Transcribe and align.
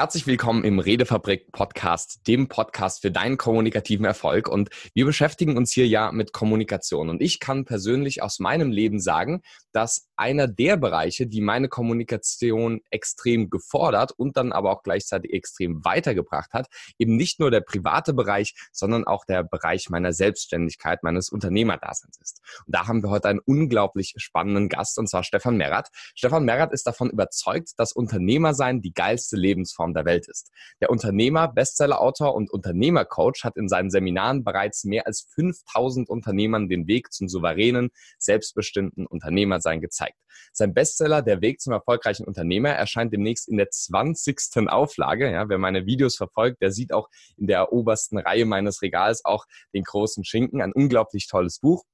Herzlich 0.00 0.26
willkommen 0.26 0.64
im 0.64 0.78
Redefabrik 0.78 1.52
Podcast, 1.52 2.26
dem 2.26 2.48
Podcast 2.48 3.02
für 3.02 3.10
deinen 3.10 3.36
kommunikativen 3.36 4.06
Erfolg. 4.06 4.48
Und 4.48 4.70
wir 4.94 5.04
beschäftigen 5.04 5.58
uns 5.58 5.72
hier 5.72 5.86
ja 5.86 6.10
mit 6.10 6.32
Kommunikation. 6.32 7.10
Und 7.10 7.20
ich 7.20 7.38
kann 7.38 7.66
persönlich 7.66 8.22
aus 8.22 8.38
meinem 8.38 8.70
Leben 8.70 8.98
sagen, 8.98 9.42
dass 9.72 10.08
einer 10.16 10.48
der 10.48 10.78
Bereiche, 10.78 11.26
die 11.26 11.42
meine 11.42 11.68
Kommunikation 11.68 12.80
extrem 12.90 13.50
gefordert 13.50 14.12
und 14.12 14.38
dann 14.38 14.52
aber 14.52 14.70
auch 14.70 14.82
gleichzeitig 14.82 15.34
extrem 15.34 15.84
weitergebracht 15.84 16.54
hat, 16.54 16.68
eben 16.98 17.16
nicht 17.16 17.38
nur 17.38 17.50
der 17.50 17.60
private 17.60 18.14
Bereich, 18.14 18.54
sondern 18.72 19.06
auch 19.06 19.26
der 19.26 19.44
Bereich 19.44 19.90
meiner 19.90 20.14
Selbstständigkeit, 20.14 21.02
meines 21.02 21.28
Unternehmerdaseins 21.28 22.18
ist. 22.22 22.40
Und 22.66 22.74
da 22.74 22.86
haben 22.86 23.02
wir 23.02 23.10
heute 23.10 23.28
einen 23.28 23.40
unglaublich 23.40 24.14
spannenden 24.16 24.70
Gast, 24.70 24.98
und 24.98 25.08
zwar 25.08 25.24
Stefan 25.24 25.58
Merrath. 25.58 25.90
Stefan 26.14 26.46
Merrath 26.46 26.72
ist 26.72 26.86
davon 26.86 27.10
überzeugt, 27.10 27.72
dass 27.76 27.92
Unternehmersein 27.92 28.80
die 28.80 28.94
geilste 28.94 29.36
Lebensform 29.36 29.89
der 29.94 30.04
Welt 30.04 30.28
ist. 30.28 30.50
Der 30.80 30.90
Unternehmer, 30.90 31.48
Bestsellerautor 31.48 32.34
und 32.34 32.50
Unternehmercoach 32.50 33.44
hat 33.44 33.56
in 33.56 33.68
seinen 33.68 33.90
Seminaren 33.90 34.44
bereits 34.44 34.84
mehr 34.84 35.06
als 35.06 35.28
5000 35.34 36.08
Unternehmern 36.08 36.68
den 36.68 36.86
Weg 36.86 37.12
zum 37.12 37.28
souveränen, 37.28 37.90
selbstbestimmten 38.18 39.06
Unternehmersein 39.06 39.80
gezeigt. 39.80 40.16
Sein 40.52 40.74
Bestseller 40.74 41.22
Der 41.22 41.40
Weg 41.40 41.60
zum 41.60 41.72
erfolgreichen 41.72 42.24
Unternehmer 42.24 42.70
erscheint 42.70 43.12
demnächst 43.12 43.48
in 43.48 43.56
der 43.56 43.70
20. 43.70 44.68
Auflage. 44.68 45.30
Ja, 45.30 45.48
wer 45.48 45.58
meine 45.58 45.86
Videos 45.86 46.16
verfolgt, 46.16 46.60
der 46.62 46.72
sieht 46.72 46.92
auch 46.92 47.08
in 47.36 47.46
der 47.46 47.72
obersten 47.72 48.18
Reihe 48.18 48.46
meines 48.46 48.82
Regals 48.82 49.24
auch 49.24 49.46
den 49.74 49.84
großen 49.84 50.24
Schinken. 50.24 50.62
Ein 50.62 50.72
unglaublich 50.72 51.28
tolles 51.28 51.58
Buch. 51.58 51.84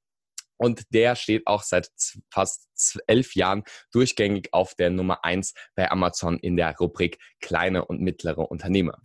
Und 0.57 0.85
der 0.93 1.17
steht 1.17 1.47
auch 1.47 1.63
seit 1.63 1.91
fast 2.31 3.01
elf 3.07 3.35
Jahren 3.35 3.65
durchgängig 3.93 4.49
auf 4.53 4.75
der 4.75 4.91
Nummer 4.91 5.25
eins 5.25 5.55
bei 5.75 5.91
Amazon 5.91 6.39
in 6.39 6.57
der 6.57 6.75
Rubrik 6.77 7.19
kleine 7.41 7.85
und 7.85 8.01
mittlere 8.01 8.51
Unternehmer. 8.51 8.99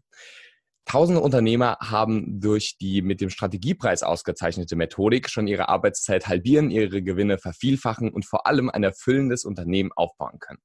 Tausende 0.86 1.22
Unternehmer 1.22 1.78
haben 1.80 2.42
durch 2.42 2.78
die 2.78 3.02
mit 3.02 3.22
dem 3.22 3.30
Strategiepreis 3.30 4.04
ausgezeichnete 4.04 4.76
Methodik 4.76 5.30
schon 5.30 5.48
ihre 5.48 5.70
Arbeitszeit 5.70 6.28
halbieren, 6.28 6.72
ihre 6.72 7.04
Gewinne 7.04 7.38
vervielfachen 7.38 8.12
und 8.12 8.26
vor 8.26 8.48
allem 8.48 8.70
ein 8.70 8.84
erfüllendes 8.84 9.46
Unternehmen 9.46 9.92
aufbauen 9.94 10.40
können. 10.40 10.60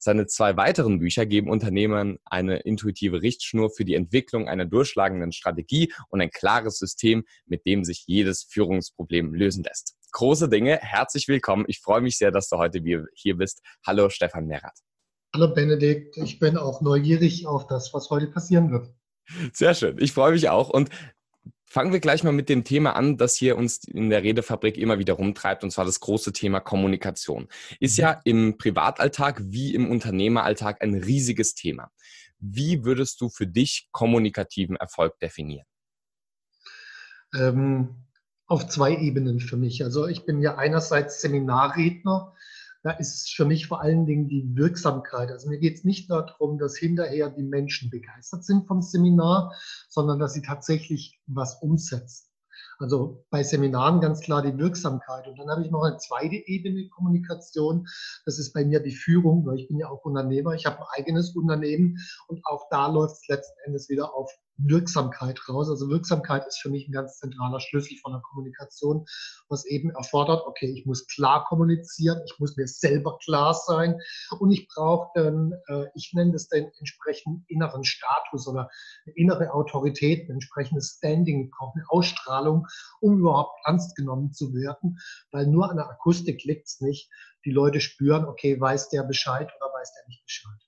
Seine 0.00 0.26
zwei 0.26 0.56
weiteren 0.56 1.00
Bücher 1.00 1.26
geben 1.26 1.50
Unternehmern 1.50 2.18
eine 2.24 2.58
intuitive 2.58 3.20
Richtschnur 3.20 3.70
für 3.70 3.84
die 3.84 3.94
Entwicklung 3.94 4.48
einer 4.48 4.64
durchschlagenden 4.64 5.32
Strategie 5.32 5.92
und 6.08 6.20
ein 6.20 6.30
klares 6.30 6.78
System, 6.78 7.24
mit 7.46 7.66
dem 7.66 7.82
sich 7.84 8.04
jedes 8.06 8.44
Führungsproblem 8.44 9.34
lösen 9.34 9.64
lässt. 9.64 9.96
Große 10.12 10.48
Dinge, 10.48 10.78
herzlich 10.80 11.26
willkommen. 11.26 11.64
Ich 11.66 11.80
freue 11.80 12.00
mich 12.00 12.16
sehr, 12.16 12.30
dass 12.30 12.48
du 12.48 12.58
heute 12.58 12.80
hier 13.14 13.36
bist. 13.36 13.60
Hallo 13.84 14.08
Stefan 14.08 14.46
Merath. 14.46 14.78
Hallo 15.34 15.52
Benedikt, 15.52 16.16
ich 16.16 16.38
bin 16.38 16.56
auch 16.56 16.80
neugierig 16.80 17.46
auf 17.46 17.66
das, 17.66 17.92
was 17.92 18.08
heute 18.08 18.28
passieren 18.28 18.70
wird. 18.70 18.94
Sehr 19.52 19.74
schön, 19.74 19.98
ich 19.98 20.12
freue 20.12 20.32
mich 20.32 20.48
auch. 20.48 20.70
Und 20.70 20.90
Fangen 21.70 21.92
wir 21.92 22.00
gleich 22.00 22.24
mal 22.24 22.32
mit 22.32 22.48
dem 22.48 22.64
Thema 22.64 22.96
an, 22.96 23.18
das 23.18 23.36
hier 23.36 23.58
uns 23.58 23.84
in 23.84 24.08
der 24.08 24.22
Redefabrik 24.22 24.78
immer 24.78 24.98
wieder 24.98 25.14
rumtreibt, 25.14 25.64
und 25.64 25.70
zwar 25.70 25.84
das 25.84 26.00
große 26.00 26.32
Thema 26.32 26.60
Kommunikation. 26.60 27.48
Ist 27.78 27.98
ja 27.98 28.14
mhm. 28.14 28.20
im 28.24 28.58
Privatalltag 28.58 29.42
wie 29.44 29.74
im 29.74 29.90
Unternehmeralltag 29.90 30.82
ein 30.82 30.94
riesiges 30.94 31.54
Thema. 31.54 31.90
Wie 32.38 32.84
würdest 32.84 33.20
du 33.20 33.28
für 33.28 33.46
dich 33.46 33.88
kommunikativen 33.92 34.76
Erfolg 34.76 35.18
definieren? 35.18 35.66
Ähm, 37.34 38.06
auf 38.46 38.66
zwei 38.68 38.96
Ebenen 38.96 39.38
für 39.38 39.58
mich. 39.58 39.84
Also 39.84 40.06
ich 40.06 40.24
bin 40.24 40.40
ja 40.40 40.56
einerseits 40.56 41.20
Seminarredner, 41.20 42.34
da 42.88 42.94
ist 42.94 43.34
für 43.36 43.44
mich 43.44 43.66
vor 43.66 43.82
allen 43.82 44.06
Dingen 44.06 44.28
die 44.28 44.56
Wirksamkeit. 44.56 45.30
Also 45.30 45.50
mir 45.50 45.58
geht 45.58 45.76
es 45.76 45.84
nicht 45.84 46.10
darum, 46.10 46.58
dass 46.58 46.74
hinterher 46.74 47.28
die 47.28 47.42
Menschen 47.42 47.90
begeistert 47.90 48.44
sind 48.44 48.66
vom 48.66 48.80
Seminar, 48.80 49.54
sondern 49.90 50.18
dass 50.18 50.32
sie 50.32 50.40
tatsächlich 50.40 51.20
was 51.26 51.60
umsetzen. 51.60 52.30
Also 52.78 53.26
bei 53.28 53.42
Seminaren 53.42 54.00
ganz 54.00 54.22
klar 54.22 54.40
die 54.40 54.56
Wirksamkeit. 54.56 55.28
Und 55.28 55.38
dann 55.38 55.50
habe 55.50 55.62
ich 55.62 55.70
noch 55.70 55.82
eine 55.82 55.98
zweite 55.98 56.36
Ebene 56.36 56.88
Kommunikation. 56.88 57.86
Das 58.24 58.38
ist 58.38 58.54
bei 58.54 58.64
mir 58.64 58.80
die 58.80 58.94
Führung, 58.94 59.44
weil 59.44 59.58
ich 59.58 59.68
bin 59.68 59.78
ja 59.78 59.90
auch 59.90 60.06
Unternehmer. 60.06 60.54
Ich 60.54 60.64
habe 60.64 60.78
ein 60.78 60.86
eigenes 60.96 61.36
Unternehmen 61.36 61.98
und 62.28 62.40
auch 62.46 62.68
da 62.70 62.86
läuft 62.86 63.16
es 63.16 63.28
letzten 63.28 63.58
Endes 63.66 63.90
wieder 63.90 64.14
auf 64.14 64.32
Wirksamkeit 64.58 65.40
raus. 65.48 65.70
Also 65.70 65.88
Wirksamkeit 65.88 66.46
ist 66.46 66.60
für 66.60 66.68
mich 66.68 66.88
ein 66.88 66.92
ganz 66.92 67.18
zentraler 67.18 67.60
Schlüssel 67.60 67.96
von 68.02 68.12
der 68.12 68.20
Kommunikation, 68.20 69.06
was 69.48 69.64
eben 69.66 69.90
erfordert, 69.90 70.42
okay, 70.46 70.66
ich 70.66 70.84
muss 70.84 71.06
klar 71.06 71.44
kommunizieren, 71.44 72.20
ich 72.26 72.38
muss 72.38 72.56
mir 72.56 72.66
selber 72.66 73.18
klar 73.18 73.54
sein 73.54 73.98
und 74.38 74.50
ich 74.50 74.68
brauche 74.68 75.10
dann, 75.14 75.52
äh, 75.68 75.86
ich 75.94 76.12
nenne 76.12 76.32
das 76.32 76.48
den 76.48 76.70
entsprechenden 76.78 77.44
inneren 77.48 77.84
Status 77.84 78.46
oder 78.48 78.68
eine 79.06 79.14
innere 79.14 79.52
Autorität, 79.52 80.28
ein 80.28 80.32
entsprechendes 80.32 80.96
Standing, 80.98 81.44
ich 81.44 81.50
brauche 81.50 81.76
eine 81.76 81.84
Ausstrahlung, 81.88 82.66
um 83.00 83.18
überhaupt 83.20 83.58
ernst 83.64 83.96
genommen 83.96 84.32
zu 84.32 84.52
werden, 84.54 84.98
weil 85.30 85.46
nur 85.46 85.70
an 85.70 85.76
der 85.76 85.88
Akustik 85.88 86.44
liegt 86.44 86.66
es 86.66 86.80
nicht. 86.80 87.10
Die 87.44 87.52
Leute 87.52 87.80
spüren, 87.80 88.24
okay, 88.24 88.60
weiß 88.60 88.88
der 88.90 89.04
Bescheid 89.04 89.48
oder 89.60 89.72
weiß 89.72 89.92
der 89.94 90.08
nicht 90.08 90.24
Bescheid. 90.24 90.58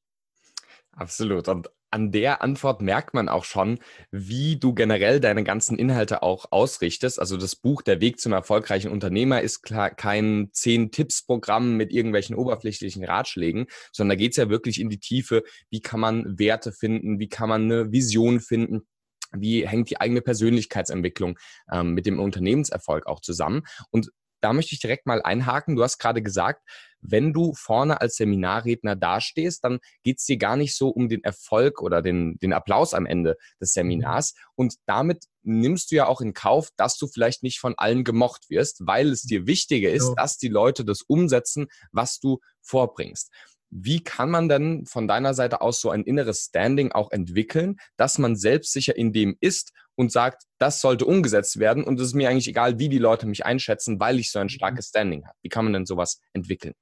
Absolut. 0.93 1.49
Und 1.49 1.71
an 1.91 2.13
der 2.13 2.43
Antwort 2.43 2.83
merkt 2.83 3.15
man 3.15 3.29
auch 3.29 3.45
schon, 3.45 3.79
wie 4.11 4.57
du 4.57 4.75
generell 4.75 5.21
deine 5.21 5.45
ganzen 5.45 5.79
Inhalte 5.79 6.23
auch 6.23 6.47
ausrichtest. 6.51 7.19
Also 7.19 7.37
das 7.37 7.57
Buch 7.57 7.83
Der 7.83 8.01
Weg 8.01 8.21
zum 8.21 8.33
erfolgreichen 8.33 8.91
Unternehmer 8.91 9.41
ist 9.41 9.63
klar 9.63 9.91
kein 9.91 10.51
Zehn-Tipps-Programm 10.53 11.77
mit 11.77 11.93
irgendwelchen 11.93 12.37
oberflächlichen 12.37 13.05
Ratschlägen, 13.05 13.67
sondern 13.93 14.17
da 14.17 14.23
geht 14.23 14.33
es 14.33 14.37
ja 14.37 14.49
wirklich 14.49 14.81
in 14.81 14.89
die 14.89 15.01
Tiefe. 15.01 15.43
Wie 15.71 15.81
kann 15.81 16.01
man 16.01 16.39
Werte 16.39 16.73
finden? 16.73 17.19
Wie 17.19 17.29
kann 17.29 17.49
man 17.49 17.65
eine 17.65 17.93
Vision 17.93 18.41
finden? 18.41 18.87
Wie 19.33 19.67
hängt 19.67 19.91
die 19.91 20.01
eigene 20.01 20.23
Persönlichkeitsentwicklung 20.23 21.39
ähm, 21.73 21.95
mit 21.95 22.07
dem 22.07 22.19
Unternehmenserfolg 22.19 23.07
auch 23.07 23.21
zusammen? 23.21 23.63
Und 23.91 24.11
da 24.41 24.53
möchte 24.53 24.75
ich 24.75 24.81
direkt 24.81 25.07
mal 25.07 25.23
einhaken. 25.23 25.77
Du 25.77 25.83
hast 25.83 25.99
gerade 25.99 26.23
gesagt, 26.23 26.63
wenn 27.01 27.33
du 27.33 27.55
vorne 27.55 28.01
als 28.01 28.17
Seminarredner 28.17 28.97
dastehst, 28.97 29.65
dann 29.65 29.79
geht 30.03 30.19
es 30.19 30.25
dir 30.25 30.37
gar 30.37 30.57
nicht 30.57 30.77
so 30.77 30.89
um 30.89 31.09
den 31.09 31.25
Erfolg 31.25 31.83
oder 31.83 32.03
den, 32.03 32.39
den 32.39 32.53
Applaus 32.53 32.95
am 32.95 33.07
Ende 33.07 33.37
des 33.61 33.71
mhm. 33.71 33.81
Seminars. 33.81 34.35
Und 34.55 34.75
damit 34.87 35.25
nimmst 35.43 35.91
du 35.91 35.97
ja 35.97 36.07
auch 36.07 36.21
in 36.21 36.35
Kauf, 36.35 36.71
dass 36.77 36.99
du 36.99 37.07
vielleicht 37.07 37.43
nicht 37.43 37.61
von 37.61 37.75
allen 37.77 38.05
gemocht 38.05 38.51
wirst, 38.51 38.87
weil 38.87 39.09
es 39.09 39.23
dir 39.23 39.47
wichtiger 39.47 39.91
ist, 39.91 40.09
ja. 40.09 40.15
dass 40.17 40.37
die 40.37 40.49
Leute 40.49 40.85
das 40.85 41.03
umsetzen, 41.03 41.67
was 41.93 42.21
du 42.21 42.39
vorbringst. 42.61 43.31
Wie 43.71 44.03
kann 44.03 44.31
man 44.31 44.49
denn 44.49 44.85
von 44.87 45.07
deiner 45.07 45.33
Seite 45.33 45.61
aus 45.61 45.81
so 45.81 45.91
ein 45.91 46.03
inneres 46.03 46.47
Standing 46.47 46.91
auch 46.91 47.13
entwickeln, 47.13 47.77
dass 47.97 48.19
man 48.19 48.35
selbstsicher 48.35 48.97
in 48.97 49.13
dem 49.13 49.37
ist 49.41 49.73
und 49.95 50.11
sagt, 50.11 50.43
das 50.59 50.81
sollte 50.81 51.05
umgesetzt 51.05 51.61
werden 51.61 51.85
und 51.85 52.01
es 52.01 52.09
ist 52.09 52.15
mir 52.15 52.29
eigentlich 52.29 52.49
egal, 52.49 52.81
wie 52.81 52.89
die 52.89 52.99
Leute 52.99 53.27
mich 53.27 53.47
einschätzen, 53.47 54.01
weil 54.01 54.19
ich 54.19 54.33
so 54.33 54.41
ein 54.41 54.47
mhm. 54.47 54.51
starkes 54.51 54.89
Standing 54.89 55.25
habe. 55.25 55.37
Wie 55.43 55.49
kann 55.49 55.65
man 55.65 55.73
denn 55.73 55.87
sowas 55.87 56.21
entwickeln? 56.33 56.75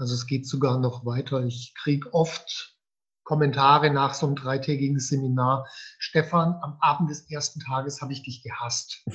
Also 0.00 0.14
es 0.14 0.26
geht 0.26 0.46
sogar 0.46 0.80
noch 0.80 1.04
weiter. 1.04 1.44
Ich 1.44 1.74
kriege 1.74 2.12
oft 2.14 2.74
Kommentare 3.22 3.92
nach 3.92 4.14
so 4.14 4.26
einem 4.26 4.34
dreitägigen 4.34 4.98
Seminar. 4.98 5.68
Stefan, 5.98 6.54
am 6.62 6.78
Abend 6.80 7.10
des 7.10 7.30
ersten 7.30 7.60
Tages 7.60 8.00
habe 8.00 8.12
ich 8.12 8.22
dich 8.22 8.42
gehasst. 8.42 9.04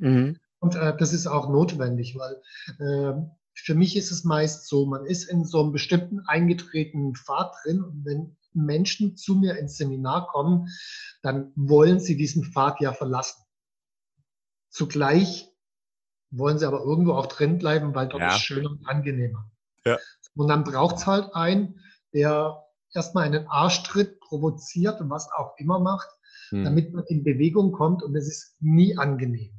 Mhm. 0.00 0.38
Und 0.58 0.74
äh, 0.74 0.96
das 0.96 1.12
ist 1.12 1.26
auch 1.26 1.50
notwendig, 1.50 2.16
weil 2.16 2.40
äh, 2.78 3.12
für 3.52 3.74
mich 3.74 3.94
ist 3.94 4.10
es 4.10 4.24
meist 4.24 4.66
so, 4.66 4.86
man 4.86 5.04
ist 5.04 5.24
in 5.24 5.44
so 5.44 5.62
einem 5.62 5.70
bestimmten 5.70 6.20
eingetretenen 6.20 7.14
Pfad 7.14 7.54
drin 7.62 7.82
und 7.82 8.06
wenn 8.06 8.38
Menschen 8.54 9.18
zu 9.18 9.34
mir 9.34 9.58
ins 9.58 9.76
Seminar 9.76 10.28
kommen, 10.28 10.68
dann 11.20 11.52
wollen 11.56 12.00
sie 12.00 12.16
diesen 12.16 12.42
Pfad 12.42 12.80
ja 12.80 12.94
verlassen. 12.94 13.42
Zugleich 14.70 15.52
wollen 16.30 16.58
sie 16.58 16.66
aber 16.66 16.80
irgendwo 16.80 17.12
auch 17.12 17.26
drin 17.26 17.58
bleiben, 17.58 17.94
weil 17.94 18.08
dort 18.08 18.22
ja. 18.22 18.28
ist 18.28 18.40
schöner 18.40 18.70
und 18.70 18.88
angenehmer. 18.88 19.50
Ja. 19.86 19.98
Und 20.34 20.48
dann 20.48 20.64
braucht 20.64 20.96
es 20.96 21.06
halt 21.06 21.34
einen, 21.34 21.80
der 22.12 22.62
erstmal 22.92 23.24
einen 23.24 23.46
Arschtritt 23.46 24.20
provoziert 24.20 25.00
und 25.00 25.10
was 25.10 25.30
auch 25.32 25.56
immer 25.58 25.78
macht, 25.78 26.08
hm. 26.50 26.64
damit 26.64 26.92
man 26.92 27.04
in 27.06 27.24
Bewegung 27.24 27.72
kommt 27.72 28.02
und 28.02 28.14
es 28.16 28.26
ist 28.26 28.56
nie 28.60 28.96
angenehm. 28.98 29.52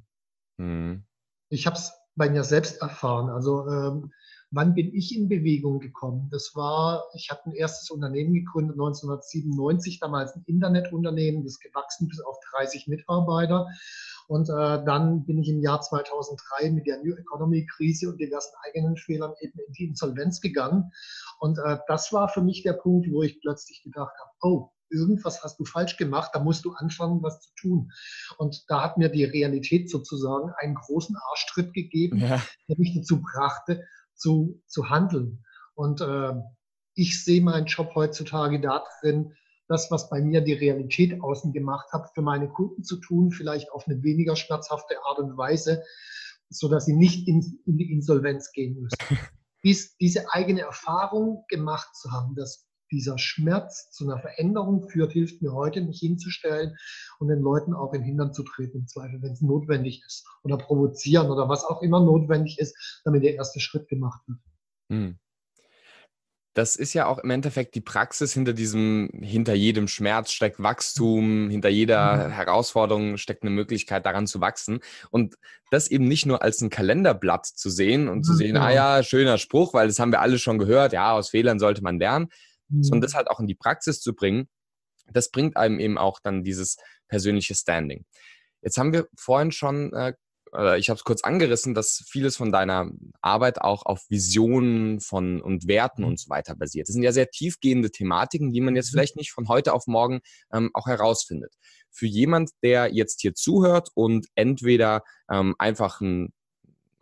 Hm. 0.60 1.04
Ich 1.50 1.66
habe 1.66 1.78
es 1.78 1.94
bei 2.16 2.30
mir 2.30 2.44
selbst 2.44 2.82
erfahren. 2.82 3.30
Also 3.30 3.68
ähm, 3.68 4.12
wann 4.52 4.74
bin 4.74 4.94
ich 4.94 5.16
in 5.16 5.30
Bewegung 5.30 5.80
gekommen? 5.80 6.30
Das 6.32 6.52
war, 6.56 7.06
ich 7.14 7.30
habe 7.30 7.42
ein 7.46 7.54
erstes 7.54 7.90
Unternehmen 7.90 8.34
gegründet 8.34 8.74
1997, 8.76 10.00
damals 10.00 10.36
ein 10.36 10.44
Internetunternehmen, 10.46 11.44
das 11.44 11.60
gewachsen 11.60 12.08
bis 12.08 12.20
auf 12.22 12.38
30 12.52 12.88
Mitarbeiter. 12.88 13.68
Und 14.28 14.50
äh, 14.50 14.84
dann 14.84 15.26
bin 15.26 15.40
ich 15.40 15.50
im 15.50 15.62
Jahr 15.62 15.82
2003 15.82 16.72
mit 16.72 16.86
der 16.86 17.02
New 17.02 17.16
Economy 17.16 17.66
Krise 17.66 18.10
und 18.10 18.20
diversen 18.20 18.54
eigenen 18.66 18.98
Fehlern 18.98 19.34
eben 19.40 19.58
in 19.66 19.74
die 19.74 19.86
Insolvenz 19.86 20.42
gegangen. 20.42 20.92
Und 21.40 21.58
äh, 21.60 21.78
das 21.88 22.12
war 22.12 22.28
für 22.28 22.42
mich 22.42 22.62
der 22.64 22.74
Punkt, 22.74 23.08
wo 23.12 23.24
ich 23.24 23.40
plötzlich 23.40 23.82
gedacht 23.84 24.14
habe, 24.20 24.32
oh, 24.42 24.72
irgendwas 24.90 25.44
hast 25.44 25.60
du 25.60 25.66
falsch 25.66 25.98
gemacht, 25.98 26.32
da 26.34 26.40
musst 26.40 26.66
du 26.66 26.74
anfangen, 26.74 27.22
was 27.24 27.42
zu 27.42 27.50
tun. 27.56 27.92
Und 28.38 28.64
da 28.68 28.84
hat 28.84 28.98
mir 28.98 29.10
die 29.10 29.24
Realität 29.24 29.90
sozusagen 29.90 30.52
einen 30.58 30.76
großen 30.76 31.16
Arschtritt 31.32 31.74
gegeben, 31.74 32.18
ja. 32.18 32.42
der 32.68 32.78
mich 32.78 32.96
dazu 32.96 33.22
brachte, 33.22 33.86
zu, 34.14 34.62
zu 34.68 34.90
handeln. 34.90 35.44
Und 35.76 36.02
äh, 36.02 36.34
ich 36.96 37.24
sehe 37.24 37.42
meinen 37.42 37.68
Job 37.68 37.92
heutzutage 37.96 38.60
darin, 38.60 39.36
das, 39.68 39.92
was 39.92 40.10
bei 40.10 40.22
mir 40.22 40.42
die 40.42 40.54
Realität 40.54 41.22
außen 41.22 41.52
gemacht 41.54 41.92
hat, 41.92 42.10
für 42.14 42.22
meine 42.22 42.50
Kunden 42.50 42.84
zu 42.84 42.98
tun, 42.98 43.32
vielleicht 43.32 43.72
auf 43.72 43.88
eine 43.88 44.02
weniger 44.04 44.36
schmerzhafte 44.36 44.96
Art 45.04 45.20
und 45.20 45.38
Weise, 45.38 45.84
so 46.50 46.70
dass 46.70 46.86
sie 46.86 46.96
nicht 46.96 47.28
in, 47.28 47.62
in 47.66 47.78
die 47.78 47.92
Insolvenz 47.92 48.52
gehen 48.52 48.82
müssen. 48.82 48.98
Dies, 49.64 49.98
diese 49.98 50.32
eigene 50.32 50.62
Erfahrung 50.62 51.44
gemacht 51.50 51.96
zu 51.96 52.12
haben, 52.12 52.36
dass 52.36 52.68
dieser 52.90 53.18
Schmerz 53.18 53.92
zu 53.92 54.06
einer 54.06 54.20
Veränderung 54.20 54.88
führt, 54.88 55.12
hilft 55.12 55.42
mir 55.42 55.52
heute, 55.52 55.82
mich 55.82 56.00
hinzustellen 56.00 56.78
und 57.20 57.28
den 57.28 57.42
Leuten 57.42 57.74
auch 57.74 57.94
in 57.94 58.02
Hintern 58.02 58.34
zu 58.34 58.44
treten, 58.44 58.78
im 58.78 58.88
Zweifel, 58.88 59.22
wenn 59.22 59.34
es 59.34 59.42
notwendig 59.42 60.04
ist. 60.06 60.26
Oder 60.44 60.58
provozieren 60.58 61.30
oder 61.30 61.50
was 61.50 61.66
auch 61.66 61.82
immer 61.82 62.00
notwendig 62.00 62.60
ist, 62.60 63.02
damit 63.04 63.24
der 63.24 63.36
erste 63.36 63.60
Schritt 63.60 63.90
gemacht 63.90 64.22
wird. 64.28 64.40
Hm 64.90 65.20
das 66.58 66.76
ist 66.76 66.94
ja 66.94 67.06
auch 67.06 67.20
im 67.20 67.30
Endeffekt 67.30 67.76
die 67.76 67.82
Praxis 67.82 68.34
hinter 68.34 68.52
diesem, 68.52 69.12
hinter 69.22 69.54
jedem 69.54 69.88
Schmerz 69.88 70.32
steckt 70.32 70.58
Wachstum, 70.58 71.52
hinter 71.52 71.70
jeder 71.70 72.30
mhm. 72.30 72.32
Herausforderung 72.32 73.18
steckt 73.18 73.44
eine 73.44 73.52
Möglichkeit 73.52 74.08
daran 74.08 74.26
zu 74.26 74.42
wachsen. 74.42 74.80
Und 75.12 75.36
das 75.70 75.88
eben 75.88 76.08
nicht 76.08 76.26
nur 76.26 76.42
als 76.42 76.60
ein 76.62 76.72
Kalenderblatt 76.72 77.46
zu 77.46 77.70
sehen 77.70 78.08
und 78.08 78.20
mhm. 78.20 78.24
zu 78.24 78.34
sehen, 78.34 78.58
ah 78.58 78.72
ja, 78.72 79.04
schöner 79.04 79.38
Spruch, 79.38 79.76
weil 79.76 79.88
das 79.88 80.00
haben 80.00 80.12
wir 80.12 80.20
alle 80.20 80.40
schon 80.40 80.58
gehört, 80.58 80.94
ja, 80.94 81.12
aus 81.12 81.30
Fehlern 81.30 81.60
sollte 81.60 81.84
man 81.84 82.00
lernen, 82.00 82.30
mhm. 82.70 82.82
sondern 82.82 83.02
das 83.02 83.14
halt 83.14 83.28
auch 83.28 83.40
in 83.40 83.46
die 83.46 83.54
Praxis 83.54 84.02
zu 84.02 84.16
bringen, 84.16 84.50
das 85.14 85.30
bringt 85.30 85.58
einem 85.58 85.80
eben 85.80 86.00
auch 86.00 86.20
dann 86.20 86.44
dieses 86.44 86.78
persönliche 87.08 87.54
Standing. 87.54 88.04
Jetzt 88.64 88.80
haben 88.80 88.94
wir 88.94 89.08
vorhin 89.16 89.52
schon 89.52 89.94
äh, 89.94 90.14
ich 90.78 90.90
habe 90.90 90.98
es 90.98 91.04
kurz 91.04 91.24
angerissen, 91.24 91.74
dass 91.74 92.04
vieles 92.08 92.38
von 92.38 92.52
deiner 92.52 92.90
Arbeit 93.22 93.62
auch 93.62 93.86
auf 93.86 94.06
Visionen 94.10 95.00
von 95.00 95.42
und 95.42 95.68
Werten 95.68 96.04
mhm. 96.04 96.10
und 96.10 96.20
so 96.20 96.30
weiter 96.30 96.56
basiert. 96.56 96.88
Das 96.88 96.94
sind 96.94 97.04
ja 97.04 97.12
sehr 97.12 97.30
tiefgehende 97.30 97.92
Thematiken, 97.92 98.52
die 98.52 98.62
man 98.62 98.76
jetzt 98.76 98.92
mhm. 98.92 98.98
vielleicht 98.98 99.16
nicht 99.16 99.32
von 99.32 99.48
heute 99.48 99.74
auf 99.74 99.88
morgen 99.88 100.22
ähm, 100.54 100.72
auch 100.74 100.88
herausfindet. 100.88 101.54
Für 101.92 102.08
jemand, 102.08 102.52
der 102.64 102.94
jetzt 102.94 103.22
hier 103.22 103.34
zuhört 103.34 103.90
und 103.94 104.28
entweder 104.36 105.04
ähm, 105.30 105.56
einfach 105.58 106.02
ein 106.02 106.34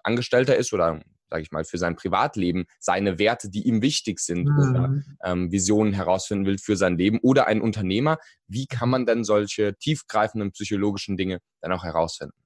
Angestellter 0.03 0.55
ist 0.55 0.73
oder 0.73 1.01
sage 1.29 1.41
ich 1.41 1.51
mal, 1.51 1.65
für 1.65 1.77
sein 1.77 1.95
Privatleben 1.95 2.65
seine 2.79 3.17
Werte, 3.19 3.49
die 3.49 3.67
ihm 3.67 3.81
wichtig 3.81 4.19
sind 4.19 4.45
mhm. 4.45 4.57
oder 4.57 5.03
ähm, 5.23 5.51
Visionen 5.51 5.93
herausfinden 5.93 6.45
will 6.45 6.57
für 6.59 6.77
sein 6.77 6.97
Leben 6.97 7.19
oder 7.21 7.47
ein 7.47 7.61
Unternehmer, 7.61 8.19
wie 8.47 8.67
kann 8.67 8.89
man 8.89 9.05
denn 9.05 9.23
solche 9.23 9.75
tiefgreifenden 9.75 10.51
psychologischen 10.51 11.17
Dinge 11.17 11.39
dann 11.61 11.71
auch 11.71 11.83
herausfinden? 11.83 12.44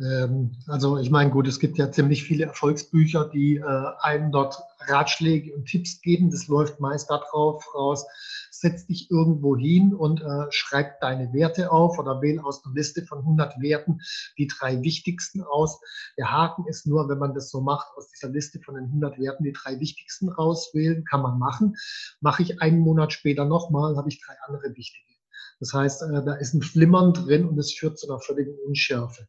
Ähm, 0.00 0.52
also 0.66 0.98
ich 0.98 1.10
meine, 1.10 1.30
gut, 1.30 1.46
es 1.46 1.58
gibt 1.58 1.78
ja 1.78 1.90
ziemlich 1.90 2.24
viele 2.24 2.44
Erfolgsbücher, 2.44 3.28
die 3.28 3.56
äh, 3.56 3.84
einem 4.00 4.32
dort 4.32 4.58
Ratschläge 4.80 5.54
und 5.54 5.66
Tipps 5.66 6.00
geben. 6.00 6.30
Das 6.30 6.48
läuft 6.48 6.80
meist 6.80 7.10
darauf 7.10 7.64
raus, 7.74 8.06
setz 8.50 8.86
dich 8.86 9.10
irgendwo 9.10 9.56
hin 9.56 9.94
und 9.94 10.20
äh, 10.20 10.46
schreib 10.50 11.00
deine 11.00 11.32
Werte 11.32 11.70
auf 11.70 11.98
oder 11.98 12.20
wähl 12.22 12.40
aus 12.40 12.64
einer 12.64 12.74
Liste 12.74 13.04
von 13.04 13.18
100 13.18 13.60
Werten 13.60 14.00
die 14.36 14.46
drei 14.46 14.82
wichtigsten 14.82 15.42
aus. 15.42 15.80
Der 16.16 16.30
Haken 16.30 16.66
ist 16.66 16.86
nur, 16.86 17.08
wenn 17.08 17.18
man 17.18 17.34
das 17.34 17.50
so 17.50 17.60
macht, 17.60 17.88
aus 17.96 18.08
dieser 18.10 18.28
Liste 18.28 18.60
von 18.60 18.74
den 18.74 18.84
100 18.84 19.18
Werten 19.18 19.44
die 19.44 19.52
drei 19.52 19.78
wichtigsten 19.80 20.28
rauswählen, 20.28 21.04
kann 21.04 21.22
man 21.22 21.38
machen. 21.38 21.76
Mache 22.20 22.42
ich 22.42 22.60
einen 22.60 22.80
Monat 22.80 23.12
später 23.12 23.44
nochmal, 23.44 23.96
habe 23.96 24.08
ich 24.08 24.20
drei 24.20 24.34
andere 24.46 24.74
wichtige. 24.74 25.06
Das 25.60 25.72
heißt, 25.72 26.02
äh, 26.02 26.24
da 26.24 26.34
ist 26.34 26.54
ein 26.54 26.62
Flimmern 26.62 27.12
drin 27.12 27.46
und 27.46 27.58
es 27.58 27.72
führt 27.72 27.98
zu 27.98 28.08
einer 28.08 28.20
völligen 28.20 28.54
Unschärfe. 28.66 29.26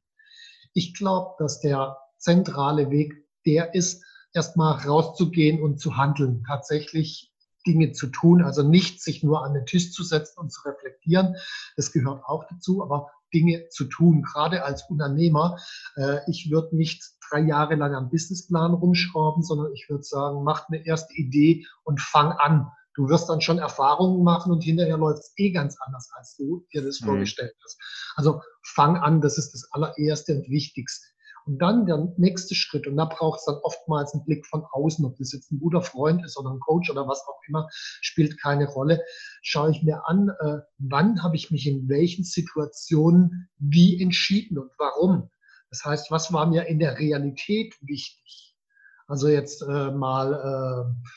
Ich 0.74 0.94
glaube, 0.94 1.36
dass 1.39 1.60
der 1.60 1.98
zentrale 2.18 2.89
Weg 2.89 3.25
der 3.45 3.74
ist, 3.74 4.04
erstmal 4.33 4.75
rauszugehen 4.86 5.62
und 5.62 5.80
zu 5.80 5.98
handeln, 5.98 6.44
tatsächlich 6.45 7.33
Dinge 7.66 7.92
zu 7.92 8.07
tun, 8.07 8.44
also 8.44 8.63
nicht 8.63 9.01
sich 9.01 9.24
nur 9.24 9.44
an 9.44 9.54
den 9.54 9.66
Tisch 9.66 9.92
zu 9.92 10.04
setzen 10.04 10.39
und 10.39 10.51
zu 10.51 10.62
reflektieren. 10.68 11.36
Das 11.75 11.92
gehört 11.92 12.24
auch 12.25 12.45
dazu, 12.50 12.83
aber 12.83 13.12
Dinge 13.33 13.68
zu 13.69 13.86
tun, 13.86 14.24
gerade 14.24 14.63
als 14.63 14.89
Unternehmer. 14.89 15.57
Äh, 15.95 16.19
ich 16.27 16.50
würde 16.50 16.75
nicht 16.75 17.04
drei 17.30 17.42
Jahre 17.42 17.75
lang 17.75 17.94
am 17.94 18.10
Businessplan 18.10 18.74
rumschrauben, 18.74 19.44
sondern 19.44 19.71
ich 19.74 19.88
würde 19.89 20.04
sagen, 20.04 20.44
mach 20.44 20.68
eine 20.69 20.86
erste 20.86 21.13
Idee 21.13 21.66
und 21.83 22.01
fang 22.01 22.31
an. 22.31 22.71
Du 23.00 23.07
wirst 23.07 23.30
dann 23.30 23.40
schon 23.40 23.60
Erfahrungen 23.60 24.25
machen 24.25 24.51
und 24.51 24.62
hinterher 24.62 24.98
läuft 24.98 25.19
es 25.19 25.34
eh 25.38 25.51
ganz 25.51 25.78
anders, 25.80 26.10
als 26.18 26.36
du 26.36 26.68
dir 26.74 26.84
das 26.84 27.00
mhm. 27.00 27.06
vorgestellt 27.06 27.56
hast. 27.63 27.80
Also 28.18 28.42
fang 28.62 28.98
an, 28.98 29.22
das 29.22 29.38
ist 29.38 29.54
das 29.54 29.72
allererste 29.72 30.36
und 30.36 30.50
wichtigste. 30.50 31.07
Und 31.46 31.60
dann 31.60 31.86
der 31.86 32.13
nächste 32.18 32.56
Schritt, 32.56 32.88
und 32.88 32.98
da 32.98 33.06
braucht 33.06 33.40
es 33.40 33.46
dann 33.46 33.56
oftmals 33.63 34.13
einen 34.13 34.25
Blick 34.25 34.46
von 34.46 34.66
außen, 34.69 35.06
ob 35.06 35.16
das 35.16 35.31
jetzt 35.31 35.50
ein 35.50 35.62
guter 35.62 35.81
Freund 35.81 36.25
ist 36.25 36.38
oder 36.38 36.50
ein 36.50 36.60
Coach 36.60 36.92
oder 36.92 37.07
was 37.07 37.22
auch 37.25 37.40
immer, 37.48 37.69
spielt 37.72 38.38
keine 38.38 38.68
Rolle. 38.68 39.02
Schaue 39.44 39.72
ich 39.72 39.81
mir 39.81 40.06
an, 40.06 40.28
äh, 40.42 40.57
wann 40.80 41.24
habe 41.24 41.38
ich 41.38 41.52
mich 41.52 41.68
in 41.68 41.88
welchen 41.88 42.25
Situationen 42.25 43.48
wie 43.60 44.02
entschieden 44.02 44.57
und 44.57 44.72
warum. 44.78 45.30
Das 45.69 45.86
heißt, 45.86 46.12
was 46.12 46.34
war 46.34 46.48
mir 46.48 46.66
in 46.66 46.80
der 46.80 47.00
Realität 47.00 47.75
wichtig? 47.80 48.57
Also 49.07 49.30
jetzt 49.30 49.62
äh, 49.62 49.92
mal 49.92 50.34
äh, 50.34 51.10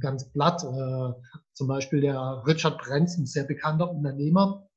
ganz 0.00 0.30
platt. 0.30 0.62
Äh, 0.62 1.12
zum 1.54 1.68
Beispiel 1.68 2.00
der 2.00 2.42
Richard 2.46 2.78
Brenz, 2.78 3.16
ein 3.16 3.26
sehr 3.26 3.44
bekannter 3.44 3.90
Unternehmer, 3.90 4.68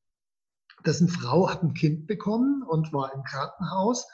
dessen 0.85 1.07
Frau 1.07 1.49
hat 1.49 1.63
ein 1.63 1.73
Kind 1.73 2.07
bekommen 2.07 2.63
und 2.63 2.93
war 2.93 3.13
im 3.13 3.23
Krankenhaus. 3.23 4.07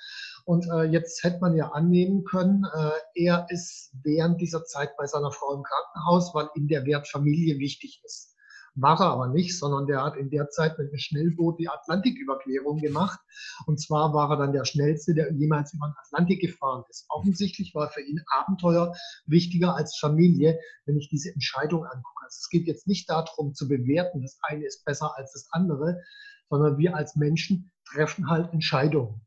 Und 0.45 0.67
äh, 0.69 0.83
jetzt 0.83 1.23
hätte 1.23 1.39
man 1.39 1.55
ja 1.55 1.69
annehmen 1.69 2.23
können, 2.23 2.65
äh, 2.73 2.91
er 3.25 3.45
ist 3.49 3.91
während 4.03 4.41
dieser 4.41 4.63
Zeit 4.65 4.97
bei 4.97 5.05
seiner 5.05 5.31
Frau 5.31 5.53
im 5.53 5.63
Krankenhaus, 5.63 6.33
weil 6.33 6.49
ihm 6.55 6.67
der 6.67 6.85
Wert 6.85 7.07
Familie 7.07 7.59
wichtig 7.59 8.01
ist. 8.03 8.30
War 8.75 9.00
er 9.01 9.12
aber 9.12 9.27
nicht, 9.27 9.57
sondern 9.57 9.85
der 9.85 10.01
hat 10.01 10.15
in 10.15 10.29
der 10.29 10.50
Zeit 10.50 10.77
mit 10.77 10.88
einem 10.88 10.97
Schnellboot 10.97 11.59
die 11.59 11.68
Atlantiküberquerung 11.68 12.77
gemacht. 12.77 13.19
Und 13.65 13.81
zwar 13.81 14.13
war 14.13 14.29
er 14.31 14.38
dann 14.38 14.53
der 14.53 14.63
Schnellste, 14.63 15.13
der 15.13 15.33
jemals 15.33 15.73
über 15.73 15.88
den 15.88 15.95
Atlantik 15.97 16.39
gefahren 16.39 16.83
ist. 16.89 17.06
Offensichtlich 17.09 17.75
war 17.75 17.89
für 17.89 18.01
ihn 18.01 18.23
Abenteuer 18.27 18.95
wichtiger 19.25 19.75
als 19.75 19.97
Familie, 19.97 20.57
wenn 20.85 20.95
ich 20.95 21.09
diese 21.09 21.33
Entscheidung 21.33 21.83
angucke. 21.83 22.23
Also 22.23 22.38
es 22.39 22.50
geht 22.50 22.65
jetzt 22.65 22.88
nicht 22.88 23.09
darum 23.09 23.53
zu 23.53 23.68
bewerten, 23.68 24.21
das 24.21 24.38
eine 24.44 24.65
ist 24.65 24.85
besser 24.85 25.17
als 25.17 25.33
das 25.33 25.47
andere, 25.51 26.01
sondern 26.50 26.77
wir 26.77 26.95
als 26.95 27.17
Menschen 27.17 27.71
treffen 27.85 28.29
halt 28.29 28.53
Entscheidungen. 28.53 29.22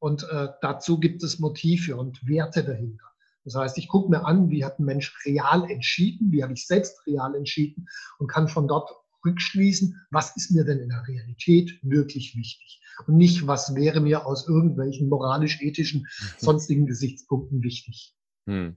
Und 0.00 0.24
äh, 0.24 0.48
dazu 0.60 0.98
gibt 1.00 1.22
es 1.22 1.38
Motive 1.38 1.96
und 1.96 2.26
Werte 2.26 2.64
dahinter. 2.64 3.11
Das 3.44 3.54
heißt, 3.54 3.78
ich 3.78 3.88
gucke 3.88 4.10
mir 4.10 4.24
an, 4.24 4.50
wie 4.50 4.64
hat 4.64 4.78
ein 4.78 4.84
Mensch 4.84 5.14
real 5.24 5.68
entschieden, 5.70 6.30
wie 6.30 6.42
habe 6.42 6.52
ich 6.52 6.66
selbst 6.66 7.06
real 7.06 7.34
entschieden 7.34 7.88
und 8.18 8.28
kann 8.28 8.48
von 8.48 8.68
dort 8.68 8.90
rückschließen, 9.24 10.00
was 10.10 10.36
ist 10.36 10.50
mir 10.50 10.64
denn 10.64 10.78
in 10.78 10.88
der 10.88 11.06
Realität 11.06 11.78
wirklich 11.82 12.36
wichtig 12.36 12.80
und 13.06 13.16
nicht, 13.16 13.46
was 13.46 13.74
wäre 13.74 14.00
mir 14.00 14.26
aus 14.26 14.48
irgendwelchen 14.48 15.08
moralisch-ethischen, 15.08 16.06
sonstigen 16.38 16.86
Gesichtspunkten 16.86 17.62
wichtig. 17.62 18.14
Hm. 18.46 18.76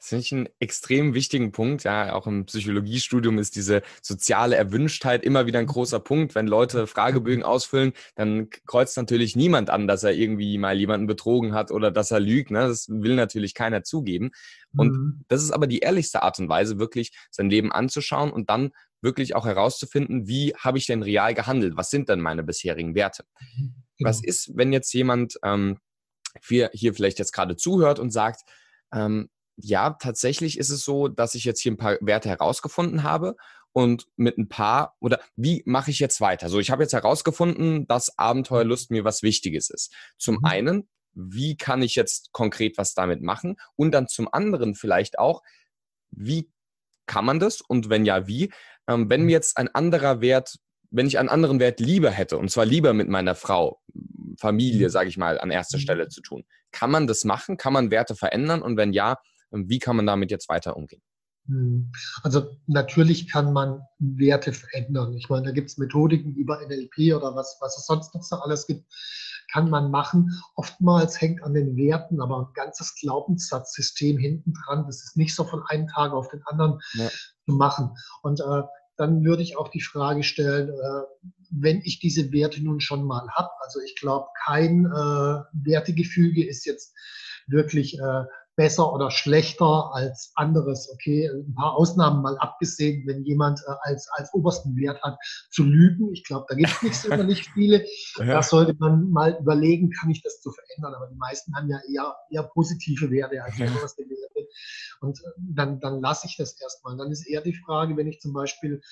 Das 0.00 0.08
finde 0.08 0.22
ich 0.22 0.32
einen 0.32 0.48
extrem 0.60 1.12
wichtigen 1.12 1.52
Punkt. 1.52 1.84
Ja, 1.84 2.14
auch 2.14 2.26
im 2.26 2.46
Psychologiestudium 2.46 3.38
ist 3.38 3.54
diese 3.54 3.82
soziale 4.00 4.56
Erwünschtheit 4.56 5.22
immer 5.22 5.44
wieder 5.44 5.58
ein 5.58 5.66
großer 5.66 6.00
Punkt. 6.00 6.34
Wenn 6.34 6.46
Leute 6.46 6.86
Fragebögen 6.86 7.42
ausfüllen, 7.42 7.92
dann 8.14 8.48
kreuzt 8.66 8.96
natürlich 8.96 9.36
niemand 9.36 9.68
an, 9.68 9.86
dass 9.86 10.02
er 10.02 10.12
irgendwie 10.12 10.56
mal 10.56 10.78
jemanden 10.78 11.06
betrogen 11.06 11.52
hat 11.52 11.70
oder 11.70 11.90
dass 11.90 12.10
er 12.10 12.18
lügt. 12.18 12.50
Ne? 12.50 12.60
Das 12.60 12.88
will 12.88 13.14
natürlich 13.14 13.52
keiner 13.52 13.82
zugeben. 13.84 14.30
Und 14.74 14.92
mhm. 14.92 15.24
das 15.28 15.42
ist 15.42 15.50
aber 15.50 15.66
die 15.66 15.80
ehrlichste 15.80 16.22
Art 16.22 16.38
und 16.38 16.48
Weise, 16.48 16.78
wirklich 16.78 17.12
sein 17.30 17.50
Leben 17.50 17.70
anzuschauen 17.70 18.32
und 18.32 18.48
dann 18.48 18.70
wirklich 19.02 19.34
auch 19.34 19.44
herauszufinden, 19.44 20.26
wie 20.26 20.54
habe 20.56 20.78
ich 20.78 20.86
denn 20.86 21.02
real 21.02 21.34
gehandelt? 21.34 21.76
Was 21.76 21.90
sind 21.90 22.08
denn 22.08 22.20
meine 22.20 22.42
bisherigen 22.42 22.94
Werte? 22.94 23.24
Mhm. 23.58 23.74
Was 23.98 24.22
genau. 24.22 24.30
ist, 24.30 24.56
wenn 24.56 24.72
jetzt 24.72 24.94
jemand 24.94 25.38
ähm, 25.42 25.78
hier, 26.46 26.70
hier 26.72 26.94
vielleicht 26.94 27.18
jetzt 27.18 27.32
gerade 27.32 27.56
zuhört 27.56 27.98
und 27.98 28.10
sagt, 28.12 28.48
ähm, 28.94 29.28
ja, 29.62 29.90
tatsächlich 29.90 30.58
ist 30.58 30.70
es 30.70 30.84
so, 30.84 31.08
dass 31.08 31.34
ich 31.34 31.44
jetzt 31.44 31.60
hier 31.60 31.72
ein 31.72 31.76
paar 31.76 31.96
Werte 32.00 32.28
herausgefunden 32.28 33.02
habe 33.02 33.36
und 33.72 34.06
mit 34.16 34.38
ein 34.38 34.48
paar 34.48 34.96
oder 35.00 35.20
wie 35.36 35.62
mache 35.66 35.90
ich 35.90 35.98
jetzt 35.98 36.20
weiter? 36.20 36.48
So, 36.48 36.58
ich 36.58 36.70
habe 36.70 36.82
jetzt 36.82 36.92
herausgefunden, 36.92 37.86
dass 37.86 38.18
Abenteuerlust 38.18 38.90
mir 38.90 39.04
was 39.04 39.22
Wichtiges 39.22 39.70
ist. 39.70 39.92
Zum 40.18 40.36
mhm. 40.36 40.44
einen, 40.44 40.88
wie 41.12 41.56
kann 41.56 41.82
ich 41.82 41.94
jetzt 41.94 42.32
konkret 42.32 42.78
was 42.78 42.94
damit 42.94 43.22
machen? 43.22 43.56
Und 43.76 43.92
dann 43.92 44.08
zum 44.08 44.32
anderen 44.32 44.74
vielleicht 44.74 45.18
auch, 45.18 45.42
wie 46.10 46.50
kann 47.06 47.24
man 47.24 47.40
das? 47.40 47.60
Und 47.60 47.90
wenn 47.90 48.04
ja, 48.04 48.26
wie? 48.26 48.52
Ähm, 48.88 49.08
wenn 49.08 49.22
mir 49.22 49.32
jetzt 49.32 49.56
ein 49.56 49.68
anderer 49.68 50.20
Wert, 50.20 50.56
wenn 50.90 51.06
ich 51.06 51.18
einen 51.18 51.28
anderen 51.28 51.60
Wert 51.60 51.80
lieber 51.80 52.10
hätte, 52.10 52.38
und 52.38 52.50
zwar 52.50 52.64
lieber 52.64 52.92
mit 52.92 53.08
meiner 53.08 53.34
Frau, 53.34 53.80
Familie, 54.38 54.88
mhm. 54.88 54.90
sage 54.90 55.08
ich 55.08 55.16
mal, 55.16 55.38
an 55.38 55.50
erster 55.50 55.78
mhm. 55.78 55.82
Stelle 55.82 56.08
zu 56.08 56.22
tun, 56.22 56.44
kann 56.72 56.90
man 56.90 57.06
das 57.06 57.24
machen? 57.24 57.56
Kann 57.56 57.72
man 57.72 57.90
Werte 57.90 58.14
verändern? 58.14 58.62
Und 58.62 58.76
wenn 58.76 58.92
ja, 58.92 59.16
wie 59.50 59.78
kann 59.78 59.96
man 59.96 60.06
damit 60.06 60.30
jetzt 60.30 60.48
weiter 60.48 60.76
umgehen? 60.76 61.02
Hm. 61.46 61.90
Also 62.22 62.50
natürlich 62.66 63.28
kann 63.28 63.52
man 63.52 63.82
Werte 63.98 64.52
verändern. 64.52 65.14
Ich 65.14 65.28
meine, 65.28 65.46
da 65.46 65.52
gibt 65.52 65.70
es 65.70 65.78
Methodiken 65.78 66.34
über 66.34 66.60
NLP 66.66 67.14
oder 67.16 67.34
was, 67.34 67.58
was 67.60 67.76
es 67.78 67.86
sonst 67.86 68.14
noch 68.14 68.22
so 68.22 68.36
alles 68.36 68.66
gibt, 68.66 68.84
kann 69.52 69.68
man 69.68 69.90
machen. 69.90 70.40
Oftmals 70.54 71.20
hängt 71.20 71.42
an 71.42 71.54
den 71.54 71.76
Werten 71.76 72.20
aber 72.20 72.38
ein 72.38 72.52
ganzes 72.54 72.94
Glaubenssatzsystem 73.00 74.16
hinten 74.18 74.52
dran. 74.52 74.86
Das 74.86 75.02
ist 75.02 75.16
nicht 75.16 75.34
so 75.34 75.44
von 75.44 75.62
einem 75.66 75.88
Tag 75.88 76.12
auf 76.12 76.28
den 76.28 76.42
anderen 76.44 76.78
ja. 76.92 77.08
zu 77.08 77.54
machen. 77.54 77.90
Und 78.22 78.40
äh, 78.40 78.62
dann 78.96 79.24
würde 79.24 79.42
ich 79.42 79.56
auch 79.56 79.68
die 79.68 79.80
Frage 79.80 80.22
stellen, 80.22 80.68
äh, 80.68 81.28
wenn 81.50 81.80
ich 81.84 81.98
diese 81.98 82.32
Werte 82.32 82.62
nun 82.62 82.80
schon 82.80 83.04
mal 83.04 83.26
habe. 83.30 83.50
Also 83.60 83.80
ich 83.80 83.96
glaube, 83.96 84.28
kein 84.44 84.84
äh, 84.84 85.42
Wertegefüge 85.52 86.46
ist 86.46 86.64
jetzt 86.66 86.94
wirklich 87.46 87.98
äh, 87.98 88.24
besser 88.60 88.92
oder 88.92 89.10
schlechter 89.10 89.90
als 89.94 90.32
anderes. 90.34 90.90
Okay, 90.92 91.30
ein 91.32 91.54
paar 91.54 91.72
Ausnahmen 91.72 92.20
mal 92.20 92.36
abgesehen, 92.40 93.06
wenn 93.06 93.24
jemand 93.24 93.58
äh, 93.66 93.72
als, 93.84 94.06
als 94.18 94.34
obersten 94.34 94.76
Wert 94.76 95.02
hat, 95.02 95.16
zu 95.50 95.64
lügen. 95.64 96.12
Ich 96.12 96.24
glaube, 96.24 96.44
da 96.46 96.54
gibt 96.56 96.68
es 96.68 96.82
nicht 96.82 96.94
so 96.96 97.14
nicht 97.22 97.48
viele. 97.54 97.86
Ja. 98.18 98.34
Da 98.34 98.42
sollte 98.42 98.74
man 98.78 99.08
mal 99.10 99.38
überlegen, 99.40 99.90
kann 99.90 100.10
ich 100.10 100.22
das 100.22 100.42
zu 100.42 100.50
verändern. 100.50 100.94
Aber 100.94 101.06
die 101.06 101.16
meisten 101.16 101.56
haben 101.56 101.70
ja 101.70 101.78
eher, 101.90 102.14
eher 102.30 102.42
positive 102.42 103.10
Werte 103.10 103.42
als 103.42 103.56
ja. 103.56 103.66
oberste 103.66 104.02
Werte. 104.02 104.48
Und 105.00 105.18
äh, 105.20 105.30
dann, 105.38 105.80
dann 105.80 106.02
lasse 106.02 106.26
ich 106.26 106.36
das 106.36 106.60
erstmal. 106.60 106.98
Dann 106.98 107.10
ist 107.10 107.26
eher 107.26 107.40
die 107.40 107.54
Frage, 107.54 107.96
wenn 107.96 108.08
ich 108.08 108.20
zum 108.20 108.34
Beispiel 108.34 108.82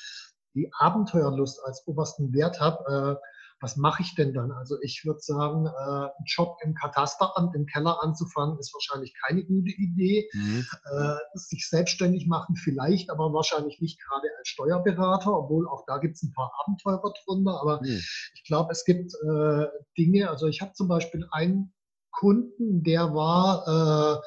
die 0.54 0.70
Abenteuerlust 0.78 1.60
als 1.64 1.86
obersten 1.86 2.32
Wert 2.32 2.58
habe, 2.58 3.18
äh, 3.20 3.28
was 3.60 3.76
mache 3.76 4.02
ich 4.02 4.14
denn 4.14 4.32
dann? 4.32 4.52
Also 4.52 4.76
ich 4.82 5.04
würde 5.04 5.20
sagen, 5.20 5.66
äh, 5.66 5.70
einen 5.70 6.26
Job 6.26 6.58
im 6.62 6.74
Katasteramt, 6.74 7.54
im 7.54 7.66
Keller 7.66 8.02
anzufangen, 8.02 8.58
ist 8.58 8.72
wahrscheinlich 8.72 9.14
keine 9.26 9.44
gute 9.44 9.70
Idee. 9.70 10.28
Mhm. 10.32 10.66
Äh, 10.84 11.16
sich 11.34 11.68
selbstständig 11.68 12.26
machen 12.26 12.56
vielleicht, 12.56 13.10
aber 13.10 13.32
wahrscheinlich 13.32 13.80
nicht 13.80 14.00
gerade 14.00 14.28
als 14.38 14.48
Steuerberater, 14.48 15.36
obwohl 15.36 15.68
auch 15.68 15.84
da 15.86 15.98
gibt 15.98 16.16
es 16.16 16.22
ein 16.22 16.32
paar 16.32 16.52
Abenteurer 16.60 17.12
drunter. 17.24 17.60
Aber 17.60 17.80
mhm. 17.82 18.00
ich 18.34 18.44
glaube, 18.44 18.70
es 18.72 18.84
gibt 18.84 19.12
äh, 19.14 19.66
Dinge, 19.96 20.30
also 20.30 20.46
ich 20.46 20.60
habe 20.60 20.72
zum 20.74 20.88
Beispiel 20.88 21.26
einen 21.30 21.72
Kunden, 22.18 22.82
der 22.82 23.14
war 23.14 23.66
äh, 23.66 24.20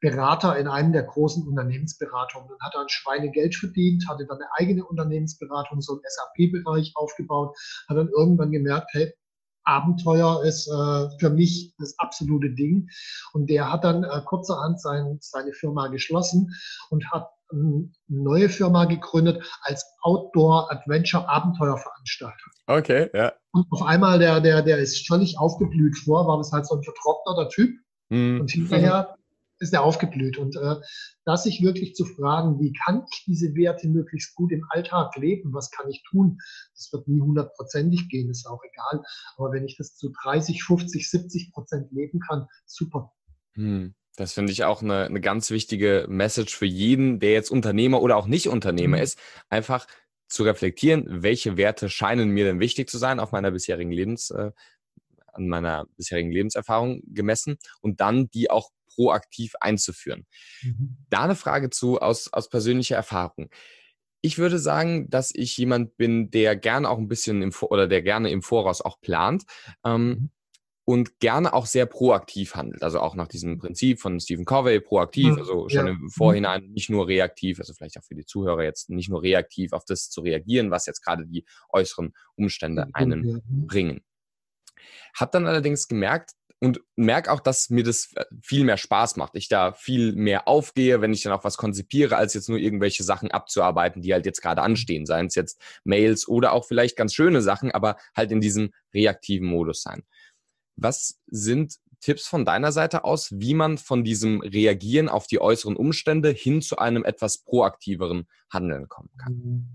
Berater 0.00 0.58
in 0.58 0.68
einem 0.68 0.92
der 0.92 1.04
großen 1.04 1.46
Unternehmensberatungen. 1.46 2.48
Dann 2.48 2.58
hat 2.60 2.74
er 2.74 2.82
ein 2.82 2.88
Schweinegeld 2.88 3.54
verdient, 3.54 4.06
hatte 4.08 4.26
dann 4.26 4.38
eine 4.38 4.48
eigene 4.56 4.84
Unternehmensberatung, 4.84 5.80
so 5.80 5.92
einen 5.92 6.02
SAP-Bereich 6.06 6.92
aufgebaut, 6.96 7.56
hat 7.88 7.96
dann 7.96 8.08
irgendwann 8.08 8.50
gemerkt, 8.50 8.90
hey, 8.92 9.12
Abenteuer 9.64 10.42
ist 10.44 10.68
äh, 10.68 11.18
für 11.18 11.30
mich 11.30 11.74
das 11.78 11.94
absolute 11.98 12.50
Ding. 12.50 12.88
Und 13.32 13.48
der 13.48 13.70
hat 13.72 13.84
dann 13.84 14.04
äh, 14.04 14.20
kurzerhand 14.24 14.80
sein, 14.80 15.18
seine 15.20 15.52
Firma 15.52 15.88
geschlossen 15.88 16.54
und 16.90 17.10
hat 17.10 17.30
neue 18.08 18.48
Firma 18.48 18.84
gegründet 18.84 19.42
als 19.62 19.84
Outdoor 20.02 20.70
Adventure 20.70 21.28
Abenteuerveranstalter. 21.28 22.50
Okay, 22.66 23.10
ja. 23.14 23.32
Und 23.52 23.66
auf 23.70 23.82
einmal, 23.82 24.18
der, 24.18 24.40
der, 24.40 24.62
der 24.62 24.78
ist 24.78 25.06
völlig 25.06 25.38
aufgeblüht 25.38 25.98
vor, 25.98 26.26
war 26.26 26.38
das 26.38 26.52
halt 26.52 26.66
so 26.66 26.76
ein 26.76 26.82
vertrockneter 26.82 27.48
Typ. 27.48 27.76
Mhm. 28.10 28.40
Und 28.40 28.50
hinterher 28.50 29.16
ist 29.60 29.74
er 29.74 29.82
aufgeblüht. 29.82 30.38
Und 30.38 30.56
äh, 30.56 30.76
das 31.24 31.44
sich 31.44 31.62
wirklich 31.62 31.94
zu 31.94 32.04
fragen, 32.04 32.58
wie 32.60 32.72
kann 32.72 33.04
ich 33.12 33.24
diese 33.26 33.54
Werte 33.54 33.88
möglichst 33.88 34.34
gut 34.34 34.52
im 34.52 34.64
Alltag 34.70 35.16
leben, 35.16 35.52
was 35.52 35.70
kann 35.70 35.88
ich 35.88 36.02
tun, 36.10 36.38
das 36.74 36.92
wird 36.92 37.06
nie 37.08 37.20
hundertprozentig 37.20 38.08
gehen, 38.08 38.30
ist 38.30 38.46
auch 38.46 38.62
egal. 38.64 39.04
Aber 39.36 39.52
wenn 39.52 39.64
ich 39.64 39.76
das 39.76 39.96
zu 39.96 40.10
30, 40.22 40.64
50, 40.64 41.08
70 41.08 41.52
Prozent 41.52 41.92
leben 41.92 42.20
kann, 42.20 42.46
super. 42.64 43.12
Hm. 43.54 43.94
Das 44.16 44.32
finde 44.32 44.52
ich 44.52 44.64
auch 44.64 44.82
eine, 44.82 45.04
eine 45.04 45.20
ganz 45.20 45.50
wichtige 45.50 46.06
Message 46.08 46.56
für 46.56 46.66
jeden, 46.66 47.20
der 47.20 47.32
jetzt 47.32 47.50
Unternehmer 47.50 48.02
oder 48.02 48.16
auch 48.16 48.26
nicht 48.26 48.48
Unternehmer 48.48 48.98
mhm. 48.98 49.02
ist, 49.02 49.18
einfach 49.48 49.86
zu 50.28 50.44
reflektieren, 50.44 51.22
welche 51.22 51.56
Werte 51.56 51.88
scheinen 51.88 52.30
mir 52.30 52.44
denn 52.44 52.60
wichtig 52.60 52.88
zu 52.88 52.98
sein 52.98 53.20
auf 53.20 53.32
meiner 53.32 53.50
bisherigen 53.50 53.92
Lebens, 53.92 54.30
äh, 54.30 54.52
an 55.32 55.48
meiner 55.48 55.86
bisherigen 55.96 56.30
Lebenserfahrung 56.30 57.02
gemessen 57.06 57.58
und 57.80 58.00
dann 58.00 58.30
die 58.30 58.50
auch 58.50 58.70
proaktiv 58.94 59.54
einzuführen. 59.60 60.26
Mhm. 60.62 60.96
Da 61.08 61.22
eine 61.22 61.36
Frage 61.36 61.70
zu 61.70 62.00
aus, 62.00 62.32
aus 62.32 62.48
persönlicher 62.48 62.96
Erfahrung. 62.96 63.48
Ich 64.22 64.38
würde 64.38 64.58
sagen, 64.58 65.08
dass 65.08 65.32
ich 65.34 65.56
jemand 65.56 65.96
bin, 65.96 66.30
der 66.30 66.54
gerne 66.56 66.88
auch 66.90 66.98
ein 66.98 67.08
bisschen 67.08 67.42
im 67.42 67.52
oder 67.62 67.88
der 67.88 68.02
gerne 68.02 68.30
im 68.30 68.42
Voraus 68.42 68.82
auch 68.82 69.00
plant. 69.00 69.44
Ähm, 69.84 70.08
mhm. 70.08 70.30
Und 70.90 71.20
gerne 71.20 71.52
auch 71.52 71.66
sehr 71.66 71.86
proaktiv 71.86 72.56
handelt. 72.56 72.82
Also 72.82 72.98
auch 72.98 73.14
nach 73.14 73.28
diesem 73.28 73.58
Prinzip 73.58 74.00
von 74.00 74.18
Stephen 74.18 74.44
Covey, 74.44 74.80
proaktiv, 74.80 75.34
mhm. 75.34 75.38
also 75.38 75.68
schon 75.68 75.86
ja. 75.86 75.92
im 75.92 76.00
mhm. 76.00 76.10
Vorhinein 76.10 76.64
nicht 76.72 76.90
nur 76.90 77.06
reaktiv, 77.06 77.60
also 77.60 77.72
vielleicht 77.74 77.96
auch 77.96 78.02
für 78.02 78.16
die 78.16 78.24
Zuhörer 78.24 78.64
jetzt 78.64 78.90
nicht 78.90 79.08
nur 79.08 79.22
reaktiv 79.22 79.72
auf 79.72 79.84
das 79.84 80.10
zu 80.10 80.20
reagieren, 80.20 80.72
was 80.72 80.86
jetzt 80.86 81.04
gerade 81.04 81.28
die 81.28 81.44
äußeren 81.68 82.12
Umstände 82.34 82.88
einen 82.92 83.40
bringen. 83.46 84.00
Hab 85.14 85.30
dann 85.30 85.46
allerdings 85.46 85.86
gemerkt, 85.86 86.32
und 86.62 86.82
merke 86.94 87.32
auch, 87.32 87.40
dass 87.40 87.70
mir 87.70 87.84
das 87.84 88.12
äh, 88.16 88.24
viel 88.42 88.64
mehr 88.64 88.76
Spaß 88.76 89.16
macht. 89.16 89.34
Ich 89.34 89.48
da 89.48 89.72
viel 89.72 90.12
mehr 90.12 90.46
aufgehe, 90.46 91.00
wenn 91.00 91.12
ich 91.14 91.22
dann 91.22 91.32
auch 91.32 91.42
was 91.42 91.56
konzipiere, 91.56 92.16
als 92.16 92.34
jetzt 92.34 92.50
nur 92.50 92.58
irgendwelche 92.58 93.02
Sachen 93.02 93.30
abzuarbeiten, 93.30 94.02
die 94.02 94.12
halt 94.12 94.26
jetzt 94.26 94.42
gerade 94.42 94.60
anstehen. 94.60 95.06
Seien 95.06 95.26
es 95.26 95.34
jetzt 95.34 95.58
Mails 95.84 96.28
oder 96.28 96.52
auch 96.52 96.66
vielleicht 96.66 96.96
ganz 96.96 97.14
schöne 97.14 97.40
Sachen, 97.40 97.70
aber 97.70 97.96
halt 98.14 98.30
in 98.30 98.42
diesem 98.42 98.72
reaktiven 98.92 99.46
Modus 99.46 99.82
sein. 99.82 100.02
Was 100.80 101.20
sind 101.26 101.76
Tipps 102.00 102.26
von 102.26 102.46
deiner 102.46 102.72
Seite 102.72 103.04
aus, 103.04 103.30
wie 103.32 103.52
man 103.52 103.76
von 103.76 104.02
diesem 104.02 104.40
Reagieren 104.40 105.08
auf 105.08 105.26
die 105.26 105.40
äußeren 105.40 105.76
Umstände 105.76 106.30
hin 106.30 106.62
zu 106.62 106.78
einem 106.78 107.04
etwas 107.04 107.38
proaktiveren 107.38 108.26
Handeln 108.48 108.88
kommen 108.88 109.10
kann? 109.18 109.68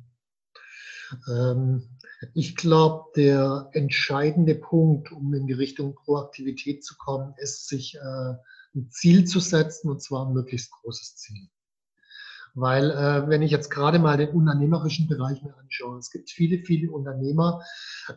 Ähm, 1.27 1.97
ich 2.33 2.55
glaube, 2.55 3.11
der 3.15 3.69
entscheidende 3.73 4.55
Punkt, 4.55 5.11
um 5.11 5.33
in 5.35 5.45
die 5.45 5.53
Richtung 5.53 5.93
Proaktivität 5.93 6.83
zu 6.83 6.95
kommen, 6.97 7.35
ist, 7.37 7.67
sich 7.67 7.95
äh, 7.95 8.33
ein 8.75 8.89
Ziel 8.89 9.25
zu 9.25 9.39
setzen, 9.39 9.89
und 9.89 10.01
zwar 10.01 10.25
ein 10.25 10.33
möglichst 10.33 10.71
großes 10.71 11.17
Ziel. 11.17 11.49
Weil 12.57 12.89
äh, 12.91 13.27
wenn 13.29 13.41
ich 13.41 13.51
jetzt 13.51 13.69
gerade 13.69 13.99
mal 13.99 14.15
den 14.15 14.29
unternehmerischen 14.29 15.09
Bereich 15.09 15.43
mir 15.43 15.57
anschaue, 15.57 15.97
es 15.97 16.09
gibt 16.09 16.29
viele, 16.29 16.59
viele 16.59 16.89
Unternehmer, 16.89 17.61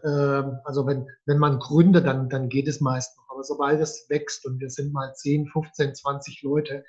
äh, 0.05 0.09
also 0.65 0.87
wenn, 0.87 1.09
wenn 1.27 1.39
man 1.39 1.59
gründet, 1.59 2.07
dann, 2.07 2.29
dann 2.29 2.49
geht 2.49 2.69
es 2.69 2.81
meist 2.81 3.17
noch. 3.17 3.29
Aber 3.31 3.43
sobald 3.43 3.81
es 3.81 4.07
wächst 4.09 4.47
und 4.47 4.61
wir 4.61 4.71
sind 4.71 4.93
mal 4.93 5.13
10, 5.13 5.49
15, 5.49 5.97
20 5.97 6.43
Leute, 6.43 6.85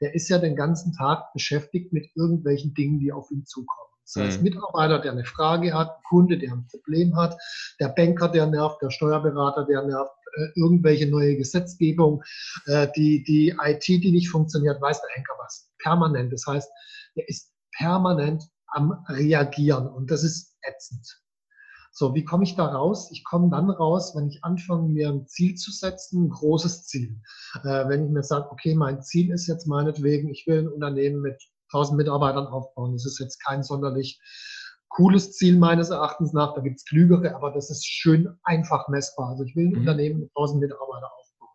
der 0.00 0.14
ist 0.14 0.30
ja 0.30 0.38
den 0.38 0.56
ganzen 0.56 0.94
Tag 0.94 1.32
beschäftigt 1.34 1.92
mit 1.92 2.06
irgendwelchen 2.14 2.72
Dingen, 2.72 3.00
die 3.00 3.12
auf 3.12 3.30
ihn 3.30 3.44
zukommen. 3.44 3.87
Das 4.14 4.24
heißt, 4.24 4.38
mhm. 4.38 4.44
Mitarbeiter, 4.44 4.98
der 5.00 5.12
eine 5.12 5.24
Frage 5.24 5.74
hat, 5.74 6.02
Kunde, 6.08 6.38
der 6.38 6.52
ein 6.52 6.66
Problem 6.66 7.14
hat, 7.16 7.36
der 7.78 7.88
Banker, 7.88 8.28
der 8.28 8.46
nervt, 8.46 8.80
der 8.80 8.90
Steuerberater, 8.90 9.66
der 9.66 9.82
nervt, 9.82 10.12
äh, 10.36 10.48
irgendwelche 10.56 11.06
neue 11.08 11.36
Gesetzgebung, 11.36 12.22
äh, 12.66 12.88
die, 12.96 13.22
die 13.24 13.54
IT, 13.62 13.86
die 13.86 14.12
nicht 14.12 14.30
funktioniert, 14.30 14.80
weiß 14.80 15.00
der 15.00 15.10
Henker 15.10 15.34
was. 15.38 15.70
Permanent. 15.78 16.32
Das 16.32 16.46
heißt, 16.46 16.70
der 17.16 17.28
ist 17.28 17.52
permanent 17.76 18.44
am 18.68 19.04
Reagieren 19.08 19.88
und 19.88 20.10
das 20.10 20.24
ist 20.24 20.56
ätzend. 20.62 21.20
So, 21.90 22.14
wie 22.14 22.24
komme 22.24 22.44
ich 22.44 22.54
da 22.54 22.66
raus? 22.66 23.10
Ich 23.10 23.24
komme 23.24 23.50
dann 23.50 23.70
raus, 23.70 24.14
wenn 24.14 24.28
ich 24.28 24.44
anfange, 24.44 24.88
mir 24.88 25.08
ein 25.08 25.26
Ziel 25.26 25.56
zu 25.56 25.72
setzen, 25.72 26.26
ein 26.26 26.30
großes 26.30 26.86
Ziel. 26.86 27.20
Äh, 27.64 27.88
wenn 27.88 28.06
ich 28.06 28.10
mir 28.10 28.22
sage, 28.22 28.50
okay, 28.50 28.74
mein 28.74 29.02
Ziel 29.02 29.32
ist 29.32 29.48
jetzt 29.48 29.66
meinetwegen, 29.66 30.28
ich 30.30 30.46
will 30.46 30.60
ein 30.60 30.68
Unternehmen 30.68 31.20
mit 31.20 31.42
1000 31.72 31.96
Mitarbeitern 31.96 32.46
aufbauen. 32.46 32.92
Das 32.92 33.06
ist 33.06 33.18
jetzt 33.18 33.44
kein 33.44 33.62
sonderlich 33.62 34.20
cooles 34.88 35.32
Ziel 35.32 35.58
meines 35.58 35.90
Erachtens 35.90 36.32
nach. 36.32 36.54
Da 36.54 36.60
gibt 36.60 36.78
es 36.78 36.84
klügere, 36.84 37.34
aber 37.34 37.52
das 37.52 37.70
ist 37.70 37.86
schön 37.86 38.38
einfach 38.42 38.88
messbar. 38.88 39.30
Also 39.30 39.44
ich 39.44 39.54
will 39.54 39.66
ein 39.66 39.72
mhm. 39.72 39.78
Unternehmen 39.80 40.20
mit 40.20 40.30
1000 40.30 40.60
Mitarbeitern 40.60 41.10
aufbauen. 41.18 41.48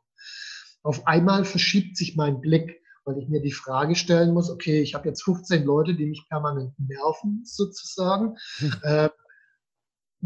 Auf 0.83 1.07
einmal 1.07 1.45
verschiebt 1.45 1.97
sich 1.97 2.15
mein 2.15 2.41
Blick, 2.41 2.81
weil 3.05 3.17
ich 3.17 3.27
mir 3.27 3.41
die 3.41 3.51
Frage 3.51 3.95
stellen 3.95 4.33
muss, 4.33 4.49
okay, 4.49 4.81
ich 4.81 4.93
habe 4.95 5.09
jetzt 5.09 5.23
15 5.23 5.65
Leute, 5.65 5.95
die 5.95 6.05
mich 6.05 6.25
permanent 6.29 6.73
nerven, 6.77 7.41
sozusagen. 7.43 8.37
Mhm. 8.59 8.73
Äh, 8.83 9.09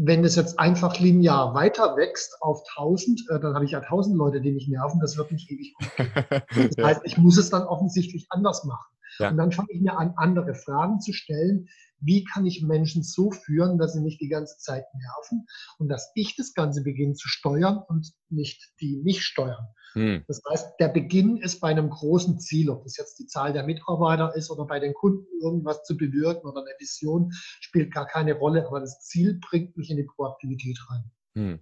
wenn 0.00 0.24
es 0.24 0.36
jetzt 0.36 0.60
einfach 0.60 1.00
linear 1.00 1.54
weiter 1.54 1.96
wächst 1.96 2.40
auf 2.40 2.62
1000, 2.76 3.20
äh, 3.30 3.40
dann 3.40 3.54
habe 3.54 3.64
ich 3.64 3.72
ja 3.72 3.80
1000 3.80 4.16
Leute, 4.16 4.40
die 4.40 4.52
mich 4.52 4.68
nerven. 4.68 5.00
Das 5.00 5.16
wird 5.16 5.32
nicht 5.32 5.50
ewig 5.50 5.74
gut. 5.74 5.88
Das 6.76 6.84
heißt, 6.84 7.00
ich 7.04 7.18
muss 7.18 7.36
es 7.36 7.50
dann 7.50 7.64
offensichtlich 7.64 8.26
anders 8.30 8.64
machen. 8.64 8.86
Ja. 9.18 9.30
Und 9.30 9.36
dann 9.36 9.52
fange 9.52 9.68
ich 9.72 9.80
mir 9.80 9.96
an, 9.96 10.14
andere 10.16 10.54
Fragen 10.54 11.00
zu 11.00 11.12
stellen. 11.12 11.68
Wie 12.00 12.24
kann 12.24 12.46
ich 12.46 12.62
Menschen 12.62 13.02
so 13.02 13.30
führen, 13.30 13.78
dass 13.78 13.92
sie 13.92 14.00
nicht 14.00 14.20
die 14.20 14.28
ganze 14.28 14.56
Zeit 14.58 14.84
nerven 14.94 15.46
und 15.78 15.88
dass 15.88 16.12
ich 16.14 16.36
das 16.36 16.54
Ganze 16.54 16.82
beginne 16.82 17.14
zu 17.14 17.28
steuern 17.28 17.82
und 17.88 18.12
nicht 18.28 18.72
die 18.80 18.96
mich 19.02 19.24
steuern? 19.24 19.66
Hm. 19.94 20.24
Das 20.28 20.40
heißt, 20.48 20.74
der 20.78 20.88
Beginn 20.88 21.38
ist 21.38 21.60
bei 21.60 21.68
einem 21.68 21.90
großen 21.90 22.38
Ziel, 22.38 22.70
ob 22.70 22.84
das 22.84 22.96
jetzt 22.96 23.18
die 23.18 23.26
Zahl 23.26 23.52
der 23.52 23.64
Mitarbeiter 23.64 24.34
ist 24.36 24.50
oder 24.50 24.64
bei 24.64 24.78
den 24.78 24.94
Kunden 24.94 25.26
irgendwas 25.42 25.82
zu 25.84 25.96
bewirken 25.96 26.46
oder 26.48 26.60
eine 26.60 26.74
Vision, 26.78 27.32
spielt 27.32 27.92
gar 27.92 28.06
keine 28.06 28.34
Rolle, 28.34 28.66
aber 28.66 28.80
das 28.80 29.00
Ziel 29.00 29.40
bringt 29.40 29.76
mich 29.76 29.90
in 29.90 29.96
die 29.96 30.04
Proaktivität 30.04 30.78
rein. 30.88 31.10
Hm. 31.34 31.60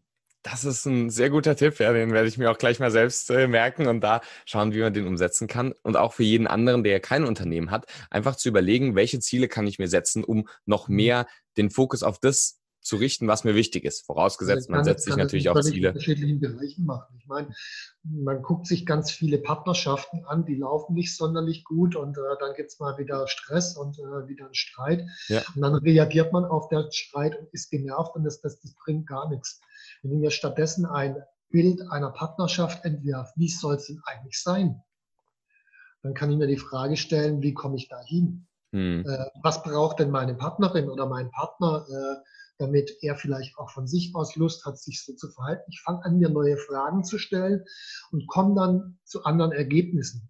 Das 0.49 0.65
ist 0.65 0.87
ein 0.87 1.11
sehr 1.11 1.29
guter 1.29 1.57
Tipp, 1.57 1.81
ja, 1.81 1.93
den 1.93 2.13
werde 2.13 2.29
ich 2.29 2.39
mir 2.39 2.53
auch 2.53 2.57
gleich 2.57 2.79
mal 2.79 2.93
selbst 2.93 3.31
äh, 3.31 3.49
merken 3.49 3.89
und 3.89 4.01
da 4.01 4.21
schauen, 4.45 4.73
wie 4.73 4.79
man 4.79 4.95
den 4.95 5.09
umsetzen 5.09 5.49
kann. 5.49 5.75
Und 5.83 5.97
auch 5.97 6.13
für 6.13 6.23
jeden 6.23 6.47
anderen, 6.47 6.85
der 6.85 7.01
kein 7.01 7.25
Unternehmen 7.25 7.73
hat, 7.73 7.87
einfach 8.11 8.37
zu 8.37 8.49
überlegen, 8.49 8.95
welche 8.95 9.19
Ziele 9.19 9.49
kann 9.49 9.67
ich 9.67 9.81
mir 9.81 9.89
setzen, 9.89 10.23
um 10.23 10.47
noch 10.65 10.87
mhm. 10.87 10.95
mehr 10.95 11.27
den 11.57 11.69
Fokus 11.69 12.05
auf 12.05 12.21
das 12.21 12.61
zu 12.87 12.97
richten, 12.97 13.27
was 13.27 13.43
mir 13.43 13.55
wichtig 13.55 13.85
ist. 13.85 14.07
Vorausgesetzt, 14.07 14.71
man 14.71 14.85
setzt 14.85 15.05
sich 15.05 15.17
natürlich 15.17 15.49
auch 15.49 15.61
Ziele. 15.61 15.89
In 15.89 15.95
unterschiedlichen 15.95 16.41
Bereichen 16.41 16.85
machen. 16.85 17.17
Ich 17.19 17.27
meine, 17.27 17.49
man 18.05 18.43
guckt 18.43 18.67
sich 18.67 18.87
ganz 18.87 19.11
viele 19.11 19.39
Partnerschaften 19.39 20.25
an, 20.25 20.45
die 20.45 20.55
laufen 20.55 20.95
nicht 20.95 21.17
sonderlich 21.17 21.65
gut 21.65 21.97
und 21.97 22.17
äh, 22.17 22.21
dann 22.39 22.55
gibt 22.55 22.71
es 22.71 22.79
mal 22.79 22.97
wieder 22.97 23.27
Stress 23.27 23.77
und 23.77 23.99
äh, 23.99 24.29
wieder 24.29 24.45
einen 24.45 24.55
Streit. 24.55 25.05
Ja. 25.27 25.43
Und 25.55 25.63
dann 25.63 25.75
reagiert 25.75 26.33
man 26.33 26.45
auf 26.45 26.69
den 26.69 26.91
Streit 26.93 27.37
und 27.37 27.53
ist 27.53 27.71
genervt 27.71 28.15
und 28.15 28.25
das, 28.25 28.41
das, 28.41 28.61
das 28.61 28.75
bringt 28.85 29.09
gar 29.09 29.29
nichts. 29.29 29.61
Wenn 30.03 30.13
ich 30.13 30.19
mir 30.19 30.31
stattdessen 30.31 30.87
ein 30.87 31.17
Bild 31.51 31.81
einer 31.91 32.11
Partnerschaft 32.11 32.85
entwerfe, 32.85 33.33
wie 33.37 33.49
soll 33.49 33.75
es 33.75 33.87
denn 33.87 34.01
eigentlich 34.05 34.41
sein? 34.41 34.81
Dann 36.03 36.15
kann 36.15 36.31
ich 36.31 36.39
mir 36.39 36.47
die 36.47 36.57
Frage 36.57 36.97
stellen, 36.97 37.43
wie 37.43 37.53
komme 37.53 37.77
ich 37.77 37.89
da 37.89 38.01
hin? 38.05 38.47
Hm. 38.73 39.05
Äh, 39.05 39.27
was 39.43 39.65
braucht 39.65 39.99
denn 39.99 40.11
meine 40.11 40.35
Partnerin 40.35 40.89
oder 40.89 41.07
mein 41.07 41.33
Partner, 41.33 41.85
äh, 41.89 42.17
damit 42.59 42.97
er 43.03 43.17
vielleicht 43.17 43.59
auch 43.59 43.71
von 43.71 43.87
sich 43.87 44.15
aus 44.15 44.37
Lust 44.37 44.65
hat, 44.65 44.79
sich 44.79 45.05
so 45.05 45.15
zu 45.15 45.29
verhalten? 45.31 45.65
Ich 45.71 45.81
fange 45.83 46.05
an, 46.05 46.19
mir 46.19 46.29
neue 46.29 46.57
Fragen 46.57 47.05
zu 47.05 47.19
stellen 47.19 47.65
und 48.11 48.27
komme 48.29 48.55
dann 48.55 48.99
zu 49.05 49.25
anderen 49.25 49.53
Ergebnissen. 49.53 50.29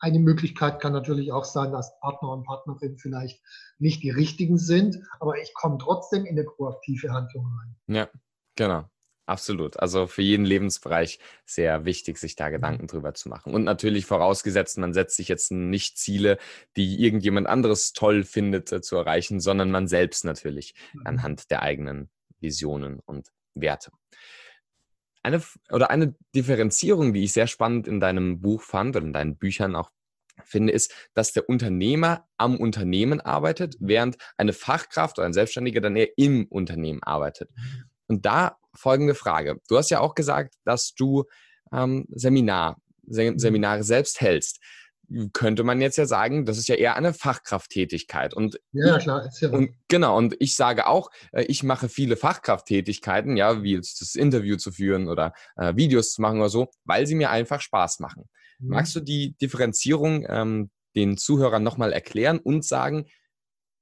Eine 0.00 0.20
Möglichkeit 0.20 0.80
kann 0.80 0.92
natürlich 0.92 1.32
auch 1.32 1.44
sein, 1.44 1.72
dass 1.72 1.98
Partner 2.00 2.30
und 2.30 2.44
Partnerin 2.44 2.98
vielleicht 2.98 3.42
nicht 3.78 4.02
die 4.02 4.10
richtigen 4.10 4.56
sind, 4.56 4.96
aber 5.18 5.38
ich 5.38 5.52
komme 5.54 5.78
trotzdem 5.78 6.24
in 6.24 6.38
eine 6.38 6.44
proaktive 6.44 7.10
Handlung 7.10 7.46
rein. 7.46 7.76
Ja, 7.88 8.08
genau. 8.54 8.88
Absolut. 9.28 9.78
Also 9.78 10.06
für 10.06 10.22
jeden 10.22 10.46
Lebensbereich 10.46 11.18
sehr 11.44 11.84
wichtig, 11.84 12.16
sich 12.16 12.34
da. 12.34 12.48
Gedanken 12.48 12.86
drüber 12.86 13.12
zu 13.12 13.28
machen. 13.28 13.52
Und 13.52 13.64
natürlich 13.64 14.06
vorausgesetzt, 14.06 14.78
man 14.78 14.94
setzt 14.94 15.16
sich 15.16 15.28
jetzt 15.28 15.52
nicht 15.52 15.98
Ziele, 15.98 16.38
die 16.78 17.04
irgendjemand 17.04 17.46
anderes 17.46 17.92
toll 17.92 18.24
findet 18.24 18.72
äh, 18.72 18.80
zu 18.80 18.96
erreichen, 18.96 19.38
sondern 19.38 19.70
man 19.70 19.86
selbst 19.86 20.24
natürlich 20.24 20.74
mhm. 20.94 21.02
anhand 21.04 21.50
der 21.50 21.60
eigenen 21.60 22.08
Visionen 22.40 23.00
und 23.04 23.28
Werte. 23.54 23.90
Eine 25.22 25.42
oder 25.70 25.90
eine 25.90 26.14
Differenzierung, 26.34 27.12
die 27.12 27.24
ich 27.24 27.34
sehr 27.34 27.48
spannend 27.48 27.86
in 27.86 28.00
deinem 28.00 28.40
Buch 28.40 28.62
fand 28.62 28.96
und 28.96 29.08
in 29.08 29.12
deinen 29.12 29.36
Büchern 29.36 29.76
auch 29.76 29.90
finde, 30.42 30.72
ist, 30.72 30.94
dass 31.12 31.34
der 31.34 31.50
Unternehmer 31.50 32.26
am 32.38 32.56
Unternehmen 32.56 33.20
arbeitet, 33.20 33.76
während 33.78 34.16
eine 34.38 34.54
Fachkraft 34.54 35.18
oder 35.18 35.26
ein 35.26 35.34
Selbstständiger 35.34 35.82
dann 35.82 35.96
eher 35.96 36.16
im 36.16 36.46
Unternehmen 36.46 37.02
arbeitet. 37.02 37.50
Mhm. 37.54 37.84
Und 38.06 38.24
da 38.24 38.56
folgende 38.78 39.14
Frage. 39.14 39.60
Du 39.68 39.76
hast 39.76 39.90
ja 39.90 40.00
auch 40.00 40.14
gesagt, 40.14 40.54
dass 40.64 40.94
du 40.94 41.24
ähm, 41.72 42.06
Seminar, 42.10 42.80
Se 43.06 43.34
Seminare 43.36 43.82
selbst 43.82 44.20
hältst. 44.20 44.60
Könnte 45.32 45.64
man 45.64 45.80
jetzt 45.80 45.96
ja 45.96 46.04
sagen, 46.04 46.44
das 46.44 46.58
ist 46.58 46.68
ja 46.68 46.74
eher 46.74 46.94
eine 46.96 47.14
Fachkrafttätigkeit. 47.14 48.34
Und 48.34 48.60
ja, 48.72 48.98
klar. 48.98 49.26
Ist 49.26 49.40
ja 49.40 49.48
und, 49.48 49.70
genau, 49.88 50.18
und 50.18 50.36
ich 50.38 50.54
sage 50.54 50.86
auch, 50.86 51.10
äh, 51.32 51.44
ich 51.44 51.62
mache 51.62 51.88
viele 51.88 52.16
Fachkrafttätigkeiten, 52.16 53.36
ja, 53.36 53.62
wie 53.62 53.74
jetzt 53.74 54.02
das 54.02 54.14
Interview 54.14 54.56
zu 54.56 54.70
führen 54.70 55.08
oder 55.08 55.32
äh, 55.56 55.74
Videos 55.76 56.12
zu 56.12 56.20
machen 56.20 56.40
oder 56.40 56.50
so, 56.50 56.68
weil 56.84 57.06
sie 57.06 57.14
mir 57.14 57.30
einfach 57.30 57.62
Spaß 57.62 58.00
machen. 58.00 58.24
Mhm. 58.58 58.68
Magst 58.68 58.94
du 58.94 59.00
die 59.00 59.34
Differenzierung 59.40 60.26
ähm, 60.28 60.70
den 60.94 61.16
Zuhörern 61.16 61.62
nochmal 61.62 61.92
erklären 61.92 62.38
und 62.38 62.64
sagen, 62.64 63.06